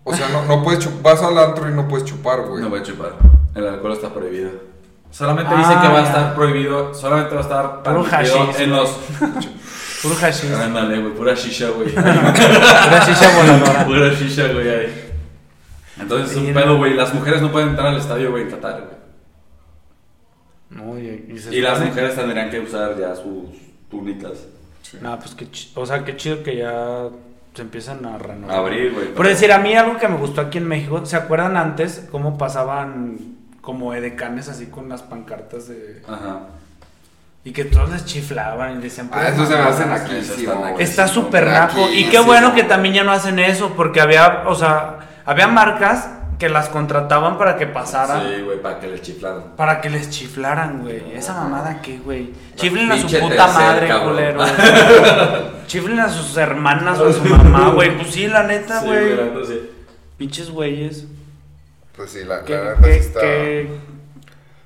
O 0.03 0.13
sea, 0.13 0.29
no, 0.29 0.45
no 0.45 0.63
puedes 0.63 0.79
chupar. 0.79 1.13
Vas 1.13 1.23
al 1.23 1.37
antro 1.37 1.69
y 1.69 1.73
no 1.73 1.87
puedes 1.87 2.05
chupar, 2.05 2.41
güey. 2.47 2.63
No 2.63 2.75
a 2.75 2.81
chupar. 2.81 3.11
El 3.53 3.67
alcohol 3.67 3.91
está 3.91 4.09
prohibido. 4.09 4.51
Solamente 5.09 5.53
Ah, 5.53 5.57
dice 5.57 5.69
que 5.81 5.87
va 5.89 5.99
a 5.99 6.03
ya. 6.03 6.07
estar 6.07 6.35
prohibido. 6.35 6.93
Solamente 6.93 7.33
va 7.35 7.41
a 7.41 7.43
estar 7.43 7.83
permitido 7.83 8.17
hashish, 8.17 8.61
en 8.61 8.71
los. 8.71 8.89
Puro 10.01 10.15
hashish. 10.15 10.51
Ándale, 10.53 10.99
güey. 11.01 11.13
Pura 11.13 11.33
shisha, 11.35 11.69
güey. 11.69 11.89
Pura 11.93 13.05
shisha 13.05 13.37
voladora. 13.37 13.85
Pura 13.85 14.13
shisha, 14.13 14.47
güey. 14.53 14.69
ahí. 14.69 15.11
Entonces 15.99 16.31
es 16.31 16.37
un 16.37 16.53
pedo, 16.53 16.77
güey. 16.77 16.93
Las 16.95 17.13
mujeres 17.13 17.41
no 17.41 17.51
pueden 17.51 17.69
entrar 17.69 17.87
al 17.89 17.97
estadio, 17.97 18.31
güey, 18.31 18.43
en 18.43 18.49
Qatar, 18.49 18.81
güey. 18.81 19.01
No, 20.69 20.97
y, 20.97 21.31
y 21.33 21.37
se 21.37 21.53
Y 21.53 21.61
las 21.61 21.79
mujeres 21.81 22.15
tendrían 22.15 22.49
que 22.49 22.59
usar 22.59 22.97
ya 22.97 23.13
sus 23.15 23.49
túnicas. 23.89 24.45
Nah, 25.01 25.17
pues 25.17 25.35
qué 25.35 25.49
chi- 25.51 25.71
o 25.75 25.85
sea, 25.85 26.03
qué 26.03 26.15
chido 26.15 26.43
que 26.43 26.57
ya 26.57 27.09
se 27.53 27.61
empiezan 27.61 28.05
a 28.05 28.17
renovar. 28.17 28.55
Abrir, 28.55 28.93
güey. 28.93 29.13
Por 29.13 29.27
decir, 29.27 29.51
a 29.51 29.59
mí 29.59 29.75
algo 29.75 29.97
que 29.97 30.07
me 30.07 30.15
gustó 30.17 30.41
aquí 30.41 30.57
en 30.57 30.67
México, 30.67 31.05
¿se 31.05 31.17
acuerdan 31.17 31.57
antes 31.57 32.07
cómo 32.09 32.37
pasaban 32.37 33.17
como 33.59 33.93
edecanes 33.93 34.47
así 34.49 34.67
con 34.67 34.89
las 34.89 35.03
pancartas 35.03 35.67
de... 35.67 36.01
Ajá. 36.07 36.47
Y 37.43 37.51
que 37.53 37.65
todos 37.65 37.89
les 37.89 38.05
chiflaban 38.05 38.77
y 38.77 38.81
decían... 38.83 39.09
Ah, 39.11 39.15
puras 39.17 39.33
eso 39.33 39.45
se 39.47 39.55
me 39.55 39.61
hace 39.61 39.85
naquísimo, 39.85 40.77
Está 40.77 41.07
súper 41.07 41.47
naco. 41.47 41.89
Y 41.91 42.05
qué 42.05 42.19
bueno 42.19 42.53
que 42.53 42.63
también 42.63 42.93
ya 42.93 43.03
no 43.03 43.11
hacen 43.11 43.39
eso, 43.39 43.73
porque 43.75 43.99
había, 43.99 44.43
o 44.45 44.53
sea, 44.53 44.99
había 45.25 45.47
marcas 45.47 46.07
que 46.37 46.49
las 46.49 46.69
contrataban 46.69 47.37
para 47.39 47.55
que 47.55 47.65
pasaran. 47.67 48.21
Sí, 48.23 48.41
güey, 48.41 48.61
para 48.61 48.79
que 48.79 48.87
les 48.87 49.01
chiflaran. 49.01 49.43
Para 49.55 49.81
que 49.81 49.89
les 49.89 50.09
chiflaran, 50.09 50.81
güey. 50.81 51.15
Esa 51.15 51.33
mamada 51.33 51.81
qué, 51.81 51.97
güey. 51.99 52.31
Chiflen 52.55 52.91
a 52.91 52.97
su 52.97 53.07
puta 53.19 53.47
madre, 53.47 53.87
cabrón. 53.87 54.09
culero. 54.09 54.43
Chiflen 55.67 55.99
a 55.99 56.09
sus 56.09 56.35
hermanas 56.37 56.99
o 56.99 57.07
a 57.09 57.13
su 57.13 57.23
mamá, 57.25 57.69
güey. 57.69 57.95
Pues 57.95 58.11
sí, 58.11 58.27
la 58.27 58.43
neta, 58.43 58.81
güey. 58.81 59.15
sí. 59.45 59.69
Pinches 60.17 60.49
güeyes. 60.51 61.05
Pues 61.95 62.11
sí, 62.11 62.23
la, 62.23 62.43
Que, 62.43 62.55
la 62.55 62.63
neta 62.75 62.77
sí 62.77 62.83
que- 62.89 62.97
está. 62.97 63.19
que- 63.19 63.69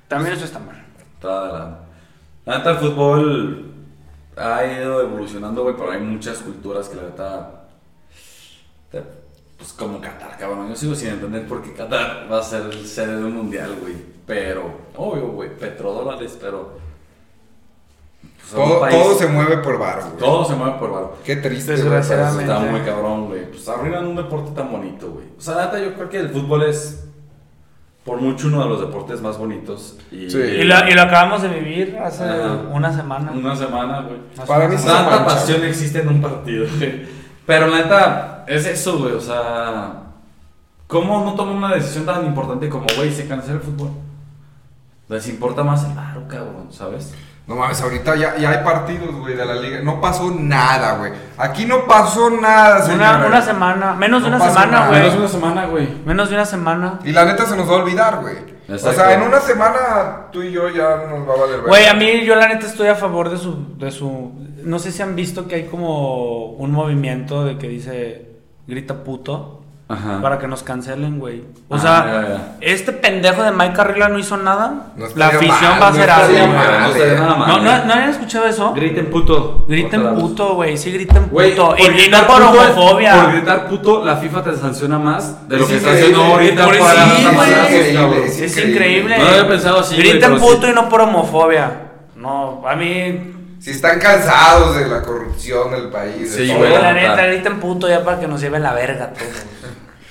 También 0.08 0.34
eso 0.36 0.44
está 0.46 0.58
mal. 0.58 0.82
Está 1.14 1.46
de 1.46 1.85
la... 2.46 2.58
Neta, 2.58 2.70
el 2.70 2.76
fútbol 2.78 3.72
ha 4.36 4.64
ido 4.64 5.00
evolucionando, 5.02 5.62
güey, 5.62 5.74
pero 5.76 5.90
hay 5.92 6.00
muchas 6.00 6.38
culturas 6.38 6.88
que 6.88 6.96
la 6.96 7.02
neta... 7.02 7.50
Pues 9.58 9.72
como 9.72 10.00
Qatar, 10.00 10.36
cabrón. 10.38 10.68
Yo 10.68 10.76
sigo 10.76 10.94
sin 10.94 11.08
entender 11.08 11.46
por 11.46 11.62
qué 11.62 11.72
Qatar 11.72 12.28
va 12.30 12.38
a 12.40 12.42
ser 12.42 12.62
el 12.70 12.86
sede 12.86 13.16
de 13.16 13.24
un 13.24 13.34
mundial, 13.36 13.74
güey. 13.80 13.94
Pero, 14.26 14.70
obvio, 14.96 15.28
güey, 15.28 15.56
petrodólares, 15.56 16.36
pero... 16.40 16.78
pues, 18.38 18.50
Todo, 18.52 18.80
país- 18.80 18.94
todo 19.02 19.14
se 19.14 19.26
mueve 19.28 19.58
por 19.58 19.78
bar, 19.78 20.00
güey. 20.02 20.16
Todo 20.18 20.44
se 20.44 20.54
mueve 20.54 20.78
por 20.78 20.92
varo. 20.92 21.16
Qué 21.24 21.36
triste. 21.36 21.72
Desgraciadamente. 21.72 22.52
Está 22.52 22.58
muy 22.64 22.80
cabrón, 22.80 23.28
güey. 23.28 23.50
Pues 23.50 23.66
arruinan 23.68 24.06
un 24.06 24.16
deporte 24.16 24.50
tan 24.50 24.70
bonito, 24.70 25.10
güey. 25.10 25.26
O 25.38 25.40
sea, 25.40 25.54
la 25.54 25.64
neta, 25.66 25.78
yo 25.80 25.94
creo 25.94 26.08
que 26.10 26.18
el 26.18 26.28
fútbol 26.30 26.64
es 26.64 27.05
por 28.06 28.20
mucho 28.20 28.46
uno 28.46 28.62
de 28.62 28.68
los 28.70 28.80
deportes 28.80 29.20
más 29.20 29.36
bonitos. 29.36 29.98
Y, 30.12 30.30
Sí. 30.30 30.38
Y 30.38 30.62
lo, 30.64 30.88
y 30.88 30.92
lo 30.94 31.02
acabamos 31.02 31.42
de 31.42 31.48
vivir 31.48 31.98
hace 31.98 32.24
Ajá. 32.24 32.60
una 32.72 32.92
semana. 32.92 33.32
Una 33.32 33.54
semana, 33.56 34.00
güey. 34.02 34.18
Para 34.46 34.68
mí 34.68 34.76
Tanta 34.76 35.02
mancha. 35.10 35.24
pasión 35.26 35.64
existe 35.64 36.00
en 36.00 36.08
un 36.08 36.22
partido, 36.22 36.66
güey. 36.78 37.06
Pero 37.44 37.66
la 37.66 37.78
neta, 37.78 38.44
es 38.46 38.64
eso, 38.66 38.98
güey. 39.00 39.12
O 39.14 39.20
sea, 39.20 39.92
¿cómo 40.86 41.24
no 41.24 41.34
toman 41.34 41.56
una 41.56 41.74
decisión 41.74 42.06
tan 42.06 42.24
importante 42.24 42.68
como, 42.68 42.86
güey, 42.96 43.12
se 43.12 43.26
cancela 43.26 43.54
el 43.54 43.60
fútbol? 43.60 43.90
Les 45.08 45.28
importa 45.28 45.62
más 45.62 45.84
el 45.84 45.94
varo, 45.94 46.26
cabrón, 46.28 46.66
¿sabes? 46.70 47.14
No 47.46 47.54
mames, 47.54 47.80
ahorita 47.80 48.16
ya, 48.16 48.36
ya 48.36 48.50
hay 48.50 48.64
partidos, 48.64 49.14
güey, 49.14 49.36
de 49.36 49.44
la 49.46 49.54
liga. 49.54 49.78
No 49.80 50.00
pasó 50.00 50.34
nada, 50.36 50.96
güey. 50.98 51.12
Aquí 51.38 51.64
no 51.64 51.86
pasó 51.86 52.28
nada, 52.28 52.76
Una, 52.78 52.84
señores. 52.84 53.26
una 53.28 53.42
semana, 53.42 53.94
menos 53.94 54.24
de 54.24 54.30
No 54.30 54.36
una 54.36 54.44
pasa 54.46 54.62
semana, 54.62 54.88
güey. 54.88 55.00
Menos 55.00 55.14
una 55.16 55.28
semana, 55.28 55.66
güey. 55.66 55.88
Menos 56.04 56.28
de 56.28 56.34
una 56.34 56.44
semana. 56.44 56.98
Y 57.04 57.12
la 57.12 57.24
neta 57.24 57.46
se 57.46 57.56
nos 57.56 57.68
va 57.70 57.74
a 57.74 57.76
olvidar, 57.76 58.20
güey. 58.20 58.56
O 58.68 58.76
sea, 58.76 59.12
en 59.14 59.22
una 59.22 59.38
semana 59.38 60.26
tú 60.32 60.42
y 60.42 60.50
yo 60.50 60.68
ya 60.70 61.04
nos 61.08 61.28
va 61.28 61.34
a 61.34 61.36
valer 61.36 61.60
Güey, 61.60 61.86
a 61.86 61.94
mí 61.94 62.24
yo 62.24 62.34
la 62.34 62.48
neta 62.48 62.66
estoy 62.66 62.88
a 62.88 62.96
favor 62.96 63.30
de 63.30 63.38
su, 63.38 63.76
de 63.78 63.92
su... 63.92 64.32
No 64.64 64.80
sé 64.80 64.90
si 64.90 65.02
han 65.02 65.14
visto 65.14 65.46
que 65.46 65.54
hay 65.54 65.64
como 65.66 66.46
un 66.46 66.72
movimiento 66.72 67.44
de 67.44 67.58
que 67.58 67.68
dice 67.68 68.26
grita 68.66 69.04
puto 69.04 69.62
Ajá. 69.88 70.20
para 70.20 70.38
que 70.40 70.48
nos 70.48 70.64
cancelen, 70.64 71.20
güey. 71.20 71.44
O 71.68 71.76
Ah, 71.76 71.78
sea, 71.78 72.04
ya, 72.06 72.28
ya. 72.28 72.56
este 72.60 72.90
pendejo 72.92 73.44
de 73.44 73.52
Mike 73.52 73.72
Carrilla 73.72 74.08
no 74.08 74.18
hizo 74.18 74.36
nada. 74.36 74.86
No 74.96 75.06
la 75.14 75.28
afición 75.28 75.52
mal, 75.60 75.82
va 75.82 75.86
a 75.86 75.90
no 75.90 75.96
hacer 75.96 76.08
estaría 76.10 76.42
algo. 76.42 76.54
mal. 77.38 77.48
No. 77.48 77.56
No, 77.58 77.62
no, 77.78 77.84
¿no 77.84 77.92
habían 77.92 78.10
escuchado 78.10 78.46
eso? 78.46 78.72
Griten 78.74 79.06
puto. 79.10 79.64
Griten 79.68 80.14
puto, 80.16 80.54
güey. 80.56 80.76
Sí, 80.76 80.90
griten 80.90 81.28
puto. 81.28 81.68
por 81.68 81.80
Y, 81.80 81.84
no 81.88 81.94
gritar 81.94 82.26
por 82.26 82.36
puto- 82.42 82.50
homofobia. 82.50 83.22
Por 83.22 83.32
gritar 83.34 83.68
puto, 83.68 84.04
la 84.04 84.16
FIFA 84.16 84.42
te 84.42 84.56
sanciona 84.56 84.98
más 84.98 85.48
de 85.48 85.56
lo 85.56 85.62
Es 85.62 85.68
que 85.70 85.76
está 85.76 85.90
increíble, 85.90 86.16
haciendo 86.16 86.34
ahorita 86.34 86.64
por 86.64 86.78
para 86.78 87.04
sí, 87.06 87.10
Es 87.12 87.88
increíble, 87.92 88.26
Es 88.26 88.58
increíble. 88.58 89.18
No 89.18 89.24
lo 89.24 89.30
había 89.30 89.48
pensado 89.48 89.78
así, 89.80 89.96
Griten 89.96 90.36
puto 90.38 90.62
sí. 90.62 90.70
y 90.70 90.74
no 90.74 90.88
por 90.88 91.00
homofobia. 91.02 91.70
No, 92.16 92.62
a 92.66 92.74
mí 92.74 93.35
si 93.66 93.72
están 93.72 93.98
cansados 93.98 94.76
de 94.76 94.86
la 94.86 95.02
corrupción 95.02 95.72
del 95.72 95.88
país. 95.90 96.36
de 96.36 96.44
Sí, 96.44 96.46
todo. 96.46 96.58
güey, 96.58 96.70
la 96.72 96.82
la 96.82 96.92
neta, 96.92 97.16
neta. 97.16 97.26
griten 97.26 97.58
puto 97.58 97.88
ya 97.88 98.04
para 98.04 98.20
que 98.20 98.28
nos 98.28 98.40
lleve 98.40 98.60
la 98.60 98.72
verga 98.72 99.12
todos. 99.12 99.44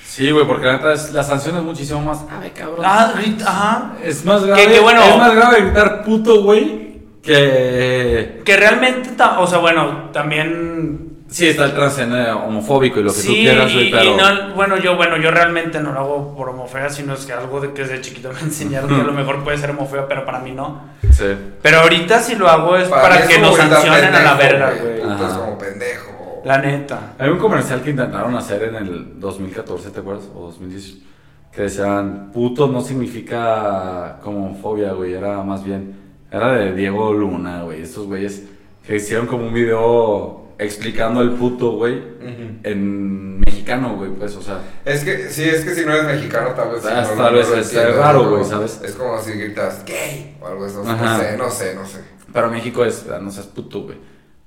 Sí, 0.04 0.30
güey, 0.30 0.46
porque 0.46 0.66
la 0.66 0.74
neta 0.74 0.92
es, 0.92 1.10
la 1.14 1.22
sanción 1.24 1.56
es 1.56 1.62
muchísimo 1.62 2.02
más. 2.02 2.18
Ay, 2.38 2.50
cabrón. 2.50 2.84
Ah, 2.84 3.14
ajá. 3.46 3.92
Es 4.04 4.26
más 4.26 4.44
grave. 4.44 4.66
que 4.68 4.80
bueno. 4.80 5.02
Es 5.02 5.16
más 5.16 5.34
grave 5.34 5.62
gritar 5.62 6.04
puto, 6.04 6.42
güey, 6.42 7.00
que. 7.22 8.42
Que 8.44 8.56
realmente, 8.58 9.10
o 9.38 9.46
sea, 9.46 9.56
bueno, 9.56 10.10
también 10.12 11.05
Sí, 11.28 11.48
está 11.48 11.64
el 11.64 11.74
transgénero 11.74 12.44
homofóbico 12.44 13.00
y 13.00 13.02
lo 13.02 13.12
que 13.12 13.20
tú 13.20 13.32
quieras, 13.32 13.72
güey, 13.72 13.90
pero. 13.90 14.04
y 14.04 14.16
no, 14.16 14.54
bueno, 14.54 14.76
yo, 14.78 14.96
bueno, 14.96 15.16
yo 15.16 15.30
realmente 15.30 15.80
no 15.80 15.92
lo 15.92 16.00
hago 16.00 16.36
por 16.36 16.50
homofobia, 16.50 16.88
sino 16.88 17.14
es 17.14 17.26
que 17.26 17.32
algo 17.32 17.60
de 17.60 17.72
que 17.72 17.82
desde 17.82 18.00
chiquito 18.00 18.32
me 18.32 18.40
enseñaron 18.42 18.88
que 18.88 19.00
a 19.00 19.04
lo 19.04 19.12
mejor 19.12 19.42
puede 19.42 19.58
ser 19.58 19.70
homofobia, 19.70 20.06
pero 20.06 20.24
para 20.24 20.38
mí 20.38 20.52
no. 20.52 20.82
Sí. 21.10 21.24
Pero 21.60 21.80
ahorita 21.80 22.20
si 22.20 22.36
lo 22.36 22.48
hago 22.48 22.76
es 22.76 22.88
para, 22.88 23.26
que 23.26 23.38
nos 23.38 23.56
sancionen 23.56 24.14
a 24.14 24.22
la 24.22 24.34
verga, 24.34 24.72
güey. 24.80 25.00
Como 25.00 25.58
pendejo. 25.58 26.42
La 26.44 26.58
neta. 26.58 27.14
Hay 27.18 27.28
un 27.28 27.38
comercial 27.38 27.82
que 27.82 27.90
intentaron 27.90 28.36
hacer 28.36 28.62
en 28.62 28.76
el 28.76 29.20
2014, 29.20 29.90
¿te 29.90 30.00
acuerdas? 30.00 30.26
O 30.32 30.42
2018. 30.42 31.04
Que 31.52 31.62
decían, 31.62 32.30
puto 32.32 32.68
no 32.68 32.80
significa 32.82 34.18
como 34.22 34.46
homofobia, 34.46 34.92
güey. 34.92 35.14
Era 35.14 35.42
más 35.42 35.64
bien. 35.64 35.96
Era 36.30 36.52
de 36.52 36.72
Diego 36.72 37.12
Luna, 37.12 37.62
güey. 37.62 37.82
Estos 37.82 38.06
güeyes 38.06 38.44
que 38.86 38.96
hicieron 38.96 39.26
como 39.26 39.46
un 39.46 39.54
video 39.54 40.45
explicando 40.58 41.20
el 41.22 41.30
puto, 41.32 41.72
güey. 41.72 42.02
En 42.62 43.40
mexicano, 43.40 43.96
güey, 43.96 44.10
pues, 44.10 44.34
o 44.36 44.42
sea. 44.42 44.60
Es 44.84 45.04
que, 45.04 45.28
sí, 45.30 45.44
es 45.44 45.64
que 45.64 45.74
si 45.74 45.84
no 45.84 45.92
eres 45.92 46.04
mexicano, 46.04 46.50
tal 46.50 46.70
vez. 46.72 46.84
Ah, 46.86 47.02
no, 47.02 47.08
tal 47.22 47.32
no, 47.32 47.38
vez 47.38 47.48
no 47.48 47.54
es 47.56 47.66
entiendes, 47.66 47.96
raro, 47.96 48.30
güey, 48.30 48.44
¿sabes? 48.44 48.80
Es 48.84 48.92
como 48.92 49.20
si 49.20 49.32
gritas 49.32 49.84
gay 49.84 50.36
o 50.40 50.46
algo 50.46 50.64
de 50.64 50.70
eso. 50.70 50.82
No 50.84 51.18
sé, 51.18 51.36
no 51.36 51.50
sé, 51.50 51.74
no 51.74 51.86
sé. 51.86 52.00
Pero 52.32 52.50
México 52.50 52.84
es, 52.84 53.06
ah, 53.12 53.18
no 53.20 53.30
seas 53.30 53.46
puto, 53.46 53.82
güey. 53.82 53.96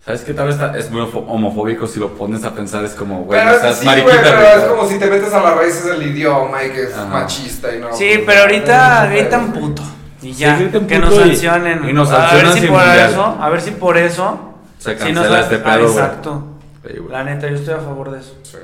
¿Sabes 0.05 0.21
qué? 0.21 0.33
Tal 0.33 0.47
vez 0.47 0.57
es 0.77 0.89
muy 0.91 1.01
homofóbico 1.01 1.85
si 1.85 1.99
lo 1.99 2.13
pones 2.15 2.43
a 2.45 2.53
pensar, 2.55 2.85
es 2.85 2.91
como, 2.93 3.23
güey, 3.23 3.37
Pero 3.39 3.51
no 3.51 3.55
es, 3.57 3.61
seas 3.61 3.79
sí, 3.79 3.85
mariquita, 3.85 4.21
pero 4.23 4.35
güey. 4.37 4.57
es 4.57 4.63
como 4.63 4.87
si 4.89 4.97
te 4.97 5.07
metes 5.07 5.33
a 5.33 5.41
las 5.43 5.55
raíces 5.57 5.85
del 5.85 6.03
idioma 6.03 6.63
y 6.63 6.69
que 6.69 6.83
es 6.83 6.93
Ajá. 6.93 7.05
machista 7.05 7.75
y 7.75 7.79
no. 7.79 7.93
Sí, 7.93 8.05
pues, 8.15 8.23
pero 8.25 8.41
ahorita 8.41 9.03
no, 9.05 9.11
gritan 9.11 9.53
puto. 9.53 9.83
Y 10.21 10.31
ya, 10.33 10.57
Sí, 10.57 10.69
que 10.87 10.99
nos 10.99 11.15
sancionen. 11.15 11.87
y 11.87 11.93
nos 11.93 12.09
a 12.11 12.17
ver 12.17 12.29
sancionan 12.29 12.53
si 12.53 12.67
por 12.67 12.77
mundial. 12.79 13.09
eso, 13.09 13.37
a 13.39 13.49
ver 13.49 13.61
si 13.61 13.71
por 13.71 13.97
eso. 13.97 14.48
Se 14.79 14.93
si 14.93 14.97
cancela 14.97 15.41
este 15.41 15.55
ah, 15.55 15.63
pedo. 15.63 15.87
Exacto. 15.87 16.43
La 17.09 17.23
neta, 17.23 17.47
yo 17.47 17.55
estoy 17.55 17.75
a 17.75 17.79
favor 17.79 18.09
de 18.11 18.19
eso. 18.19 18.35
Sí. 18.41 18.57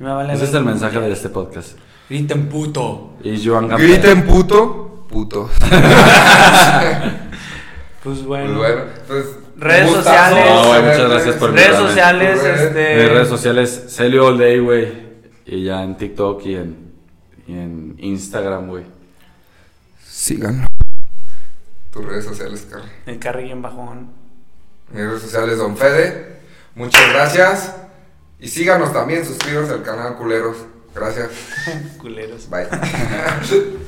Me 0.00 0.12
vale 0.12 0.32
Ese 0.32 0.44
es 0.46 0.54
el 0.54 0.64
mensaje 0.64 0.98
de 0.98 1.12
este 1.12 1.28
podcast. 1.28 1.78
Griten 2.08 2.48
puto. 2.48 3.12
Y 3.22 3.44
Joan 3.46 3.68
Gamper. 3.68 3.86
Griten 3.86 4.26
puto, 4.26 5.06
puto. 5.08 5.48
Pues 5.58 5.70
Pues 8.02 8.24
bueno. 8.24 8.58
bueno, 8.58 8.82
pues. 9.06 9.26
Redes 9.58 9.90
sociales. 9.90 10.44
No, 10.48 10.62
tenerte. 10.64 10.88
muchas 10.90 11.10
gracias 11.10 11.34
por 11.36 11.52
Redes 11.52 11.76
sociales, 11.76 12.42
Redes- 12.42 12.60
este. 12.60 12.96
Mis 12.96 13.08
redes 13.08 13.28
sociales, 13.28 13.84
Celio 13.88 14.26
All 14.26 14.38
Day, 14.38 14.58
güey. 14.58 15.06
Y 15.46 15.64
ya 15.64 15.82
en 15.82 15.96
TikTok 15.96 16.44
y 16.44 16.56
en, 16.56 16.92
y 17.46 17.52
en 17.52 17.94
Instagram, 17.98 18.68
güey. 18.68 18.84
Síganlo. 20.06 20.66
Tus 21.92 22.04
redes 22.04 22.24
sociales, 22.24 22.66
Carly. 22.70 22.90
El 23.06 23.18
carrillo 23.18 23.52
en 23.52 23.62
bajón. 23.62 24.08
Mis 24.90 25.04
redes 25.04 25.22
sociales, 25.22 25.58
Don 25.58 25.76
Fede. 25.76 26.36
Muchas 26.74 27.08
gracias. 27.12 27.74
Y 28.38 28.48
síganos 28.48 28.92
también, 28.92 29.24
suscríbanse 29.24 29.72
al 29.72 29.82
canal, 29.82 30.16
culeros. 30.16 30.56
Gracias. 30.94 31.30
Culeros. 31.98 32.48
Bye. 32.48 32.68